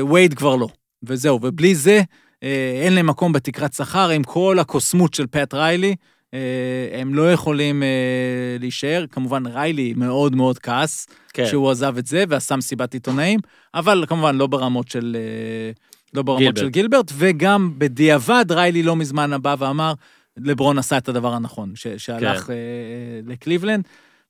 ווייד 0.00 0.34
כבר 0.34 0.56
לא. 0.56 0.68
וזהו, 1.02 1.38
ובלי 1.42 1.74
זה, 1.74 2.02
אין 2.82 2.92
להם 2.92 3.06
מקום 3.06 3.32
בתקרת 3.32 3.72
שכר, 3.72 4.08
עם 4.08 4.22
כל 4.22 4.58
הקוסמות 4.60 5.14
של 5.14 5.26
פט 5.26 5.54
ריילי, 5.54 5.94
אה, 6.34 7.00
הם 7.00 7.14
לא 7.14 7.32
יכולים 7.32 7.82
אה, 7.82 7.88
להישאר. 8.60 9.04
כמובן, 9.10 9.46
ריילי 9.46 9.94
מאוד 9.96 10.36
מאוד 10.36 10.58
כעס 10.58 11.06
כן. 11.32 11.46
שהוא 11.46 11.70
עזב 11.70 11.98
את 11.98 12.06
זה 12.06 12.24
ועשה 12.28 12.56
מסיבת 12.56 12.94
עיתונאים, 12.94 13.40
אבל 13.74 14.04
כמובן 14.08 14.36
לא 14.36 14.46
ברמות 14.46 14.88
של... 14.88 15.16
אה, 15.18 15.72
לא 16.14 16.22
ברמות 16.22 16.40
גילברט. 16.40 16.58
של 16.58 16.68
גילברט, 16.68 17.12
וגם 17.14 17.70
בדיעבד 17.78 18.44
ריילי 18.50 18.82
לא 18.82 18.96
מזמן 18.96 19.42
בא 19.42 19.56
ואמר, 19.58 19.92
לברון 20.36 20.78
עשה 20.78 20.98
את 20.98 21.08
הדבר 21.08 21.32
הנכון, 21.34 21.72
ש- 21.74 21.86
שהלך 21.86 22.44
כן. 22.44 22.52
אה, 22.52 23.20
לקליבלנד, 23.26 23.84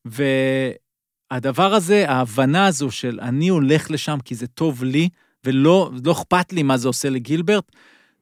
והדבר 0.05 1.75
הזה, 1.75 2.11
ההבנה 2.11 2.67
הזו 2.67 2.91
של 2.91 3.19
אני 3.23 3.49
הולך 3.49 3.91
לשם 3.91 4.19
כי 4.25 4.35
זה 4.35 4.47
טוב 4.47 4.85
לי, 4.85 5.09
ולא 5.45 5.91
לא 6.05 6.13
אכפת 6.13 6.53
לי 6.53 6.63
מה 6.63 6.77
זה 6.77 6.89
עושה 6.89 7.11
לגילברט, 7.11 7.73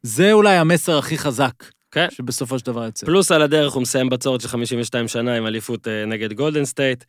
זה 0.02 0.32
אולי 0.32 0.56
המסר 0.56 0.98
הכי 0.98 1.18
חזק 1.18 1.52
כן. 1.90 2.06
שבסופו 2.10 2.58
של 2.58 2.66
דבר 2.66 2.84
יוצא. 2.84 3.06
פלוס 3.06 3.32
על 3.32 3.42
הדרך 3.42 3.72
הוא 3.72 3.82
מסיים 3.82 4.08
בצורת 4.08 4.40
של 4.40 4.48
52 4.48 5.08
שנה 5.08 5.34
עם 5.34 5.46
אליפות 5.46 5.88
אה, 5.88 6.04
נגד 6.06 6.32
גולדן 6.32 6.64
סטייט. 6.64 7.04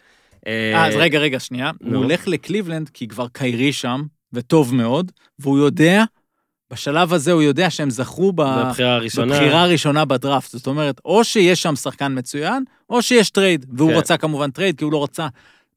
אה, 0.48 0.86
אז 0.88 0.94
רגע, 0.96 1.20
רגע, 1.20 1.40
שנייה. 1.40 1.72
הוא 1.84 1.96
הולך 1.96 2.28
לקליבלנד 2.28 2.90
כי 2.90 3.08
כבר 3.08 3.28
קיירי 3.28 3.74
שם, 3.74 4.04
וטוב 4.34 4.76
מאוד, 4.76 5.12
והוא 5.40 5.60
יודע, 5.60 6.04
בשלב 6.72 7.14
הזה 7.14 7.32
הוא 7.32 7.42
יודע 7.42 7.70
שהם 7.70 7.90
זכו. 7.90 8.34
בבחירה 8.34 8.96
הראשונה. 8.96 9.34
בבחירה 9.34 9.64
הראשונה 9.64 10.06
בדראפט. 10.06 10.52
זאת 10.52 10.68
אומרת, 10.68 11.02
או 11.06 11.24
שיש 11.24 11.62
שם 11.62 11.76
שחקן 11.76 12.18
מצוין, 12.18 12.64
או 12.90 13.02
שיש 13.02 13.30
טרייד. 13.30 13.66
והוא 13.74 13.92
כן. 13.92 13.98
רצה 13.98 14.18
כמובן 14.18 14.52
טרייד, 14.52 14.78
כי 14.78 14.84
הוא 14.84 14.92
לא 14.92 15.04
רצה... 15.04 15.28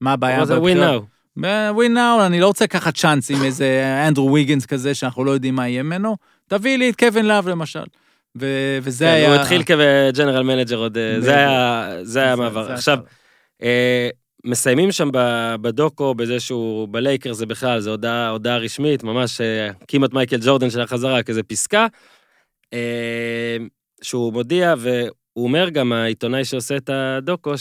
מה 0.01 0.13
הבעיה 0.13 0.43
now? 0.77 1.01
ב-win 1.41 1.97
now, 1.97 2.27
אני 2.27 2.41
לא 2.41 2.47
רוצה 2.47 2.65
לקחת 2.65 2.95
צ'אנס 2.95 3.31
עם 3.31 3.43
איזה 3.43 4.05
אנדרו 4.09 4.33
ויגנס 4.33 4.67
כזה, 4.67 4.95
שאנחנו 4.95 5.25
לא 5.25 5.31
יודעים 5.31 5.55
מה 5.55 5.69
יהיה 5.69 5.83
ממנו. 5.83 6.17
תביא 6.49 6.79
לי 6.79 6.91
את 6.91 6.97
קווין 6.97 7.27
לאב 7.27 7.49
למשל. 7.49 7.85
ו- 8.41 8.79
וזה 8.83 9.05
כן, 9.05 9.11
היה... 9.11 9.29
הוא 9.29 9.37
התחיל 9.37 9.63
כ 9.63 9.80
general 9.80 10.43
manager 10.43 10.77
עוד, 10.77 10.99
אה, 10.99 11.21
זה 11.21 11.37
היה, 11.37 11.89
זה 12.03 12.23
היה 12.23 12.33
המעבר. 12.33 12.73
עכשיו. 12.73 12.99
אה, 13.63 14.09
מסיימים 14.45 14.93
שם 14.93 15.09
בדוקו 15.61 16.15
בזה 16.15 16.41
שהוא 16.41 16.89
בלייקרס 16.91 17.47
בכלל, 17.47 17.81
זה 17.81 17.91
הודעה, 17.91 18.29
הודעה 18.29 18.59
רשמית, 18.59 19.05
ממש 19.05 19.41
אה, 19.41 19.71
כמעט 19.89 20.13
מייקל 20.13 20.39
ג'ורדן 20.41 20.71
של 20.71 20.81
החזרה, 20.81 21.23
כזה 21.23 21.43
פסקה, 21.43 21.87
אה, 22.73 23.57
שהוא 24.03 24.33
מודיע, 24.33 24.75
והוא 24.79 25.45
אומר 25.45 25.69
גם, 25.69 25.93
העיתונאי 25.93 26.45
שעושה 26.45 26.77
את 26.77 26.91
הדוקו, 26.93 27.53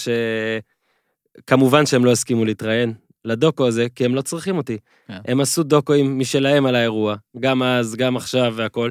שכמובן 1.41 1.85
שהם 1.85 2.05
לא 2.05 2.11
הסכימו 2.11 2.45
להתראיין 2.45 2.93
לדוקו 3.25 3.67
הזה, 3.67 3.87
כי 3.95 4.05
הם 4.05 4.15
לא 4.15 4.21
צריכים 4.21 4.57
אותי. 4.57 4.77
כן. 5.07 5.17
הם 5.25 5.39
עשו 5.39 5.63
דוקואים 5.63 6.19
משלהם 6.19 6.65
על 6.65 6.75
האירוע, 6.75 7.15
גם 7.39 7.63
אז, 7.63 7.95
גם 7.95 8.17
עכשיו 8.17 8.53
והכל. 8.55 8.89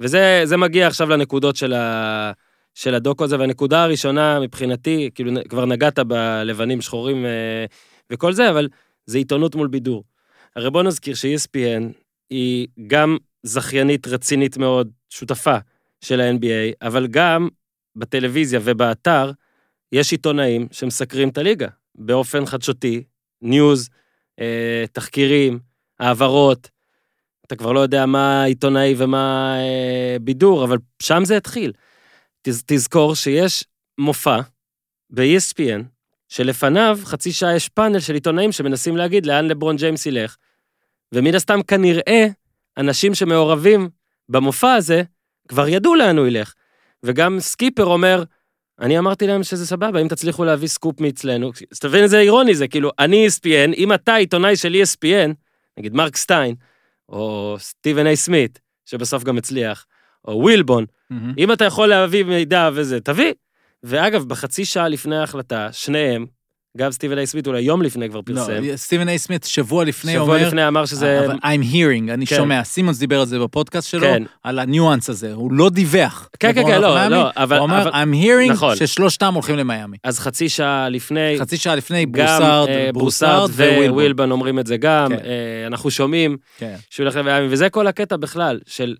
וזה 0.00 0.40
זה 0.44 0.56
מגיע 0.56 0.86
עכשיו 0.86 1.08
לנקודות 1.08 1.56
של, 1.56 1.72
ה, 1.72 2.32
של 2.74 2.94
הדוקו 2.94 3.24
הזה, 3.24 3.38
והנקודה 3.38 3.82
הראשונה 3.82 4.40
מבחינתי, 4.40 5.10
כאילו 5.14 5.32
כבר 5.48 5.64
נגעת 5.64 5.98
בלבנים 5.98 6.80
שחורים 6.80 7.24
אה, 7.24 7.64
וכל 8.10 8.32
זה, 8.32 8.50
אבל 8.50 8.68
זה 9.06 9.18
עיתונות 9.18 9.54
מול 9.54 9.68
בידור. 9.68 10.04
הרי 10.56 10.70
בוא 10.70 10.82
נזכיר 10.82 11.14
ש-ESPN 11.14 11.92
היא 12.30 12.68
גם 12.86 13.16
זכיינית 13.42 14.06
רצינית 14.06 14.56
מאוד, 14.56 14.90
שותפה 15.10 15.56
של 16.00 16.20
ה-NBA, 16.20 16.86
אבל 16.86 17.06
גם 17.06 17.48
בטלוויזיה 17.96 18.60
ובאתר 18.62 19.30
יש 19.92 20.12
עיתונאים 20.12 20.68
שמסקרים 20.72 21.28
את 21.28 21.38
הליגה 21.38 21.68
באופן 21.94 22.46
חדשותי, 22.46 23.02
news, 23.42 23.88
אה, 24.40 24.84
תחקירים, 24.92 25.58
העברות. 26.00 26.70
אתה 27.46 27.56
כבר 27.56 27.72
לא 27.72 27.80
יודע 27.80 28.06
מה 28.06 28.44
עיתונאי 28.44 28.94
ומה 28.98 29.56
אה, 29.58 30.16
בידור, 30.20 30.64
אבל 30.64 30.78
שם 31.02 31.24
זה 31.24 31.36
התחיל. 31.36 31.72
תז, 32.42 32.62
תזכור 32.66 33.14
שיש 33.14 33.64
מופע 33.98 34.40
ב-ESPN, 35.10 35.82
שלפניו 36.28 36.98
חצי 37.04 37.32
שעה 37.32 37.56
יש 37.56 37.68
פאנל 37.68 38.00
של 38.00 38.14
עיתונאים 38.14 38.52
שמנסים 38.52 38.96
להגיד 38.96 39.26
לאן 39.26 39.48
לברון 39.48 39.76
ג'יימס 39.76 40.06
ילך. 40.06 40.36
ומן 41.14 41.34
הסתם 41.34 41.62
כנראה, 41.62 42.26
אנשים 42.76 43.14
שמעורבים 43.14 43.88
במופע 44.28 44.74
הזה, 44.74 45.02
כבר 45.48 45.68
ידעו 45.68 45.94
לאן 45.94 46.18
הוא 46.18 46.26
ילך. 46.26 46.54
וגם 47.02 47.40
סקיפר 47.40 47.84
אומר, 47.84 48.24
אני 48.80 48.98
אמרתי 48.98 49.26
להם 49.26 49.42
שזה 49.42 49.66
סבבה, 49.66 50.00
אם 50.00 50.08
תצליחו 50.08 50.44
להביא 50.44 50.68
סקופ 50.68 51.00
מאצלנו, 51.00 51.52
אז 51.72 51.78
תבין 51.78 52.02
איזה 52.02 52.18
אירוני 52.18 52.54
זה, 52.54 52.68
כאילו, 52.68 52.90
אני 52.98 53.26
ESPN, 53.26 53.74
אם 53.76 53.92
אתה 53.92 54.14
עיתונאי 54.14 54.56
של 54.56 54.76
ESPN, 54.82 55.32
נגיד 55.78 55.94
מרק 55.94 56.16
סטיין, 56.16 56.54
או 57.08 57.56
סטיבן 57.58 58.06
איי 58.06 58.16
סמית, 58.16 58.60
שבסוף 58.84 59.24
גם 59.24 59.38
הצליח, 59.38 59.86
או 60.24 60.40
ווילבון, 60.42 60.84
מהמם. 61.10 61.34
אם 61.38 61.52
אתה 61.52 61.64
יכול 61.64 61.88
להביא 61.88 62.24
מידע 62.24 62.70
וזה, 62.72 63.00
תביא. 63.00 63.32
ואגב, 63.82 64.24
בחצי 64.24 64.64
שעה 64.64 64.88
לפני 64.88 65.16
ההחלטה, 65.16 65.68
שניהם, 65.72 66.26
גם 66.76 66.92
סטיבן 66.92 67.18
איי 67.18 67.26
סמית 67.26 67.46
אולי 67.46 67.60
יום 67.60 67.82
לפני 67.82 68.08
כבר 68.10 68.22
פרסם, 68.22 68.52
לא, 68.52 68.76
סטיבן 68.76 69.08
איי 69.08 69.18
סמית 69.18 69.44
שבוע 69.44 69.84
לפני 69.84 70.12
שבוע 70.12 70.36
אומר, 70.36 70.46
לפני 70.46 70.68
אמר 70.68 70.86
שזה... 70.86 71.26
אבל 71.26 71.34
I'm 71.34 71.72
hearing, 71.72 72.12
אני 72.12 72.26
כן. 72.26 72.36
שומע, 72.36 72.64
סימונס 72.64 72.98
דיבר 72.98 73.20
על 73.20 73.26
זה 73.26 73.38
בפודקאסט 73.38 73.88
שלו, 73.88 74.00
כן. 74.00 74.22
על 74.42 74.58
הניואנס 74.58 75.10
הזה, 75.10 75.32
הוא 75.32 75.52
לא 75.52 75.70
דיווח. 75.70 76.28
כן, 76.40 76.52
כן, 76.54 76.66
כן, 76.66 76.80
לא, 76.80 76.94
מיאמי, 76.94 77.10
לא, 77.10 77.30
אבל- 77.36 77.56
הוא 77.56 77.62
אומר, 77.62 77.82
אבל- 77.82 77.90
I'm 77.90 78.24
hearing 78.24 78.52
נכון. 78.52 78.76
ששלושתם 78.76 79.34
הולכים 79.34 79.56
למיאמי. 79.56 79.96
אז 80.04 80.18
חצי 80.18 80.48
שעה 80.48 80.88
לפני, 80.88 81.36
חצי 81.40 81.56
שעה 81.56 81.74
לפני, 81.74 82.06
ברוסארד, 82.06 82.68
אה, 82.68 82.90
ברוסארד 82.92 83.50
ווילבון 83.50 83.90
ווילבון. 83.94 84.30
אומרים 84.30 84.58
את 84.58 84.66
זה 84.66 84.76
גם, 84.76 85.08
כן. 85.08 85.24
אה, 85.24 85.66
אנחנו 85.66 85.90
שומעים 85.90 86.36
כן. 86.58 86.74
שהוא 86.90 87.04
הולך 87.04 87.16
למיאמי, 87.16 87.46
וזה 87.50 87.70
כל 87.70 87.86
הקטע 87.86 88.16
בכלל, 88.16 88.60
של... 88.66 88.94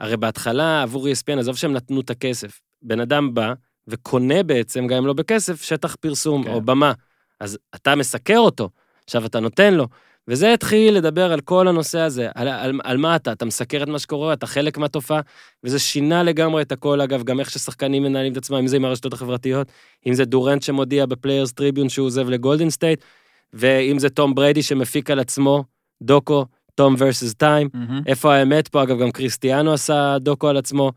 הרי 0.00 0.16
בהתחלה 0.16 0.82
עבור 0.82 1.08
ESPN, 1.08 1.38
עזוב 1.38 1.56
שהם 1.56 1.72
נתנו 1.72 2.00
את 2.00 2.10
הכסף, 2.10 2.60
בן 2.82 3.00
אדם 3.00 3.34
בא 3.34 3.52
וקונה 3.88 4.42
בעצם, 4.42 4.86
גם 4.86 4.96
אם 4.96 5.06
לא 5.06 5.12
בכסף, 5.12 5.62
שטח 5.62 5.94
פרסום 5.94 6.44
כן. 6.44 6.50
או 6.50 6.60
במה. 6.60 6.92
אז 7.40 7.58
אתה 7.74 7.94
מסקר 7.94 8.38
אותו, 8.38 8.70
עכשיו 9.04 9.26
אתה 9.26 9.40
נותן 9.40 9.74
לו. 9.74 9.86
וזה 10.28 10.52
התחיל 10.52 10.94
לדבר 10.94 11.32
על 11.32 11.40
כל 11.40 11.68
הנושא 11.68 12.00
הזה, 12.00 12.28
על, 12.34 12.48
על, 12.48 12.80
על 12.84 12.96
מה 12.96 13.16
אתה, 13.16 13.32
אתה 13.32 13.44
מסקר 13.44 13.82
את 13.82 13.88
מה 13.88 13.98
שקורה, 13.98 14.32
אתה 14.32 14.46
חלק 14.46 14.78
מהתופעה, 14.78 15.20
וזה 15.64 15.78
שינה 15.78 16.22
לגמרי 16.22 16.62
את 16.62 16.72
הכל, 16.72 17.00
אגב, 17.00 17.22
גם 17.22 17.40
איך 17.40 17.50
ששחקנים 17.50 18.02
מנהלים 18.02 18.32
את 18.32 18.36
עצמם, 18.36 18.56
אם 18.56 18.66
זה 18.66 18.76
עם 18.76 18.84
הרשתות 18.84 19.12
החברתיות, 19.12 19.72
אם 20.06 20.14
זה 20.14 20.24
דורנט 20.24 20.62
שמודיע 20.62 21.06
בפליירס 21.06 21.52
טריביון 21.52 21.88
שהוא 21.88 22.06
עוזב 22.06 22.28
לגולדן 22.28 22.70
סטייט, 22.70 23.04
ואם 23.52 23.98
זה 23.98 24.10
תום 24.10 24.34
בריידי 24.34 24.62
שמפיק 24.62 25.10
על 25.10 25.18
עצמו 25.20 25.64
דוקו, 26.02 26.46
Tom 26.74 26.94
versus 26.94 27.34
Time. 27.36 27.68
איפה 28.06 28.34
האמת 28.34 28.68
פה? 28.68 28.82
אגב, 28.82 28.98
גם 28.98 29.10
קריסטיאנו 29.10 29.72
עשה 29.72 30.16
דוקו 30.18 30.48
על 30.48 30.56
עצמו, 30.56 30.92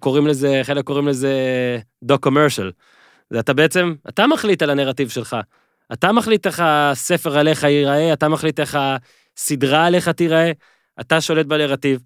קוראים 0.00 0.26
לזה, 0.26 0.60
חלק 0.62 0.84
קוראים 0.84 1.08
לזה 1.08 1.32
docommercial. 2.02 2.70
אתה 3.38 3.52
בעצם, 3.54 3.94
אתה 4.08 4.26
מחליט 4.26 4.62
על 4.62 4.70
הנרטיב 4.70 5.08
שלך. 5.08 5.36
אתה 5.92 6.12
מחליט 6.12 6.46
איך 6.46 6.62
הספר 6.64 7.38
עליך 7.38 7.62
ייראה, 7.62 8.12
אתה 8.12 8.28
מחליט 8.28 8.60
איך 8.60 8.78
הסדרה 8.80 9.86
עליך 9.86 10.08
תיראה, 10.08 10.52
אתה 11.00 11.20
שולט 11.20 11.46
בנרטיב. 11.46 12.02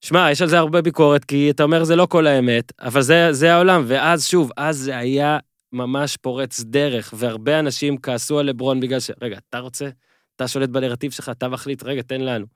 שמע, 0.00 0.30
יש 0.30 0.42
על 0.42 0.48
זה 0.48 0.58
הרבה 0.58 0.82
ביקורת, 0.82 1.24
כי 1.24 1.50
אתה 1.50 1.62
אומר 1.62 1.84
זה 1.84 1.96
לא 1.96 2.06
כל 2.06 2.26
האמת, 2.26 2.72
אבל 2.80 3.02
זה, 3.02 3.32
זה 3.32 3.54
העולם, 3.54 3.84
ואז 3.86 4.26
שוב, 4.26 4.50
אז 4.56 4.76
זה 4.76 4.96
היה 4.96 5.38
ממש 5.72 6.16
פורץ 6.16 6.60
דרך, 6.60 7.14
והרבה 7.16 7.58
אנשים 7.58 7.98
כעסו 7.98 8.38
על 8.38 8.46
לברון 8.46 8.80
בגלל 8.80 9.00
ש... 9.00 9.10
רגע, 9.22 9.38
אתה 9.48 9.58
רוצה? 9.58 9.88
אתה 10.36 10.48
שולט 10.48 10.68
בנרטיב 10.68 11.12
שלך, 11.12 11.28
אתה 11.28 11.48
מחליט, 11.48 11.82
רגע, 11.82 12.02
תן 12.02 12.20
לנו. 12.20 12.46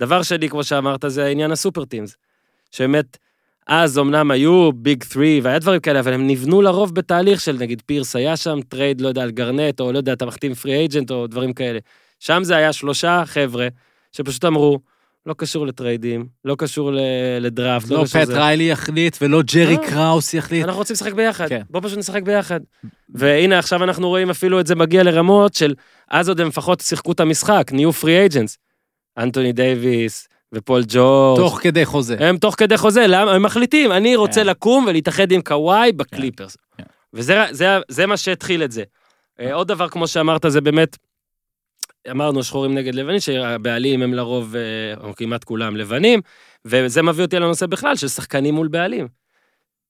דבר 0.00 0.22
שני, 0.22 0.48
כמו 0.48 0.64
שאמרת, 0.64 1.04
זה 1.08 1.24
העניין 1.24 1.50
ה 1.50 1.56
super 1.56 1.84
teams. 1.84 2.16
שבאמת, 2.70 3.16
אז 3.68 3.98
אמנם 3.98 4.30
היו 4.30 4.72
big 4.72 5.04
3 5.04 5.26
והיה 5.42 5.58
דברים 5.58 5.80
כאלה, 5.80 6.00
אבל 6.00 6.12
הם 6.12 6.26
נבנו 6.26 6.62
לרוב 6.62 6.94
בתהליך 6.94 7.40
של 7.40 7.56
נגיד 7.60 7.82
פירס 7.86 8.16
היה 8.16 8.36
שם, 8.36 8.60
טרייד, 8.68 9.00
לא 9.00 9.08
יודע, 9.08 9.22
על 9.22 9.30
גרנט, 9.30 9.80
או 9.80 9.92
לא 9.92 9.98
יודע, 9.98 10.12
אתה 10.12 10.26
מחתים 10.26 10.54
free 10.54 10.74
agent 10.74 11.10
או 11.10 11.26
דברים 11.26 11.52
כאלה. 11.52 11.78
שם 12.20 12.40
זה 12.44 12.56
היה 12.56 12.72
שלושה 12.72 13.22
חבר'ה 13.26 13.68
שפשוט 14.12 14.44
אמרו, 14.44 14.78
לא 15.26 15.34
קשור 15.38 15.66
לטריידים, 15.66 16.26
לא 16.44 16.54
קשור 16.58 16.92
לדראפט, 17.40 17.90
לא 17.90 18.04
קשור 18.04 18.22
פט 18.22 18.28
לזה. 18.28 18.38
ריילי 18.38 18.70
יחליט 18.70 19.16
ולא 19.22 19.42
ג'רי 19.42 19.76
לא. 19.76 19.86
קראוס 19.86 20.34
יחליט. 20.34 20.64
אנחנו 20.64 20.78
רוצים 20.78 20.94
לשחק 20.94 21.12
ביחד, 21.12 21.48
כן. 21.48 21.62
בוא 21.70 21.80
פשוט 21.84 21.98
נשחק 21.98 22.22
ביחד. 22.22 22.60
והנה 23.08 23.58
עכשיו 23.58 23.84
אנחנו 23.84 24.08
רואים 24.08 24.30
אפילו 24.30 24.60
את 24.60 24.66
זה 24.66 24.74
מגיע 24.74 25.02
לרמות 25.02 25.54
של, 25.54 25.74
אז 26.10 26.28
עוד 26.28 26.40
הם 26.40 26.48
לפחות 26.48 26.80
שיחקו 26.80 27.12
את 27.12 27.20
המשחק, 27.20 27.70
נהיו 27.72 27.92
free 27.92 28.18
agents. 28.18 28.58
אנטוני 29.18 29.52
דייוויס 29.52 30.28
ופול 30.52 30.82
ג'ורג'. 30.88 31.40
תוך 31.40 31.58
כדי 31.62 31.84
חוזה. 31.84 32.16
הם 32.20 32.38
תוך 32.38 32.54
כדי 32.58 32.76
חוזה, 32.76 33.06
למה? 33.08 33.32
הם 33.32 33.42
מחליטים, 33.42 33.92
אני 33.92 34.16
רוצה 34.16 34.40
כן. 34.40 34.46
לקום 34.46 34.84
ולהתאחד 34.88 35.32
עם 35.32 35.42
קוואי 35.42 35.92
בקליפרס. 35.92 36.56
כן. 36.76 36.84
וזה 37.12 37.44
זה, 37.50 37.66
זה 37.88 38.06
מה 38.06 38.16
שהתחיל 38.16 38.64
את 38.64 38.72
זה. 38.72 38.82
אה, 39.40 39.54
עוד 39.54 39.68
דבר, 39.68 39.88
כמו 39.88 40.08
שאמרת, 40.08 40.44
זה 40.48 40.60
באמת, 40.60 40.96
אמרנו 42.10 42.42
שחורים 42.44 42.74
נגד 42.74 42.94
לבנים, 42.94 43.20
שהבעלים 43.20 44.02
הם 44.02 44.14
לרוב, 44.14 44.56
אה, 44.56 45.06
או 45.08 45.14
כמעט 45.16 45.44
כולם, 45.44 45.76
לבנים, 45.76 46.20
וזה 46.64 47.02
מביא 47.02 47.24
אותי 47.24 47.38
לנושא 47.38 47.66
בכלל 47.66 47.96
של 47.96 48.08
שחקנים 48.08 48.54
מול 48.54 48.68
בעלים. 48.68 49.08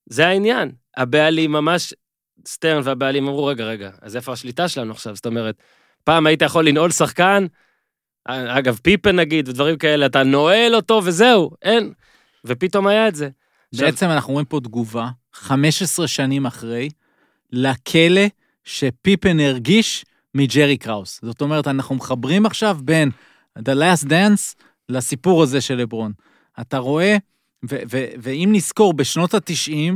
זה 0.07 0.27
העניין. 0.27 0.73
הבעלים 0.97 1.53
ממש, 1.53 1.95
סטרן 2.47 2.81
והבעלים 2.85 3.29
אמרו, 3.29 3.47
רגע, 3.47 3.65
רגע, 3.65 3.91
אז 4.03 4.17
איפה 4.17 4.33
השליטה 4.33 4.69
שלנו 4.69 4.93
עכשיו? 4.93 5.17
זאת 5.17 5.27
אומרת, 5.27 5.55
פעם 6.05 6.27
היית 6.27 6.43
יכול 6.43 6.69
לנעול 6.69 6.91
שחקן, 6.91 7.47
אגב, 8.29 8.79
פיפן 8.83 9.17
נגיד, 9.17 9.49
ודברים 9.49 9.77
כאלה, 9.77 10.07
אתה 10.07 10.23
נועל 10.23 10.75
אותו 10.75 11.01
וזהו, 11.05 11.51
אין. 11.63 11.93
ופתאום 12.45 12.87
היה 12.87 13.09
את 13.09 13.15
זה. 13.15 13.29
עכשיו- 13.75 13.87
בעצם 13.87 14.07
אנחנו 14.07 14.33
רואים 14.33 14.47
פה 14.47 14.61
תגובה, 14.61 15.09
15 15.33 16.09
שנים 16.09 16.47
אחרי, 16.47 16.89
לכלא 17.53 18.23
שפיפן 18.65 19.41
הרגיש 19.41 20.05
מג'רי 20.35 20.77
קראוס. 20.77 21.21
זאת 21.23 21.41
אומרת, 21.41 21.69
אנחנו 21.69 21.95
מחברים 21.95 22.47
עכשיו 22.47 22.79
בין 22.83 23.11
The 23.59 23.73
Last 23.75 24.07
Dance 24.07 24.55
לסיפור 24.89 25.43
הזה 25.43 25.61
של 25.61 25.75
לברון. 25.75 26.13
אתה 26.61 26.79
רואה, 26.79 27.17
ו- 27.71 27.79
ו- 27.91 28.07
ואם 28.23 28.49
נזכור, 28.53 28.93
בשנות 28.93 29.35
ה-90, 29.35 29.95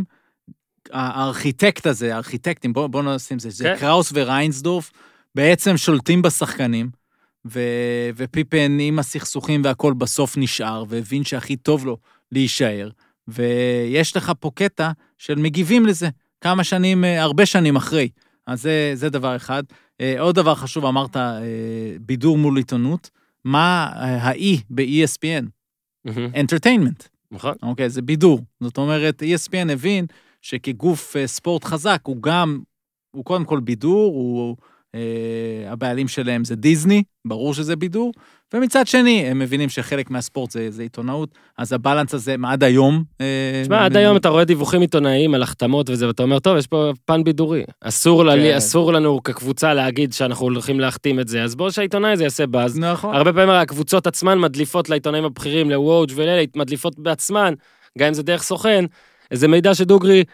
הארכיטקט 0.93 1.87
הזה, 1.87 2.15
הארכיטקטים, 2.15 2.73
בואו 2.73 2.89
בוא 2.89 3.03
נשים 3.03 3.37
את 3.37 3.41
זה, 3.41 3.51
זה 3.51 3.65
כן. 3.65 3.77
קראוס 3.81 4.11
וריינסדורף, 4.15 4.91
בעצם 5.35 5.77
שולטים 5.77 6.23
בשחקנים, 6.23 6.91
ו- 7.47 8.11
ופיפן 8.17 8.79
עם 8.81 8.99
הסכסוכים 8.99 9.65
והכל 9.65 9.93
בסוף 9.93 10.35
נשאר, 10.37 10.85
והבין 10.89 11.25
שהכי 11.25 11.57
טוב 11.57 11.87
לו 11.87 11.97
להישאר. 12.33 12.91
ויש 13.29 14.17
לך 14.17 14.33
פה 14.41 14.51
קטע 14.55 14.91
של 15.19 15.35
מגיבים 15.35 15.87
לזה, 15.87 16.09
כמה 16.41 16.65
שנים, 16.65 17.05
אה, 17.05 17.23
הרבה 17.23 17.47
שנים 17.47 17.77
אחרי. 17.77 18.09
אז 18.47 18.63
זה, 18.63 18.93
זה 18.95 19.11
דבר 19.11 19.37
אחד. 19.37 19.63
אה, 20.01 20.21
עוד 20.21 20.35
דבר 20.35 20.55
חשוב, 20.55 20.85
אמרת, 20.85 21.17
אה, 21.17 21.41
בידור 22.01 22.39
מול 22.39 22.57
עיתונות. 22.57 23.11
מה 23.45 23.85
ה-E 23.95 24.61
ב-ESPN? 24.71 25.45
Entertainment. 26.35 27.09
נכון. 27.31 27.55
אוקיי, 27.63 27.91
זה 27.91 28.03
בידור. 28.03 28.41
זאת 28.61 28.79
אומרת, 28.79 29.23
ESPN 29.23 29.73
הבין 29.73 30.07
שכגוף 30.43 31.17
ספורט 31.27 31.65
חזק, 31.65 32.01
הוא 32.05 32.23
גם, 32.23 32.61
הוא 33.11 33.25
קודם 33.25 33.45
כל 33.45 33.61
בידור, 33.61 34.13
הוא 34.15 34.57
הבעלים 35.69 36.09
שלהם 36.09 36.45
זה 36.45 36.57
דיסני, 36.57 37.03
ברור 37.25 37.55
שזה 37.55 37.77
בידור, 37.77 38.13
ומצד 38.55 38.87
שני, 38.87 39.25
הם 39.27 39.39
מבינים 39.39 39.69
שחלק 39.69 40.11
מהספורט 40.11 40.51
זה, 40.51 40.71
זה 40.71 40.83
עיתונאות, 40.83 41.29
אז 41.59 41.73
הבלנס 41.73 42.15
הזה 42.15 42.37
עד 42.45 42.65
היום... 42.65 43.05
אה, 43.21 43.61
תשמע, 43.63 43.85
עד 43.85 43.97
היום 43.97 44.17
אתה 44.17 44.29
רואה 44.29 44.45
דיווחים 44.45 44.81
עיתונאיים 44.81 45.35
על 45.35 45.43
החתמות 45.43 45.91
וזה, 45.91 46.07
ואתה 46.07 46.23
אומר, 46.23 46.39
טוב, 46.39 46.57
יש 46.57 46.67
פה 46.67 46.91
פן 47.05 47.25
בידורי. 47.25 47.65
אסור, 47.81 48.25
כן. 48.35 48.57
אסור 48.57 48.93
לנו 48.93 49.23
כקבוצה 49.23 49.75
להגיד 49.75 50.13
שאנחנו 50.13 50.47
הולכים 50.47 50.81
להחתים 50.81 51.21
את 51.21 51.29
זה, 51.29 51.43
אז 51.43 51.55
בואו 51.55 51.73
שהעיתונאי 51.73 52.13
הזה 52.13 52.25
יעשה 52.25 52.47
באז. 52.47 52.79
נכון. 52.79 53.15
הרבה 53.15 53.33
פעמים 53.33 53.51
הקבוצות 53.51 54.07
עצמן 54.07 54.39
מדליפות 54.39 54.89
לעיתונאים 54.89 55.25
הבכירים, 55.25 55.71
לוואץ' 55.71 56.11
ולאלה, 56.15 56.45
מדליפות 56.57 56.99
בעצמן, 56.99 57.55
גם 57.99 58.09
אם 58.09 58.15
זה 58.15 58.23
דרך 58.23 58.43
סוכן, 58.43 58.85
איזה 59.31 59.49
מידע 59.49 59.75
שדוגרי, 59.75 60.25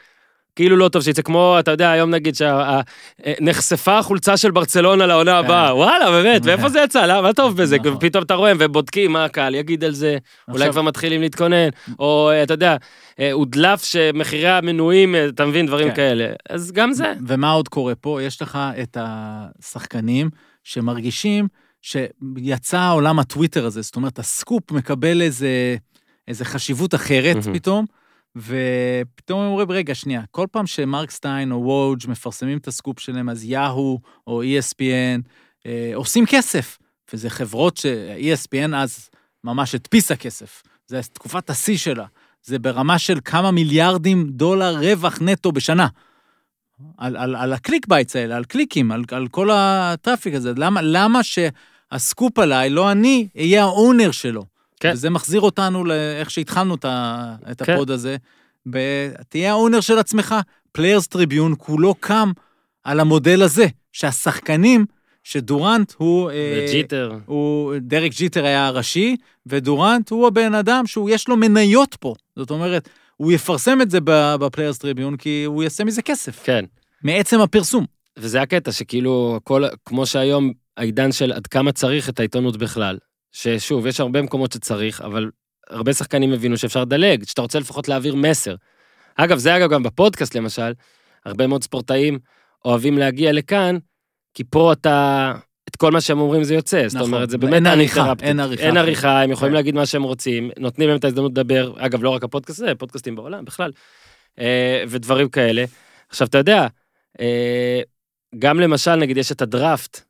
כאילו 0.59 0.77
לא 0.77 0.89
טוב 0.89 1.03
שיצא, 1.03 1.23
כמו, 1.23 1.57
אתה 1.59 1.71
יודע, 1.71 1.91
היום 1.91 2.11
נגיד 2.11 2.35
שנחשפה 2.35 3.99
החולצה 3.99 4.37
של 4.37 4.51
ברצלונה 4.51 5.07
לעונה 5.07 5.39
הבאה, 5.39 5.77
וואלה, 5.77 6.11
באמת, 6.11 6.41
ואיפה 6.45 6.69
זה 6.69 6.81
יצא? 6.85 7.21
מה 7.23 7.33
טוב 7.33 7.57
בזה? 7.57 7.79
כן. 7.79 7.85
נכון. 7.85 7.97
ופתאום 7.97 8.25
אתה 8.25 8.35
רואה, 8.35 8.53
ובודקים 8.59 9.13
מה 9.13 9.25
הקהל 9.25 9.55
יגיד 9.55 9.85
על 9.85 9.93
זה, 9.93 10.19
אולי 10.49 10.71
כבר 10.71 10.83
מתחילים 10.83 11.21
להתכונן, 11.21 11.69
או 11.99 12.31
אה, 12.31 12.43
אתה 12.43 12.55
יודע, 12.55 12.77
אה, 13.21 13.33
הודלף 13.33 13.85
שמחירי 13.85 14.49
המנויים, 14.49 15.15
אה, 15.15 15.29
אתה 15.29 15.47
מבין, 15.47 15.67
דברים 15.67 15.89
כן. 15.89 15.95
כאלה. 15.97 16.33
אז 16.49 16.73
גם 16.73 16.93
זה. 16.93 17.13
ומה 17.27 17.51
עוד 17.51 17.69
קורה 17.69 17.95
פה? 17.95 18.23
יש 18.23 18.43
לך 18.43 18.59
את 18.83 18.97
השחקנים 19.01 20.31
שמרגישים 20.65 21.49
שיצא 21.83 22.91
עולם 22.93 23.19
הטוויטר 23.19 23.67
הזה, 23.67 23.83
זאת 23.83 23.97
אומרת, 23.97 24.19
הסקופ 24.19 24.73
מקבל 24.73 25.23
איזה, 25.23 25.77
איזה 26.29 26.45
חשיבות 26.45 26.95
אחרת. 26.95 27.37
פתאום, 27.55 27.85
ופתאום 28.39 29.41
הם 29.41 29.47
אומרים, 29.47 29.71
רגע, 29.71 29.95
שנייה, 29.95 30.23
כל 30.31 30.47
פעם 30.51 30.67
שמרק 30.67 31.11
סטיין 31.11 31.53
או 31.53 31.57
וואוג' 31.57 32.01
מפרסמים 32.09 32.59
את 32.59 32.69
הסקופ 32.69 33.01
שלהם, 33.01 33.29
אז 33.29 33.45
יאהו 33.45 34.01
או 34.27 34.43
ESPN 34.43 35.23
אה, 35.67 35.91
עושים 35.95 36.27
כסף, 36.27 36.79
וזה 37.13 37.31
חברות 37.31 37.77
ש-ESPN 37.77 38.77
אז 38.77 39.11
ממש 39.45 39.75
הדפיסה 39.75 40.17
כסף, 40.17 40.63
זה 40.87 41.01
תקופת 41.03 41.51
השיא 41.51 41.77
שלה, 41.77 42.07
זה 42.43 42.59
ברמה 42.59 42.99
של 42.99 43.19
כמה 43.25 43.51
מיליארדים 43.51 44.29
דולר 44.29 44.77
רווח 44.79 45.19
נטו 45.21 45.53
בשנה. 45.53 45.89
על, 46.99 47.17
על, 47.17 47.37
על 47.37 47.53
ה 47.53 47.58
click 47.58 47.87
baits 47.87 48.17
האלה, 48.17 48.37
על 48.37 48.45
קליקים, 48.45 48.93
על, 48.93 49.03
על 49.11 49.29
כל 49.29 49.51
ה 49.53 49.63
traffic 49.63 50.35
הזה. 50.35 50.53
למה, 50.57 50.81
למה 50.83 51.21
שהסקופ 51.23 52.39
עליי, 52.39 52.71
לא 52.71 52.93
אני, 52.93 53.29
אהיה 53.37 53.63
ה 53.63 53.71
owner 53.71 54.11
שלו? 54.11 54.58
כן. 54.81 54.93
וזה 54.93 55.11
מחזיר 55.11 55.41
אותנו 55.41 55.85
לאיך 55.85 56.31
שהתחלנו 56.31 56.75
את, 56.75 56.85
כן. 57.63 57.73
הפוד 57.73 57.91
הזה. 57.91 58.17
ב, 58.71 58.79
תהיה 59.29 59.51
ה 59.51 59.56
owner 59.56 59.81
של 59.81 59.99
עצמך. 59.99 60.35
פליירס 60.73 61.07
טריביון 61.07 61.55
כולו 61.59 61.95
קם 61.95 62.33
על 62.85 63.01
המודל 63.01 63.43
הזה, 63.43 63.67
שהשחקנים, 63.93 64.87
שדורנט 65.25 65.93
הוא... 65.97 66.31
אה, 66.31 66.67
וג'יטר. 66.69 67.13
הוא, 67.27 67.75
דרק 67.81 68.13
ג'יטר 68.13 68.45
היה 68.45 68.67
הראשי, 68.67 69.17
ודורנט 69.47 70.11
הוא 70.11 70.27
הבן 70.27 70.55
אדם 70.55 70.87
שהוא, 70.87 71.11
יש 71.11 71.29
לו 71.29 71.37
מניות 71.37 71.97
פה. 72.01 72.15
זאת 72.37 72.51
אומרת, 72.51 72.89
הוא 73.17 73.33
יפרסם 73.33 73.83
את 73.83 73.91
זה 73.91 73.99
בפליירס 74.41 74.79
טריביון, 74.79 75.17
כי 75.17 75.45
הוא 75.45 75.63
יעשה 75.63 75.85
מזה 75.85 76.03
כסף. 76.03 76.41
כן. 76.45 76.65
מעצם 77.03 77.41
הפרסום. 77.41 77.85
וזה 78.17 78.43
הקטע, 78.43 78.73
שכאילו, 78.73 79.39
הכל, 79.43 79.65
כמו 79.85 80.07
שהיום, 80.07 80.53
העידן 80.77 81.13
של 81.13 81.33
עד 81.33 81.47
כמה 81.47 81.73
צריך 81.73 82.09
את 82.09 82.21
העיתונות 82.21 82.57
בכלל. 82.57 82.99
ששוב, 83.33 83.87
יש 83.87 84.01
הרבה 84.01 84.23
מקומות 84.23 84.53
שצריך, 84.53 85.01
אבל 85.01 85.31
הרבה 85.71 85.93
שחקנים 85.93 86.33
הבינו 86.33 86.57
שאפשר 86.57 86.83
לדלג, 86.83 87.25
שאתה 87.25 87.43
רוצה 87.43 87.59
לפחות 87.59 87.89
להעביר 87.89 88.15
מסר. 88.15 88.55
אגב, 89.17 89.39
זה 89.39 89.57
אגב 89.57 89.71
גם 89.71 89.83
בפודקאסט 89.83 90.35
למשל, 90.35 90.73
הרבה 91.25 91.47
מאוד 91.47 91.65
ספורטאים 91.65 92.19
אוהבים 92.65 92.99
להגיע 92.99 93.33
לכאן, 93.33 93.79
כי 94.35 94.45
פה 94.45 94.73
אתה, 94.73 95.33
את 95.69 95.77
כל 95.77 95.93
מה 95.93 96.01
שהם 96.01 96.21
אומרים 96.21 96.45
זה 96.45 96.55
יוצא. 96.55 96.89
זאת 96.89 96.97
נכון. 96.97 97.15
אומרת, 97.15 97.31
זה 97.31 97.37
אין 97.43 97.51
באמת 97.51 97.67
עריכה, 97.67 98.13
uninterrupted. 98.13 98.23
אין 98.23 98.41
עריכה. 98.41 98.63
אין 98.63 98.77
עריכה, 98.77 99.23
הם 99.23 99.31
יכולים 99.31 99.53
כן. 99.53 99.57
להגיד 99.57 99.75
מה 99.75 99.87
שהם 99.87 100.03
רוצים, 100.03 100.51
נותנים 100.59 100.89
להם 100.89 100.99
את 100.99 101.05
ההזדמנות 101.05 101.33
לדבר, 101.33 101.73
אגב, 101.79 102.03
לא 102.03 102.11
רק 102.11 102.25
הפודקאסט 102.25 102.61
הזה, 102.61 102.75
פודקאסטים 102.75 103.17
בעולם, 103.17 103.45
בכלל, 103.45 103.73
אה, 104.39 104.85
ודברים 104.89 105.29
כאלה. 105.29 105.65
עכשיו, 106.09 106.27
אתה 106.27 106.39
יודע, 106.39 106.67
אה, 107.21 107.81
גם 108.39 108.61
למשל, 108.61 108.95
נגיד, 108.95 109.17
יש 109.17 109.33
את 109.33 109.43
הדראפט 109.43 110.01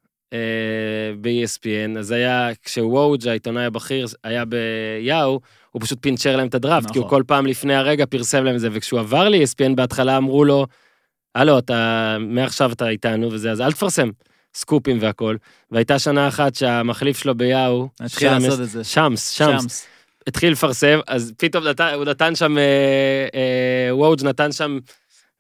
ב-ESPN, 1.21 1.99
אז 1.99 2.11
היה, 2.11 2.51
כשוואוג' 2.65 3.29
העיתונאי 3.29 3.65
הבכיר 3.65 4.07
היה 4.25 4.45
ביאו, 4.45 5.41
הוא 5.71 5.83
פשוט 5.83 5.99
פינצ'ר 6.01 6.37
להם 6.37 6.47
את 6.49 6.55
הדראפט, 6.55 6.91
כי 6.91 6.99
הוא 6.99 7.07
נכון. 7.07 7.19
כל 7.19 7.25
פעם 7.27 7.47
לפני 7.47 7.75
הרגע 7.75 8.07
פרסם 8.07 8.45
להם 8.45 8.55
את 8.55 8.61
זה, 8.61 8.69
וכשהוא 8.73 9.01
עבר 9.01 9.29
ל-ESPN 9.29 9.75
בהתחלה 9.75 10.17
אמרו 10.17 10.45
לו, 10.45 10.67
הלו, 11.35 11.59
אתה, 11.59 12.17
מעכשיו 12.21 12.73
אתה 12.73 12.89
איתנו 12.89 13.33
וזה, 13.33 13.51
אז 13.53 13.61
אל 13.61 13.73
תפרסם 13.73 14.11
סקופים 14.55 14.99
והכל. 15.01 15.37
והייתה 15.71 15.99
שנה 15.99 16.29
אחת 16.29 16.55
שהמחליף 16.55 17.19
שלו 17.19 17.35
ביאו, 17.35 17.89
נתחיל 18.01 18.29
שמס- 18.31 18.43
לעשות 18.45 18.61
את 18.61 18.69
זה. 18.69 18.85
שמס, 18.85 19.31
שמס, 19.31 19.87
התחיל 20.27 20.53
לפרסם, 20.53 21.01
אז 21.07 21.33
פתאום 21.39 21.65
נתן, 21.65 21.93
הוא 21.95 22.05
נתן 22.05 22.35
שם, 22.35 22.59
אה, 22.59 22.63
אה, 23.35 23.97
וואוג' 23.97 24.25
נתן 24.25 24.53
שם 24.53 24.79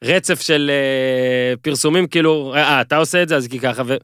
רצף 0.04 0.40
של 0.40 0.70
אה, 0.70 1.56
פרסומים, 1.62 2.06
כאילו, 2.06 2.54
אה, 2.56 2.80
אתה 2.80 2.96
עושה 2.96 3.22
את 3.22 3.28
זה, 3.28 3.36
אז 3.36 3.46
כי 3.48 3.58
ככה, 3.58 3.82
ו... 3.86 3.96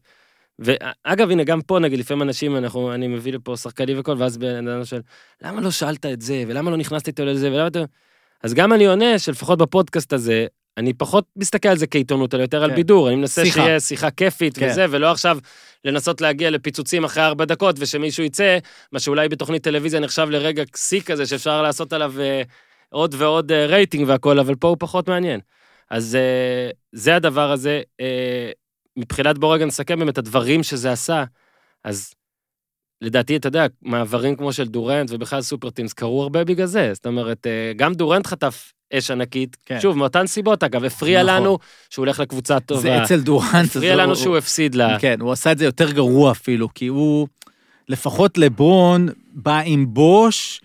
ואגב, 0.59 1.31
הנה, 1.31 1.45
גם 1.45 1.63
פה, 1.63 1.79
נגיד, 1.79 1.99
לפעמים 1.99 2.23
אנשים, 2.23 2.57
אנחנו, 2.57 2.95
אני 2.95 3.09
מביא 3.09 3.33
לפה 3.33 3.57
שחקנים 3.57 4.01
וכל, 4.01 4.15
ואז 4.19 4.39
בן 4.39 4.69
אדם 4.69 4.85
שואל, 4.85 5.03
למה 5.43 5.61
לא 5.61 5.71
שאלת 5.71 6.07
את 6.07 6.21
זה, 6.21 6.45
ולמה 6.49 6.71
לא 6.71 6.77
נכנסת 6.77 7.07
איתו 7.07 7.25
לזה, 7.25 7.53
ולמה 7.53 7.67
אתה... 7.67 7.85
אז 8.43 8.55
גם 8.55 8.73
אני 8.73 8.87
עונה 8.87 9.19
שלפחות 9.19 9.59
בפודקאסט 9.59 10.13
הזה, 10.13 10.47
אני 10.77 10.93
פחות 10.93 11.25
מסתכל 11.37 11.69
על 11.69 11.77
זה 11.77 11.87
כעיתונות, 11.87 12.35
אלא 12.35 12.43
יותר 12.43 12.65
על 12.65 12.71
כן. 12.71 12.77
בידור, 12.77 13.09
אני 13.09 13.17
מנסה 13.17 13.45
שיחה. 13.45 13.63
שיהיה 13.63 13.81
שיחה 13.81 14.11
כיפית 14.11 14.59
כן. 14.59 14.69
וזה, 14.71 14.87
ולא 14.91 15.11
עכשיו 15.11 15.39
לנסות 15.85 16.21
להגיע 16.21 16.51
לפיצוצים 16.51 17.05
אחרי 17.05 17.23
ארבע 17.23 17.45
דקות, 17.45 17.77
ושמישהו 17.79 18.25
יצא, 18.25 18.59
מה 18.93 19.01
שאולי 19.01 19.29
בתוכנית 19.29 19.63
טלוויזיה 19.63 20.01
נחשב 20.01 20.27
לרגע 20.31 20.63
שיא 20.77 21.01
כזה, 21.01 21.27
שאפשר 21.27 21.63
לעשות 21.63 21.93
עליו 21.93 22.15
אה, 22.21 22.43
עוד 22.91 23.15
ועוד 23.19 23.53
אה, 23.53 23.67
רייטינג 23.67 24.09
והכל, 24.09 24.39
אבל 24.39 24.55
פה 24.55 24.69
הוא 24.69 24.77
פחות 24.81 25.09
מעניין. 25.09 25.41
אז 25.91 26.17
אה, 26.17 26.71
זה 26.93 27.17
הדבר 27.17 27.53
הזה. 27.53 27.83
אה, 28.01 28.51
מבחינת 28.97 29.38
בוא 29.38 29.55
רגע 29.55 29.66
נסכם 29.66 29.99
באמת 29.99 30.18
הדברים 30.18 30.62
שזה 30.62 30.92
עשה, 30.92 31.24
אז 31.84 32.14
לדעתי, 33.01 33.36
אתה 33.36 33.49
יודע, 33.49 33.66
מעברים 33.82 34.36
כמו 34.36 34.53
של 34.53 34.68
דורנט 34.68 35.11
ובכלל 35.11 35.42
סופרטינס 35.42 35.92
קרו 35.92 36.22
הרבה 36.22 36.45
בגלל 36.45 36.66
זה. 36.66 36.90
זאת 36.95 37.07
אומרת, 37.07 37.47
אה, 37.47 37.72
גם 37.76 37.95
דורנט 37.95 38.26
חטף 38.26 38.72
אש 38.92 39.11
ענקית, 39.11 39.57
כן. 39.66 39.80
שוב, 39.80 39.97
מאותן 39.97 40.26
סיבות, 40.26 40.62
אגב, 40.64 40.84
הפריע 40.84 41.22
נכון. 41.22 41.34
לנו 41.36 41.59
שהוא 41.90 42.05
הולך 42.05 42.20
לקבוצה 42.20 42.61
טובה. 42.61 42.80
זה 42.80 43.03
אצל 43.03 43.20
דורנט. 43.20 43.70
הפריע 43.70 43.97
לנו 43.97 44.09
הוא- 44.12 44.14
שהוא 44.14 44.36
הפסיד 44.36 44.74
לה. 44.74 44.99
כן, 45.01 45.20
הוא 45.20 45.32
עשה 45.32 45.53
את 45.53 45.59
זה 45.59 45.64
יותר 45.64 45.92
גרוע 45.92 46.30
אפילו, 46.30 46.68
כי 46.74 46.86
הוא, 46.86 47.28
לפחות 47.88 48.38
לברון 48.38 49.09
בא 49.32 49.61
עם 49.64 49.86
בוש 49.95 50.61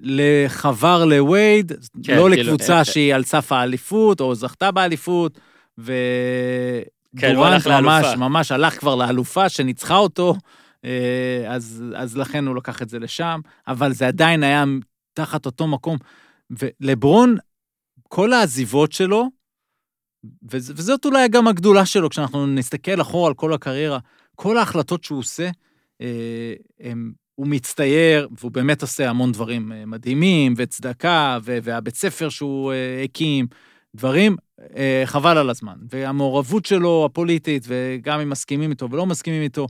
לחבר 0.00 1.04
לווייד, 1.04 1.72
כן, 2.04 2.16
לא 2.16 2.28
כאילו, 2.28 2.28
לקבוצה 2.28 2.78
אה, 2.78 2.84
שהיא 2.84 3.14
על 3.14 3.24
סף 3.24 3.52
האליפות, 3.52 4.20
או 4.20 4.34
זכתה 4.34 4.70
באליפות, 4.70 5.38
כן, 7.16 7.36
הוא 7.36 7.44
הלך 7.44 7.66
לאלופה. 7.66 8.00
ממש, 8.00 8.16
ממש 8.16 8.52
הלך 8.52 8.78
כבר 8.78 8.94
לאלופה 8.94 9.48
שניצחה 9.48 9.96
אותו, 9.96 10.34
אה, 10.84 11.44
אז, 11.48 11.84
אז 11.96 12.16
לכן 12.16 12.46
הוא 12.46 12.56
לקח 12.56 12.82
את 12.82 12.88
זה 12.88 12.98
לשם, 12.98 13.40
אבל 13.68 13.92
זה 13.92 14.06
עדיין 14.06 14.42
היה 14.42 14.64
תחת 15.12 15.46
אותו 15.46 15.66
מקום. 15.66 15.96
ולברון, 16.50 17.36
כל 18.08 18.32
העזיבות 18.32 18.92
שלו, 18.92 19.28
וזאת 20.50 21.04
אולי 21.04 21.28
גם 21.28 21.48
הגדולה 21.48 21.86
שלו, 21.86 22.10
כשאנחנו 22.10 22.46
נסתכל 22.46 23.00
אחורה 23.00 23.28
על 23.28 23.34
כל 23.34 23.52
הקריירה, 23.52 23.98
כל 24.34 24.56
ההחלטות 24.56 25.04
שהוא 25.04 25.18
עושה, 25.18 25.50
אה, 26.00 26.54
הם, 26.80 27.12
הוא 27.34 27.46
מצטייר, 27.46 28.28
והוא 28.38 28.50
באמת 28.50 28.82
עושה 28.82 29.10
המון 29.10 29.32
דברים 29.32 29.72
אה, 29.72 29.86
מדהימים, 29.86 30.54
וצדקה, 30.56 31.38
והבית 31.42 31.96
ספר 31.96 32.28
שהוא 32.28 32.72
הקים, 33.04 33.46
דברים, 33.94 34.36
אה, 34.76 35.02
חבל 35.04 35.38
על 35.38 35.50
הזמן. 35.50 35.76
והמעורבות 35.90 36.66
שלו, 36.66 37.04
הפוליטית, 37.04 37.66
וגם 37.66 38.20
אם 38.20 38.30
מסכימים 38.30 38.70
איתו 38.70 38.90
ולא 38.90 39.06
מסכימים 39.06 39.42
איתו, 39.42 39.66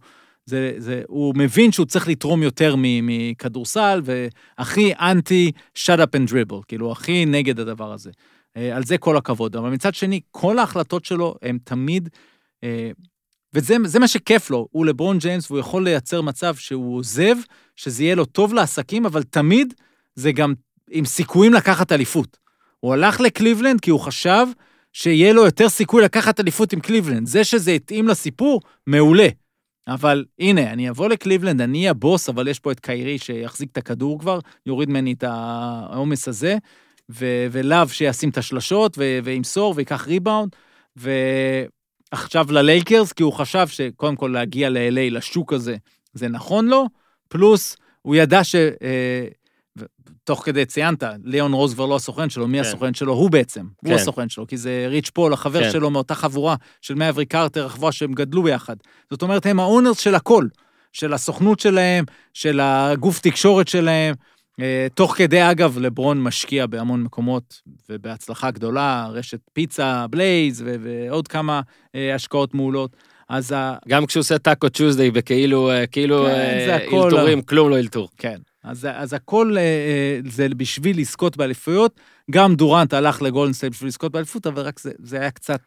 זה, 0.47 0.75
זה, 0.79 1.03
הוא 1.09 1.35
מבין 1.37 1.73
שהוא 1.73 1.87
צריך 1.87 2.09
לתרום 2.09 2.43
יותר 2.43 2.75
מכדורסל, 2.79 4.03
והכי 4.05 4.93
אנטי 5.01 5.53
shut 5.79 5.99
up 5.99 6.17
and 6.17 6.31
dribble, 6.31 6.63
כאילו, 6.69 6.93
הכי 6.93 7.27
נגד 7.27 7.61
הדבר 7.61 7.93
הזה. 7.93 8.11
אה, 8.57 8.77
על 8.77 8.85
זה 8.85 8.99
כל 8.99 9.17
הכבוד. 9.17 9.57
אבל 9.57 9.71
מצד 9.71 9.95
שני, 9.95 10.21
כל 10.31 10.59
ההחלטות 10.59 11.05
שלו 11.05 11.35
הן 11.43 11.59
תמיד, 11.65 12.09
אה, 12.65 12.91
וזה 13.55 13.77
זה 13.85 13.99
מה 13.99 14.09
שכיף 14.09 14.51
לו, 14.51 14.69
הוא 14.71 14.87
לברון 14.87 15.19
ג'יימס, 15.19 15.51
והוא 15.51 15.61
יכול 15.61 15.85
לייצר 15.85 16.23
מצב 16.23 16.55
שהוא 16.55 16.97
עוזב, 16.97 17.37
שזה 17.77 18.03
יהיה 18.03 18.15
לו 18.15 18.25
טוב 18.25 18.55
לעסקים, 18.55 19.07
אבל 19.07 19.23
תמיד 19.23 19.75
זה 20.15 20.33
גם 20.33 20.55
עם 20.91 21.05
סיכויים 21.05 21.55
לקחת 21.55 21.93
אליפות. 21.93 22.44
הוא 22.85 22.93
הלך 22.93 23.21
לקליבלנד 23.21 23.81
כי 23.81 23.91
הוא 23.91 24.01
חשב 24.01 24.47
שיהיה 24.93 25.33
לו 25.33 25.45
יותר 25.45 25.69
סיכוי 25.69 26.03
לקחת 26.03 26.41
אליפות 26.41 26.73
עם 26.73 26.81
קליבלנד. 26.81 27.27
זה 27.27 27.45
שזה 27.45 27.71
התאים 27.71 28.09
לסיפור, 28.09 28.61
מעולה. 28.87 29.29
אבל 29.89 30.25
הנה, 30.39 30.73
אני 30.73 30.91
אבוא 30.91 31.09
לקליבלנד, 31.09 31.61
אני 31.61 31.89
הבוס, 31.89 32.29
אבל 32.29 32.49
יש 32.49 32.61
פה 32.61 32.73
את 32.73 32.81
קיירי 32.81 33.19
שיחזיק 33.19 33.69
את 33.73 33.77
הכדור 33.77 34.19
כבר, 34.21 34.39
יוריד 34.67 34.89
ממני 34.89 35.13
את 35.13 35.25
העומס 35.27 36.29
הזה, 36.29 36.57
ו- 37.11 37.47
ולאו 37.53 37.89
שישים 37.89 38.31
את 38.31 38.39
השלשות 38.39 38.99
ו- 38.99 39.19
וימסור 39.25 39.75
ויקח 39.77 40.07
ריבאונד, 40.07 40.57
ו... 40.99 41.11
עכשיו 42.11 42.47
ללייקרס, 42.53 43.13
כי 43.13 43.23
הוא 43.23 43.33
חשב 43.33 43.69
שקודם 43.69 44.17
כל 44.17 44.31
להגיע 44.35 44.71
ל-LA, 44.71 45.11
לשוק 45.11 45.53
הזה, 45.53 45.77
זה 46.13 46.29
נכון 46.29 46.69
לו, 46.69 46.87
פלוס 47.29 47.77
הוא 48.03 48.17
ידע 48.17 48.45
ש... 48.45 48.55
אה, 48.55 49.27
תוך 50.25 50.43
כדי 50.45 50.65
ציינת, 50.67 51.03
ליאון 51.25 51.53
רוז 51.53 51.75
כבר 51.75 51.87
לא 51.87 51.97
הסוכן 51.97 52.31
שלו, 52.31 52.49
מי 52.49 52.59
כן. 52.59 52.65
הסוכן 52.65 52.95
שלו? 52.95 53.13
הוא 53.13 53.31
בעצם, 53.31 53.61
כן. 53.85 53.91
הוא 53.91 54.01
הסוכן 54.01 54.29
שלו, 54.29 54.47
כי 54.47 54.57
זה 54.57 54.87
ריץ' 54.89 55.11
פול, 55.11 55.33
החבר 55.33 55.63
כן. 55.63 55.71
שלו 55.71 55.91
מאותה 55.91 56.15
חבורה 56.15 56.57
של 56.81 56.95
מאבריק 56.95 57.27
קרטר, 57.27 57.67
החבורה 57.67 57.93
שהם 57.93 58.13
גדלו 58.13 58.43
ביחד. 58.43 58.77
זאת 59.11 59.23
אומרת, 59.23 59.47
הם 59.47 59.61
ה 59.61 59.66
owners 59.66 59.99
של 59.99 60.15
הכל, 60.15 60.47
של 60.93 61.13
הסוכנות 61.13 61.61
שלהם, 61.61 62.05
של 62.35 62.61
הגוף 62.63 63.21
תקשורת 63.21 63.69
שלהם. 63.69 64.15
אה, 64.61 64.87
תוך 64.95 65.15
כדי, 65.17 65.51
אגב, 65.51 65.79
לברון 65.79 66.23
משקיע 66.23 66.67
בהמון 66.67 67.03
מקומות, 67.03 67.63
ובהצלחה 67.91 68.51
גדולה, 68.51 69.07
רשת 69.11 69.41
פיצה, 69.53 70.07
בלייז, 70.11 70.63
ו- 70.67 70.77
ועוד 70.81 71.29
כמה 71.29 71.61
אה, 71.95 72.15
השקעות 72.15 72.55
מעולות. 72.55 72.97
אז 73.29 73.53
ה... 73.53 73.77
גם 73.89 74.07
כשהוא 74.07 74.21
עושה 74.21 74.39
Taco 74.39 74.71
Tuesday 74.71 75.11
בכאילו, 75.11 75.71
אה, 75.71 75.87
כאילו 75.87 76.25
כן, 76.25 76.31
אה, 76.31 76.77
אלתורים, 76.77 77.43
כלום 77.43 77.71
לא 77.71 77.79
אלתור. 77.79 78.09
כן. 78.19 78.39
אז, 78.65 78.89
אז 78.95 79.13
הכל 79.13 79.55
אה, 79.57 79.63
אה, 79.63 80.19
זה 80.31 80.49
בשביל 80.49 81.01
לזכות 81.01 81.37
באליפויות. 81.37 82.01
גם 82.31 82.55
דורנט 82.55 82.95
הלך 82.95 83.23
לגולדנסטייט 83.23 83.73
בשביל 83.73 83.89
לזכות 83.89 84.13
באליפות, 84.13 84.47
אבל 84.47 84.63
רק 84.63 84.81
זה, 84.81 84.91
זה 85.03 85.21
היה 85.21 85.31
קצת 85.31 85.61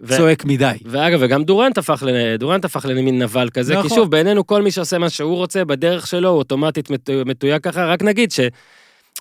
ו- 0.00 0.16
צועק 0.16 0.44
מדי. 0.44 0.72
ואגב, 0.84 1.18
וגם 1.22 1.44
דורנט 1.44 1.78
הפך, 1.78 2.02
ל- 2.06 2.36
דורנט 2.36 2.64
הפך 2.64 2.86
למין 2.88 3.22
נבל 3.22 3.50
כזה, 3.50 3.72
נכון. 3.74 3.88
כי 3.88 3.94
שוב, 3.94 4.10
בעינינו 4.10 4.46
כל 4.46 4.62
מי 4.62 4.70
שעושה 4.70 4.98
מה 4.98 5.10
שהוא 5.10 5.36
רוצה 5.36 5.64
בדרך 5.64 6.06
שלו, 6.06 6.28
הוא 6.28 6.38
אוטומטית 6.38 6.90
מתו- 6.90 7.12
מתויג 7.26 7.62
ככה, 7.62 7.86
רק 7.86 8.02
נגיד 8.02 8.32
ש... 8.32 8.40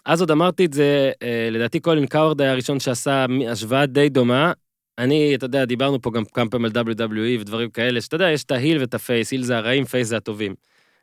אז 0.05 0.21
עוד 0.21 0.31
אמרתי 0.31 0.65
את 0.65 0.73
זה, 0.73 1.11
אה, 1.23 1.49
לדעתי 1.51 1.79
קולין 1.79 2.05
קאורד 2.05 2.41
היה 2.41 2.51
הראשון 2.51 2.79
שעשה 2.79 3.25
השוואה 3.49 3.85
די 3.85 4.09
דומה. 4.09 4.51
אני, 4.97 5.35
אתה 5.35 5.45
יודע, 5.45 5.65
דיברנו 5.65 6.01
פה 6.01 6.11
גם 6.11 6.23
כמה 6.33 6.49
פעמים 6.49 6.65
על 6.65 6.71
WWE 6.99 7.41
ודברים 7.41 7.69
כאלה, 7.69 8.01
שאתה 8.01 8.15
יודע, 8.15 8.29
יש 8.31 8.43
את 8.43 8.51
ה 8.51 8.57
heel 8.57 8.77
ואת 8.79 8.93
ה 8.93 9.00
face, 9.00 9.31
heel 9.31 9.43
זה 9.43 9.57
הרעים, 9.57 9.85
face 9.85 10.07
זה 10.07 10.17
הטובים. 10.17 10.55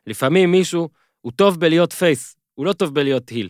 לפעמים 0.07 0.51
מישהו, 0.51 0.89
הוא 1.21 1.31
טוב 1.35 1.59
בלהיות 1.59 1.93
face, 1.93 2.35
הוא 2.55 2.65
לא 2.65 2.73
טוב 2.73 2.95
בלהיות 2.95 3.29
heel. 3.29 3.49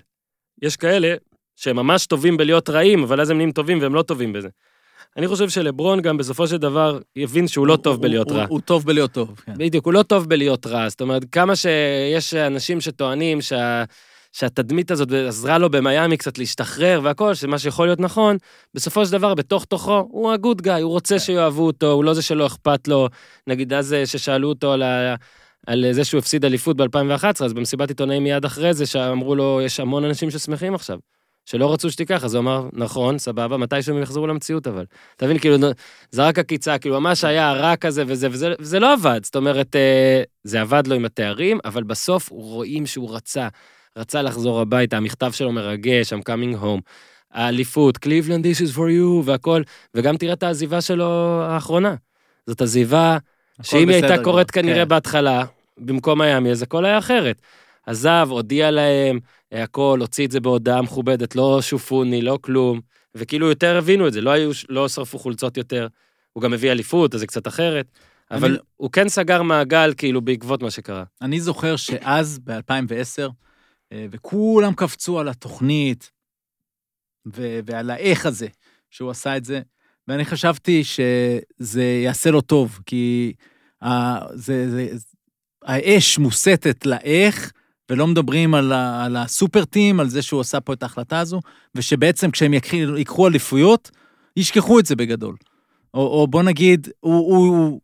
יש 0.62 0.76
כאלה 0.76 1.16
שהם 1.56 1.76
ממש 1.76 2.06
טובים 2.06 2.38
בלהיות 2.38 2.70
רעים, 2.70 3.04
אבל 3.04 3.22
אז 3.22 3.30
הם 3.30 3.38
נהיים 3.38 3.52
טובים 3.52 3.82
והם 3.82 3.96
לא 3.96 4.02
טובים 4.02 4.34
בזה. 4.34 4.50
אני 5.18 5.28
חושב 5.28 5.50
שלברון 5.50 6.02
גם 6.02 6.18
בסופו 6.18 6.48
של 6.48 6.58
דבר 6.58 7.00
יבין 7.16 7.48
שהוא 7.48 7.68
לא 7.68 7.76
טוב 7.76 8.02
בלהיות 8.02 8.32
רע. 8.32 8.46
הוא, 8.50 8.62
טוב 8.62 8.86
בלהיות 8.86 9.12
טוב, 9.12 9.42
כן. 9.46 9.54
בדיוק, 9.58 9.86
הוא 9.86 9.94
לא 9.94 10.04
טוב 10.04 10.30
בלהיות 10.30 10.68
רע. 10.68 10.90
זאת 10.90 11.02
אומרת, 11.02 11.26
כמה 11.32 11.56
שיש 11.56 12.34
אנשים 12.34 12.82
שטוענים 12.82 13.42
שה... 13.42 13.84
שהתדמית 14.32 14.92
הזאת 14.92 15.12
עזרה 15.28 15.58
לו 15.58 15.70
במיאמי 15.70 16.18
קצת 16.18 16.38
להשתחרר 16.38 17.00
והכל, 17.04 17.34
שמה 17.34 17.60
שיכול 17.60 17.88
להיות 17.88 18.00
נכון, 18.00 18.38
בסופו 18.74 19.06
של 19.06 19.12
דבר, 19.12 19.34
בתוך 19.34 19.66
תוכו, 19.66 20.08
הוא 20.12 20.32
הגוד 20.32 20.62
גאי, 20.62 20.82
הוא 20.82 20.92
רוצה 20.92 21.20
שיאהבו 21.20 21.66
אותו, 21.66 21.92
הוא 21.92 22.04
לא 22.04 22.14
זה 22.14 22.22
שלא 22.22 22.46
אכפת 22.46 22.88
לו. 22.88 23.08
נגיד, 23.48 23.74
אז 23.74 23.94
אה, 23.94 24.06
ששאלו 24.06 24.50
אותו 24.50 24.74
על, 24.74 24.84
ה... 24.84 25.16
על 25.68 25.86
זה 25.92 26.04
שהוא 26.04 26.20
הפסיד 26.20 26.46
אליפות 26.46 26.78
ב-2011, 26.78 27.46
אז 27.46 27.54
במסיבת 27.54 27.90
עיתונאים 27.90 28.24
מיד 28.24 28.46
אחרי 28.46 28.74
זה, 28.74 28.86
שאמרו 28.86 29.36
לו, 29.36 29.62
יש 29.66 29.80
המון 29.80 30.04
אנשים 30.04 30.32
ששמחים 30.32 30.76
עכשיו. 30.76 31.00
שלא 31.46 31.74
רצו 31.74 31.92
שתיקח, 31.92 32.24
אז 32.24 32.36
הוא 32.36 32.42
אמר, 32.42 32.70
נכון, 32.74 33.18
סבבה, 33.18 33.58
מתישהו 33.58 33.96
הם 33.96 34.02
יחזרו 34.02 34.28
למציאות 34.28 34.68
אבל. 34.68 34.86
אתה 35.16 35.26
מבין, 35.26 35.40
כאילו, 35.40 35.58
זרק 36.12 36.40
עקיצה, 36.40 36.78
כאילו, 36.78 37.02
ממש 37.02 37.24
היה 37.24 37.54
רע 37.54 37.76
כזה 37.76 38.04
וזה, 38.08 38.28
וזה, 38.32 38.54
וזה 38.60 38.80
לא 38.80 38.94
עבד. 38.94 39.20
זאת 39.24 39.36
אומרת, 39.36 39.76
אה, 39.76 40.24
זה 40.44 40.62
עבד 40.62 40.88
לו 40.88 40.96
עם 40.96 41.06
התארים, 41.06 41.60
אבל 41.66 41.84
בסוף 41.84 42.30
רואים 42.30 42.86
שהוא 42.86 43.16
רצה, 43.16 43.48
רצה 43.98 44.22
לחזור 44.22 44.60
הביתה, 44.60 44.98
המכתב 44.98 45.32
שלו 45.32 45.52
מרגש, 45.52 46.14
I'm 46.14 46.22
coming 46.30 46.64
home. 46.64 46.82
האליפות, 47.32 47.98
קליבלנד, 47.98 48.46
this 48.46 48.60
is 48.60 48.76
for 48.76 48.90
you, 49.00 49.24
והכל, 49.26 49.62
וגם 49.96 50.18
תראה 50.18 50.34
את 50.34 50.44
העזיבה 50.44 50.82
שלו 50.82 51.42
האחרונה. 51.44 51.96
זאת 52.48 52.62
עזיבה 52.62 53.18
שאם 53.62 53.90
היא 53.90 54.04
הייתה 54.04 54.24
קורית 54.24 54.52
כנראה 54.52 54.84
כן. 54.84 54.88
בהתחלה, 54.90 55.46
במקום 55.78 56.22
מיאמי, 56.22 56.52
אז 56.52 56.62
הכל 56.62 56.86
היה 56.86 56.98
אחרת. 56.98 57.42
עזב, 57.86 58.28
הודיע 58.30 58.72
להם, 58.72 59.20
אה, 59.54 59.64
הכל, 59.64 59.98
הוציא 60.02 60.26
את 60.26 60.32
זה 60.32 60.40
בהודעה 60.40 60.82
מכובדת, 60.82 61.36
לא 61.36 61.62
שופוני, 61.62 62.22
לא 62.22 62.40
כלום, 62.42 62.82
וכאילו 63.16 63.50
יותר 63.50 63.78
הבינו 63.78 64.08
את 64.08 64.14
זה, 64.14 64.22
לא 64.22 64.30
היו, 64.30 64.52
לא 64.70 64.88
שרפו 64.88 65.20
חולצות 65.20 65.58
יותר. 65.58 65.88
הוא 66.34 66.44
גם 66.44 66.54
הביא 66.54 66.72
אליפות, 66.72 67.14
אז 67.14 67.20
זה 67.20 67.28
קצת 67.28 67.48
אחרת, 67.48 67.86
אבל 68.32 68.50
אני- 68.50 68.58
הוא 68.78 68.92
כן 68.92 69.10
סגר 69.10 69.42
מעגל, 69.42 69.94
כאילו, 69.98 70.22
בעקבות 70.22 70.64
מה 70.64 70.72
שקרה. 70.72 71.04
אני 71.22 71.40
זוכר 71.42 71.76
שאז, 71.76 72.40
ב-2010, 72.44 73.30
וכולם 74.12 74.74
קפצו 74.74 75.20
על 75.20 75.28
התוכנית 75.28 76.12
ו- 77.36 77.60
ועל 77.66 77.90
האיך 77.90 78.26
הזה 78.26 78.48
שהוא 78.90 79.10
עשה 79.12 79.38
את 79.38 79.46
זה, 79.46 79.62
ואני 80.10 80.26
חשבתי 80.26 80.84
שזה 80.84 81.84
יעשה 81.84 82.32
לו 82.32 82.42
טוב, 82.42 82.80
כי 82.86 83.34
ה- 83.82 84.36
זה, 84.36 84.70
זה, 84.70 84.88
האש 85.64 86.18
מוסטת 86.18 86.86
לאיך, 86.86 87.52
ולא 87.90 88.08
מדברים 88.08 88.54
על, 88.54 88.72
ה- 88.72 89.06
על 89.06 89.16
הסופר 89.16 89.66
טים, 89.66 90.00
על 90.00 90.10
זה 90.10 90.22
שהוא 90.22 90.42
עשה 90.42 90.60
פה 90.60 90.74
את 90.74 90.84
ההחלטה 90.84 91.20
הזו, 91.20 91.42
ושבעצם 91.76 92.32
כשהם 92.32 92.54
יקחו, 92.54 92.76
ייקחו 92.76 93.28
אליפויות, 93.28 93.92
ישכחו 94.38 94.80
את 94.80 94.86
זה 94.86 94.96
בגדול. 94.96 95.36
או, 95.94 96.00
או 96.00 96.28
בוא 96.28 96.44
נגיד, 96.44 96.88
הוא, 97.00 97.14
הוא, 97.14 97.48
הוא, 97.48 97.82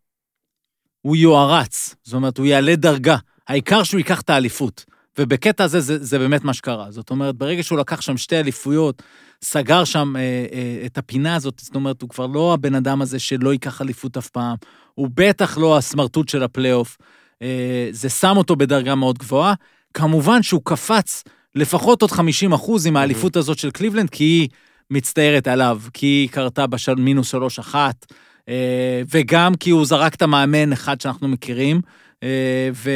הוא 1.02 1.16
יוערץ, 1.16 1.96
זאת 2.04 2.14
אומרת, 2.14 2.38
הוא 2.38 2.46
יעלה 2.46 2.76
דרגה. 2.76 3.18
העיקר 3.48 3.84
שהוא 3.84 3.98
ייקח 3.98 4.22
את 4.22 4.30
האליפות. 4.30 4.86
ובקטע 5.20 5.64
הזה 5.64 5.80
זה, 5.80 6.04
זה 6.04 6.20
באמת 6.20 6.44
מה 6.44 6.54
שקרה. 6.54 6.92
זאת 6.92 7.10
אומרת, 7.10 7.36
ברגע 7.36 7.64
שהוא 7.64 7.80
לקח 7.80 8.02
שם 8.02 8.18
שתי 8.18 8.40
אליפויות, 8.40 9.04
סגר 9.44 9.84
שם 9.84 10.16
אה, 10.16 10.22
אה, 10.22 10.86
את 10.86 10.98
הפינה 10.98 11.36
הזאת, 11.36 11.60
זאת 11.60 11.76
אומרת, 11.76 12.02
הוא 12.02 12.10
כבר 12.10 12.28
לא 12.28 12.54
הבן 12.54 12.76
אדם 12.76 13.02
הזה 13.02 13.20
שלא 13.20 13.54
ייקח 13.54 13.82
אליפות 13.82 14.18
אף 14.18 14.30
פעם, 14.30 14.56
הוא 14.94 15.10
בטח 15.14 15.58
לא 15.58 15.78
הסמרטוט 15.78 16.30
של 16.30 16.44
הפלייאוף. 16.44 16.98
אה, 17.42 17.88
זה 17.92 18.10
שם 18.10 18.38
אותו 18.38 18.56
בדרגה 18.56 18.96
מאוד 18.96 19.18
גבוהה. 19.18 19.54
כמובן 19.94 20.44
שהוא 20.44 20.62
קפץ 20.64 21.24
לפחות 21.56 22.02
עוד 22.02 22.12
50 22.12 22.54
אחוז 22.54 22.86
עם 22.86 22.98
האליפות 22.98 23.36
הזאת 23.36 23.58
של 23.58 23.72
קליבלנד, 23.72 24.10
כי 24.10 24.24
היא 24.24 24.50
מצטערת 24.92 25.48
עליו, 25.48 25.82
כי 25.94 26.06
היא 26.06 26.30
קרתה 26.30 26.66
במינוס 26.68 27.28
שלוש 27.28 27.60
אחת, 27.60 28.06
אה, 28.50 29.02
וגם 29.12 29.56
כי 29.56 29.70
הוא 29.70 29.86
זרק 29.86 30.16
את 30.16 30.22
המאמן 30.22 30.74
אחד 30.74 31.02
שאנחנו 31.02 31.28
מכירים, 31.28 31.82
אה, 32.24 32.70
ו, 32.74 32.92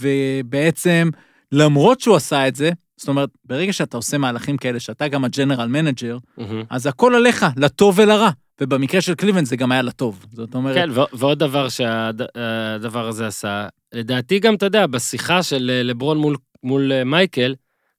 ובעצם, 0.00 1.10
למרות 1.52 2.00
שהוא 2.00 2.16
עשה 2.16 2.48
את 2.48 2.56
זה, 2.56 2.70
זאת 2.96 3.08
אומרת, 3.08 3.28
ברגע 3.44 3.72
שאתה 3.72 3.96
עושה 3.96 4.18
מהלכים 4.18 4.56
כאלה, 4.56 4.80
שאתה 4.80 5.08
גם 5.08 5.24
ה 5.24 5.29
general 5.29 5.66
manager, 5.66 6.16
מהמם. 6.38 6.62
אז 6.70 6.86
הכל 6.86 7.14
עליך, 7.14 7.46
לטוב 7.56 7.98
ולרע. 7.98 8.30
ובמקרה 8.60 9.00
של 9.00 9.14
קליבלנד 9.14 9.46
זה 9.46 9.56
גם 9.56 9.72
היה 9.72 9.82
לטוב. 9.82 10.26
זאת 10.32 10.54
אומרת, 10.54 10.74
כן, 10.74 10.90
ו- 10.90 11.16
ועוד 11.18 11.38
דבר 11.38 11.68
שהדבר 11.68 13.08
הזה 13.08 13.26
עשה, 13.26 13.68
לדעתי 13.92 14.38
גם, 14.38 14.54
אתה 14.54 14.66
יודע, 14.66 14.86
בשיחה 14.86 15.42
של 15.42 15.70
אה, 15.74 15.82
לברון 15.82 16.18
מול, 16.18 16.36
מול 16.62 16.92
אה, 16.92 17.04
מייקל, 17.04 17.54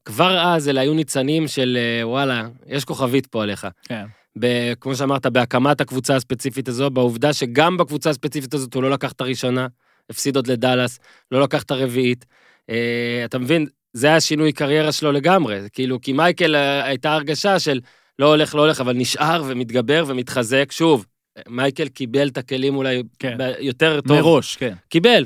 כבר 0.06 0.40
אז 0.40 0.70
אלה 0.70 0.82
היו 0.82 0.94
ניצנים 0.94 1.48
של 1.48 1.78
אה, 1.78 2.08
וואלה, 2.08 2.48
יש 2.68 2.86
כוכבית 2.86 3.28
פה 3.28 3.44
עליך. 3.44 3.68
כן. 3.84 4.06
ב- 4.40 4.74
כמו 4.82 4.96
שאמרת, 4.96 5.26
בהקמת 5.26 5.82
הקבוצה 5.82 6.16
הספציפית 6.16 6.68
הזו, 6.68 6.90
בעובדה 6.90 7.34
שגם 7.34 7.78
בקבוצה 7.78 8.10
הספציפית 8.10 8.54
הזאת 8.54 8.74
הוא 8.74 8.84
לא 8.84 8.90
לקח 8.90 9.12
את 9.12 9.22
הראשונה, 9.22 9.68
הפסיד 10.10 10.36
עוד 10.36 10.48
לדאלאס, 10.48 11.00
לא 11.32 11.42
לקח 11.42 11.64
את 11.64 11.72
הרביעית. 11.72 12.26
אה, 12.70 13.22
אתה 13.26 13.38
מבין, 13.38 13.66
זה 13.94 14.08
היה 14.08 14.22
שינוי 14.22 14.52
קריירה 14.52 14.92
שלו 14.92 15.12
לגמרי, 15.12 15.60
כאילו, 15.74 16.02
כי 16.02 16.14
מייקל 16.14 16.56
אה, 16.56 16.86
הייתה 16.86 17.14
הרגשה 17.14 17.60
של 17.60 17.80
לא 18.20 18.28
הולך, 18.28 18.56
לא 18.56 18.62
הולך, 18.62 18.82
אבל 18.82 18.94
נשאר 18.94 19.44
ומתגבר 19.48 20.04
ומתחזק. 20.08 20.72
שוב, 20.72 21.06
מייקל 21.48 21.88
קיבל 21.88 22.28
את 22.28 22.38
הכלים 22.38 22.76
אולי 22.76 23.04
כן. 23.20 23.38
יותר 23.60 24.02
טוב. 24.02 24.18
מראש, 24.18 24.56
כן. 24.56 24.74
קיבל, 24.90 25.26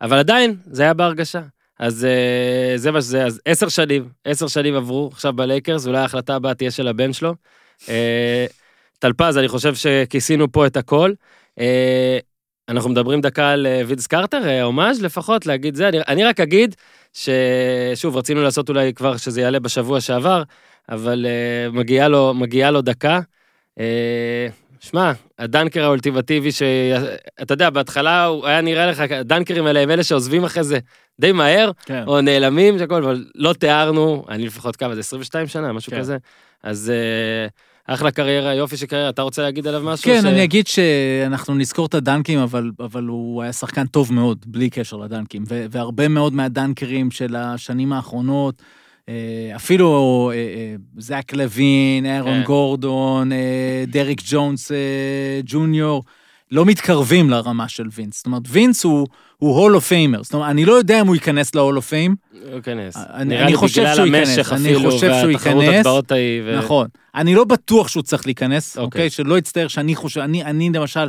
אבל 0.00 0.18
עדיין, 0.18 0.56
זה 0.66 0.82
היה 0.82 0.94
בהרגשה. 0.94 1.40
אז 1.78 2.04
אה, 2.04 2.72
זה 2.76 2.90
מה 2.90 3.00
שזה, 3.00 3.24
אז 3.24 3.40
עשר 3.44 3.68
שנים, 3.68 4.08
עשר 4.24 4.48
שנים 4.48 4.74
עברו 4.74 5.10
עכשיו 5.12 5.32
בלייקרס, 5.32 5.86
אולי 5.86 5.98
ההחלטה 5.98 6.34
הבאה 6.34 6.54
תהיה 6.54 6.70
של 6.70 6.88
הבן 6.88 7.12
שלו. 7.12 7.34
אה, 7.88 8.46
טלפז, 8.98 9.38
אני 9.38 9.48
חושב 9.48 9.74
שכיסינו 9.74 10.52
פה 10.52 10.66
את 10.66 10.76
הכל. 10.76 11.12
אנחנו 12.70 12.90
מדברים 12.90 13.20
דקה 13.20 13.50
על 13.50 13.66
אה, 13.66 13.82
וידס 13.86 14.06
קרטר, 14.06 14.48
אה, 14.48 14.62
הומאז' 14.62 15.02
לפחות, 15.02 15.46
להגיד 15.46 15.74
זה. 15.74 15.88
אני, 15.88 15.98
אני 16.08 16.24
רק 16.24 16.40
אגיד 16.40 16.74
ששוב, 17.12 18.16
רצינו 18.16 18.42
לעשות 18.42 18.68
אולי 18.68 18.94
כבר 18.94 19.16
שזה 19.16 19.40
יעלה 19.40 19.60
בשבוע 19.60 20.00
שעבר, 20.00 20.42
אבל 20.88 21.26
אה, 21.26 21.70
מגיעה 21.72 22.08
לו, 22.08 22.34
מגיעה 22.34 22.70
לו 22.70 22.82
דקה. 22.82 23.20
אה, 23.80 24.48
שמע, 24.80 25.12
הדנקר 25.38 25.84
האולטימטיבי 25.84 26.52
שאתה 26.52 27.54
יודע, 27.54 27.70
בהתחלה 27.70 28.24
הוא 28.24 28.46
היה 28.46 28.60
נראה 28.60 28.86
לך, 28.86 29.00
הדנקרים 29.00 29.66
האלה 29.66 29.80
הם 29.80 29.90
אלה 29.90 30.04
שעוזבים 30.04 30.44
אחרי 30.44 30.64
זה 30.64 30.78
די 31.20 31.32
מהר, 31.32 31.70
כן. 31.86 32.04
או 32.06 32.20
נעלמים, 32.20 32.78
שהכל, 32.78 33.04
אבל 33.04 33.24
לא 33.34 33.52
תיארנו, 33.52 34.24
אני 34.28 34.46
לפחות 34.46 34.76
כמה, 34.76 34.94
זה 34.94 35.00
22 35.00 35.46
שנה, 35.46 35.72
משהו 35.72 35.92
כן. 35.92 35.98
כזה. 35.98 36.16
אז 36.62 36.92
אה, 36.94 37.48
אחלה 37.92 38.10
קריירה, 38.10 38.54
יופי 38.54 38.76
של 38.76 38.86
קריירה, 38.86 39.08
אתה 39.08 39.22
רוצה 39.22 39.42
להגיד 39.42 39.66
עליו 39.66 39.82
משהו? 39.84 40.04
כן, 40.04 40.22
ש- 40.22 40.24
אני 40.24 40.44
אגיד 40.44 40.66
שאנחנו 40.66 41.54
נזכור 41.54 41.86
את 41.86 41.94
הדנקים, 41.94 42.38
אבל, 42.38 42.70
אבל 42.80 43.04
הוא 43.04 43.42
היה 43.42 43.52
שחקן 43.52 43.86
טוב 43.86 44.12
מאוד, 44.12 44.44
בלי 44.46 44.70
קשר 44.70 44.96
לדנקים. 44.96 45.44
ו- 45.48 45.66
והרבה 45.70 46.08
מאוד 46.08 46.32
מהדנקרים 46.34 47.10
של 47.10 47.36
השנים 47.36 47.92
האחרונות, 47.92 48.62
אה, 49.08 49.52
אפילו 49.56 50.30
אה, 50.34 50.36
אה, 50.36 50.74
זאק 50.98 51.32
לוין, 51.32 52.06
אהרון 52.06 52.38
כן. 52.40 52.44
גורדון, 52.44 53.30
דריק 53.86 54.20
ג'ונס 54.30 54.72
ג'וניור, 55.44 56.02
לא 56.50 56.64
מתקרבים 56.64 57.30
לרמה 57.30 57.68
של 57.68 57.86
וינס. 57.92 58.16
זאת 58.16 58.26
אומרת, 58.26 58.42
וינס 58.48 58.84
הוא, 58.84 59.06
הוא 59.40 59.56
hall 59.56 59.74
of 59.76 59.86
famer. 59.88 60.22
זאת 60.22 60.34
אומרת, 60.34 60.50
אני 60.50 60.64
לא 60.64 60.72
יודע 60.72 61.00
אם 61.00 61.06
הוא 61.06 61.14
ייכנס 61.14 61.54
ל 61.54 61.57
hall 61.57 61.70
of 61.70 61.76
fame. 61.76 62.16
הוא 62.46 62.54
ייכנס. 62.56 62.96
אני- 62.96 63.42
אני 63.42 63.56
חושב 63.56 63.84
שהוא 63.94 64.06
ייכנס, 64.06 64.52
אני 64.52 64.74
חושב 64.90 65.12
שהוא 65.20 65.30
ייכנס. 65.30 65.86
ו- 66.44 66.58
נכון. 66.58 66.86
אני 67.14 67.34
לא 67.34 67.44
בטוח 67.44 67.88
שהוא 67.88 68.02
צריך 68.02 68.26
להיכנס, 68.26 68.70
אוקיי. 68.78 68.84
אוקיי? 68.84 69.10
שלא 69.10 69.38
יצטער 69.38 69.68
שאני 69.68 69.94
חושב, 69.94 70.20
אני, 70.20 70.44
אני 70.44 70.70
למשל 70.74 71.08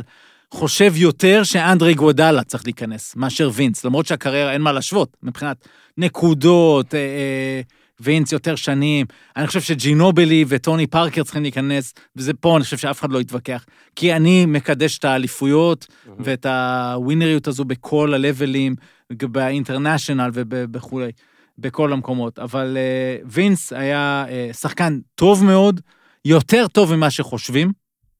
חושב 0.50 0.92
יותר 0.96 1.42
שאנדרה 1.42 1.94
איגודאלה 1.94 2.44
צריך 2.44 2.62
להיכנס 2.66 3.16
מאשר 3.16 3.50
וינס, 3.54 3.84
למרות 3.84 4.06
שהקריירה 4.06 4.52
אין 4.52 4.60
מה 4.62 4.72
להשוות, 4.72 5.16
מבחינת 5.22 5.68
נקודות, 5.98 6.94
אה, 6.94 6.98
אה, 7.00 7.60
וינס 8.02 8.32
יותר 8.32 8.54
שנים. 8.56 9.06
אני 9.36 9.46
חושב 9.46 9.60
שג'ינובלי 9.60 10.44
וטוני 10.48 10.86
פארקר 10.86 11.22
צריכים 11.22 11.42
להיכנס, 11.42 11.94
וזה 12.16 12.34
פה, 12.34 12.56
אני 12.56 12.64
חושב 12.64 12.76
שאף 12.76 13.00
אחד 13.00 13.12
לא 13.12 13.20
יתווכח. 13.20 13.64
כי 13.96 14.12
אני 14.12 14.46
מקדש 14.46 14.98
את 14.98 15.04
האליפויות 15.04 15.86
ואת 16.18 16.46
הווינריות 16.46 17.48
הזו 17.48 17.64
בכל 17.64 18.14
הלבלים, 18.14 18.74
באינטרנשיונל 19.12 20.30
וכולי, 20.72 21.10
בכל 21.58 21.92
המקומות. 21.92 22.38
אבל 22.38 22.76
אה, 22.76 23.16
וינס 23.24 23.72
היה 23.72 24.24
אה, 24.28 24.50
שחקן 24.52 24.98
טוב 25.14 25.44
מאוד, 25.44 25.80
יותר 26.24 26.66
טוב 26.68 26.96
ממה 26.96 27.10
שחושבים. 27.10 27.72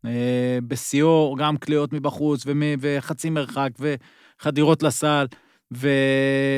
אה, 0.07 0.59
בשיאו 0.69 1.35
גם 1.39 1.57
קליעות 1.57 1.93
מבחוץ 1.93 2.43
ומ- 2.47 2.77
וחצי 2.81 3.31
מרחק 3.31 3.71
וחדירות 4.41 4.83
לסל. 4.83 5.27
ו... 5.77 5.89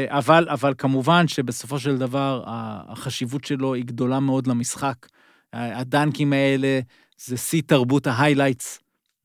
אבל, 0.09 0.47
אבל 0.51 0.75
כמובן 0.79 1.29
שבסופו 1.29 1.79
של 1.79 1.99
דבר 1.99 2.43
החשיבות 2.47 3.45
שלו 3.45 3.75
היא 3.75 3.85
גדולה 3.85 4.21
מאוד 4.21 4.47
למשחק. 4.47 5.07
הדנקים 5.53 6.33
האלה 6.33 6.81
זה 7.19 7.37
שיא 7.37 7.63
תרבות 7.67 8.07
ה 8.07 8.13
highlights, 8.13 8.81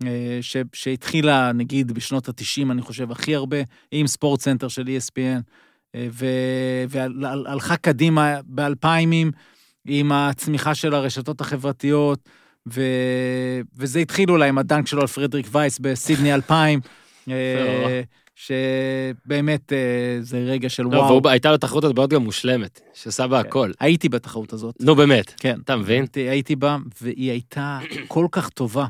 אה, 0.05 0.37
ש... 0.41 0.57
שהתחילה 0.73 1.51
נגיד 1.51 1.91
בשנות 1.91 2.29
ה-90, 2.29 2.71
אני 2.71 2.81
חושב, 2.81 3.11
הכי 3.11 3.35
הרבה, 3.35 3.57
עם 3.91 4.07
ספורט 4.07 4.41
סנטר 4.41 4.67
של 4.67 4.83
ESPN, 4.83 5.41
אה, 5.95 6.07
ו... 6.11 6.25
והלכה 6.89 7.77
קדימה 7.77 8.39
באלפיימים 8.45 9.31
עם 9.87 10.11
הצמיחה 10.11 10.75
של 10.75 10.93
הרשתות 10.93 11.41
החברתיות, 11.41 12.29
ו... 12.67 12.81
וזה 13.77 13.99
התחיל 13.99 14.31
אולי 14.31 14.49
עם 14.49 14.57
הדנק 14.57 14.87
שלו 14.87 15.01
על 15.01 15.07
פרדריק 15.07 15.47
וייס 15.51 15.79
בסידני 15.79 16.33
2000, 16.33 16.79
אה, 17.29 18.01
שבאמת 18.45 19.73
אה, 19.73 19.77
זה 20.21 20.37
רגע 20.37 20.69
של 20.69 20.83
לא, 20.83 20.89
וואו. 20.89 21.05
והוא- 21.07 21.29
הייתה 21.29 21.51
לו 21.51 21.57
תחרות 21.57 21.83
הטבעות 21.83 22.09
גם 22.09 22.23
מושלמת, 22.23 22.81
שעשה 22.93 23.27
בה 23.27 23.39
הכל. 23.39 23.71
הייתי 23.79 24.09
בתחרות 24.09 24.53
הזאת. 24.53 24.75
נו 24.79 24.95
באמת, 24.95 25.33
כן. 25.37 25.57
אתה 25.65 25.75
מבין? 25.75 26.01
הייתי, 26.01 26.19
הייתי 26.19 26.55
בה, 26.55 26.77
והיא 27.01 27.31
הייתה 27.31 27.79
כל 28.07 28.27
כך 28.31 28.49
טובה, 28.49 28.85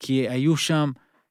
כי 0.00 0.28
היו 0.28 0.56
שם, 0.56 0.90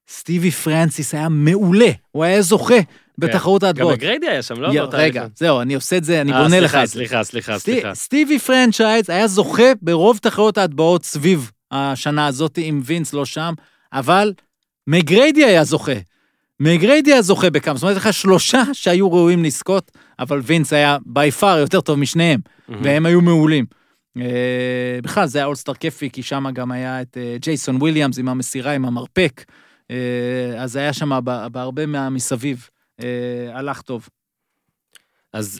סטיב 0.09 0.51
פרנסיס 0.51 1.13
היה 1.13 1.29
מעולה, 1.29 1.89
הוא 2.11 2.23
היה 2.23 2.41
זוכה 2.41 2.75
בתחרות 3.17 3.61
גם 3.61 3.67
ההטבעות. 3.67 3.93
מגריידי 3.93 4.27
היה 4.27 4.41
שם, 4.41 4.59
לא? 4.61 4.73
באותה 4.73 4.97
רגע, 4.97 5.21
אליפות? 5.21 5.37
זהו, 5.37 5.61
אני 5.61 5.73
עושה 5.75 5.97
את 5.97 6.03
זה, 6.03 6.21
אני 6.21 6.33
אה, 6.33 6.43
בונה 6.43 6.59
לך 6.59 6.71
סליחה, 6.71 6.83
את 6.83 6.87
זה. 6.87 6.93
סליחה, 6.93 7.23
סליחה, 7.23 7.59
סליחה. 7.59 7.95
סטיבי 7.95 8.39
פרנצ'ייז 8.39 9.09
היה 9.09 9.27
זוכה 9.27 9.71
ברוב 9.81 10.17
תחרות 10.17 10.57
ההטבעות 10.57 11.05
סביב 11.05 11.51
השנה 11.71 12.27
הזאת, 12.27 12.59
עם 12.61 12.81
וינס 12.85 13.13
לא 13.13 13.25
שם, 13.25 13.53
אבל 13.93 14.33
מגריידי 14.87 15.45
היה 15.45 15.63
זוכה. 15.63 15.93
מגריידי 16.63 17.11
היה 17.13 17.21
זוכה 17.21 17.49
בכמה, 17.49 17.75
זאת 17.75 17.83
אומרת, 17.83 17.97
יש 17.97 18.03
לך 18.03 18.13
שלושה 18.13 18.63
שהיו 18.73 19.11
ראויים 19.13 19.43
לזכות, 19.43 19.91
אבל 20.19 20.39
וינס 20.43 20.73
היה 20.73 20.97
by 21.05 21.31
far 21.31 21.57
יותר 21.57 21.81
טוב 21.81 21.99
משניהם. 21.99 22.39
והם 22.83 23.05
היו 23.05 23.21
מעולים. 23.21 23.65
אה, 24.17 24.99
בכלל, 25.03 25.25
זה 25.27 25.39
היה 25.39 25.45
אולסטאר 25.45 25.73
כיפי, 25.73 26.09
כי 26.09 26.23
שם 26.23 26.45
גם 26.53 26.71
היה 26.71 27.01
את 27.01 27.17
אה, 27.17 27.35
ג'ייסון 27.39 27.75
וויליאמס 27.75 28.19
עם 28.19 28.29
המסירה, 28.29 28.71
עם 28.71 28.85
המרפק, 28.85 29.43
אה, 29.91 30.53
אז 30.57 30.75
היה 30.75 30.93
שם 30.93 31.19
בהרבה 31.51 31.85
מהמסביב, 31.85 32.69
אה, 33.01 33.07
הלך 33.53 33.81
טוב. 33.81 34.09
אז 35.33 35.59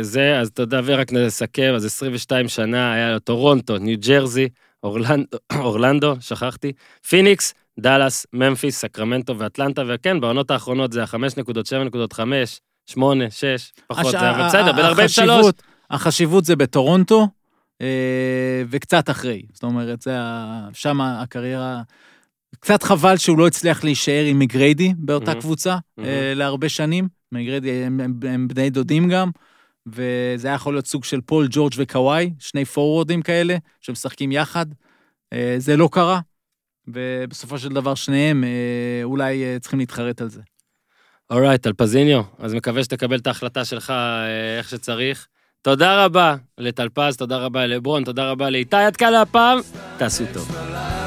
זה, 0.00 0.38
אז 0.40 0.48
אתה 0.48 0.62
יודע, 0.62 0.80
ורק 0.84 1.12
נסכם, 1.12 1.72
אז 1.76 1.84
22 1.84 2.48
שנה 2.48 2.92
היה 2.92 3.18
טורונטו, 3.18 3.78
ניו 3.78 3.98
ג'רזי, 4.06 4.48
אורלנדו, 4.82 5.38
אורלנדו, 5.54 6.14
שכחתי, 6.20 6.72
פיניקס, 7.08 7.54
דאלאס, 7.80 8.26
ממפיס, 8.32 8.78
סקרמנטו 8.78 9.38
ואטלנטה, 9.38 9.82
וכן, 9.88 10.20
בעונות 10.20 10.50
האחרונות 10.50 10.92
זה 10.92 11.02
החמש 11.02 11.36
נקודות, 11.36 11.66
שבע 11.66 11.84
נקודות, 11.84 12.12
חמש, 12.12 12.60
שמונה, 12.86 13.30
שש, 13.30 13.72
פחות, 13.86 14.04
הש- 14.14 14.20
זה, 14.20 14.30
אבל 14.30 14.46
בסדר, 14.46 14.72
בן 14.72 14.84
43. 14.84 15.28
החשיבות- 15.28 15.62
החשיבות 15.90 16.44
זה 16.44 16.56
בטורונטו, 16.56 17.28
אה, 17.80 17.86
וקצת 18.70 19.10
אחרי. 19.10 19.42
זאת 19.52 19.62
אומרת, 19.62 20.02
זה 20.02 20.16
ה- 20.20 20.68
שם 20.72 21.00
הקריירה... 21.00 21.82
קצת 22.60 22.82
חבל 22.82 23.16
שהוא 23.16 23.38
לא 23.38 23.46
הצליח 23.46 23.84
להישאר 23.84 24.24
עם 24.26 24.38
מגריידי 24.38 24.94
באותה 24.98 25.26
מהמם. 25.30 25.40
קבוצה 25.40 25.76
מהמם. 25.98 26.08
אה, 26.10 26.32
להרבה 26.34 26.68
שנים. 26.68 27.08
מגריידי 27.32 27.84
הם, 27.84 28.00
הם, 28.00 28.14
הם 28.28 28.48
בני 28.48 28.70
דודים 28.70 29.08
גם, 29.08 29.30
וזה 29.86 30.48
היה 30.48 30.54
יכול 30.54 30.74
להיות 30.74 30.86
סוג 30.86 31.04
של 31.04 31.20
פול, 31.20 31.46
ג'ורג' 31.50 31.72
וקוואי, 31.76 32.30
שני 32.38 32.64
פורוורדים 32.64 33.22
כאלה, 33.22 33.56
שמשחקים 33.80 34.32
יחד. 34.32 34.66
אה, 35.32 35.54
זה 35.58 35.76
לא 35.76 35.88
קרה, 35.92 36.20
ובסופו 36.88 37.58
של 37.58 37.68
דבר 37.68 37.94
שניהם 37.94 38.44
אה, 38.44 39.00
אולי 39.02 39.44
אה, 39.44 39.56
צריכים 39.60 39.78
להתחרט 39.78 40.20
על 40.20 40.28
זה. 40.28 40.40
אורייט, 41.30 41.66
אלפזיניו, 41.66 42.22
אז 42.38 42.54
מקווה 42.54 42.84
שתקבל 42.84 43.18
את 43.18 43.26
ההחלטה 43.26 43.64
שלך 43.64 43.90
אה, 43.90 44.58
איך 44.58 44.68
שצריך. 44.68 45.26
תודה 45.62 46.04
רבה 46.04 46.36
לטלפז, 46.58 47.16
תודה 47.16 47.36
רבה 47.36 47.66
לברון, 47.66 48.04
תודה 48.04 48.30
רבה 48.30 48.50
לאיתי, 48.50 48.76
עד 48.76 48.96
כאן 48.96 49.12
להפעם, 49.12 49.58
תעשו 49.98 50.24
טוב. 50.32 50.99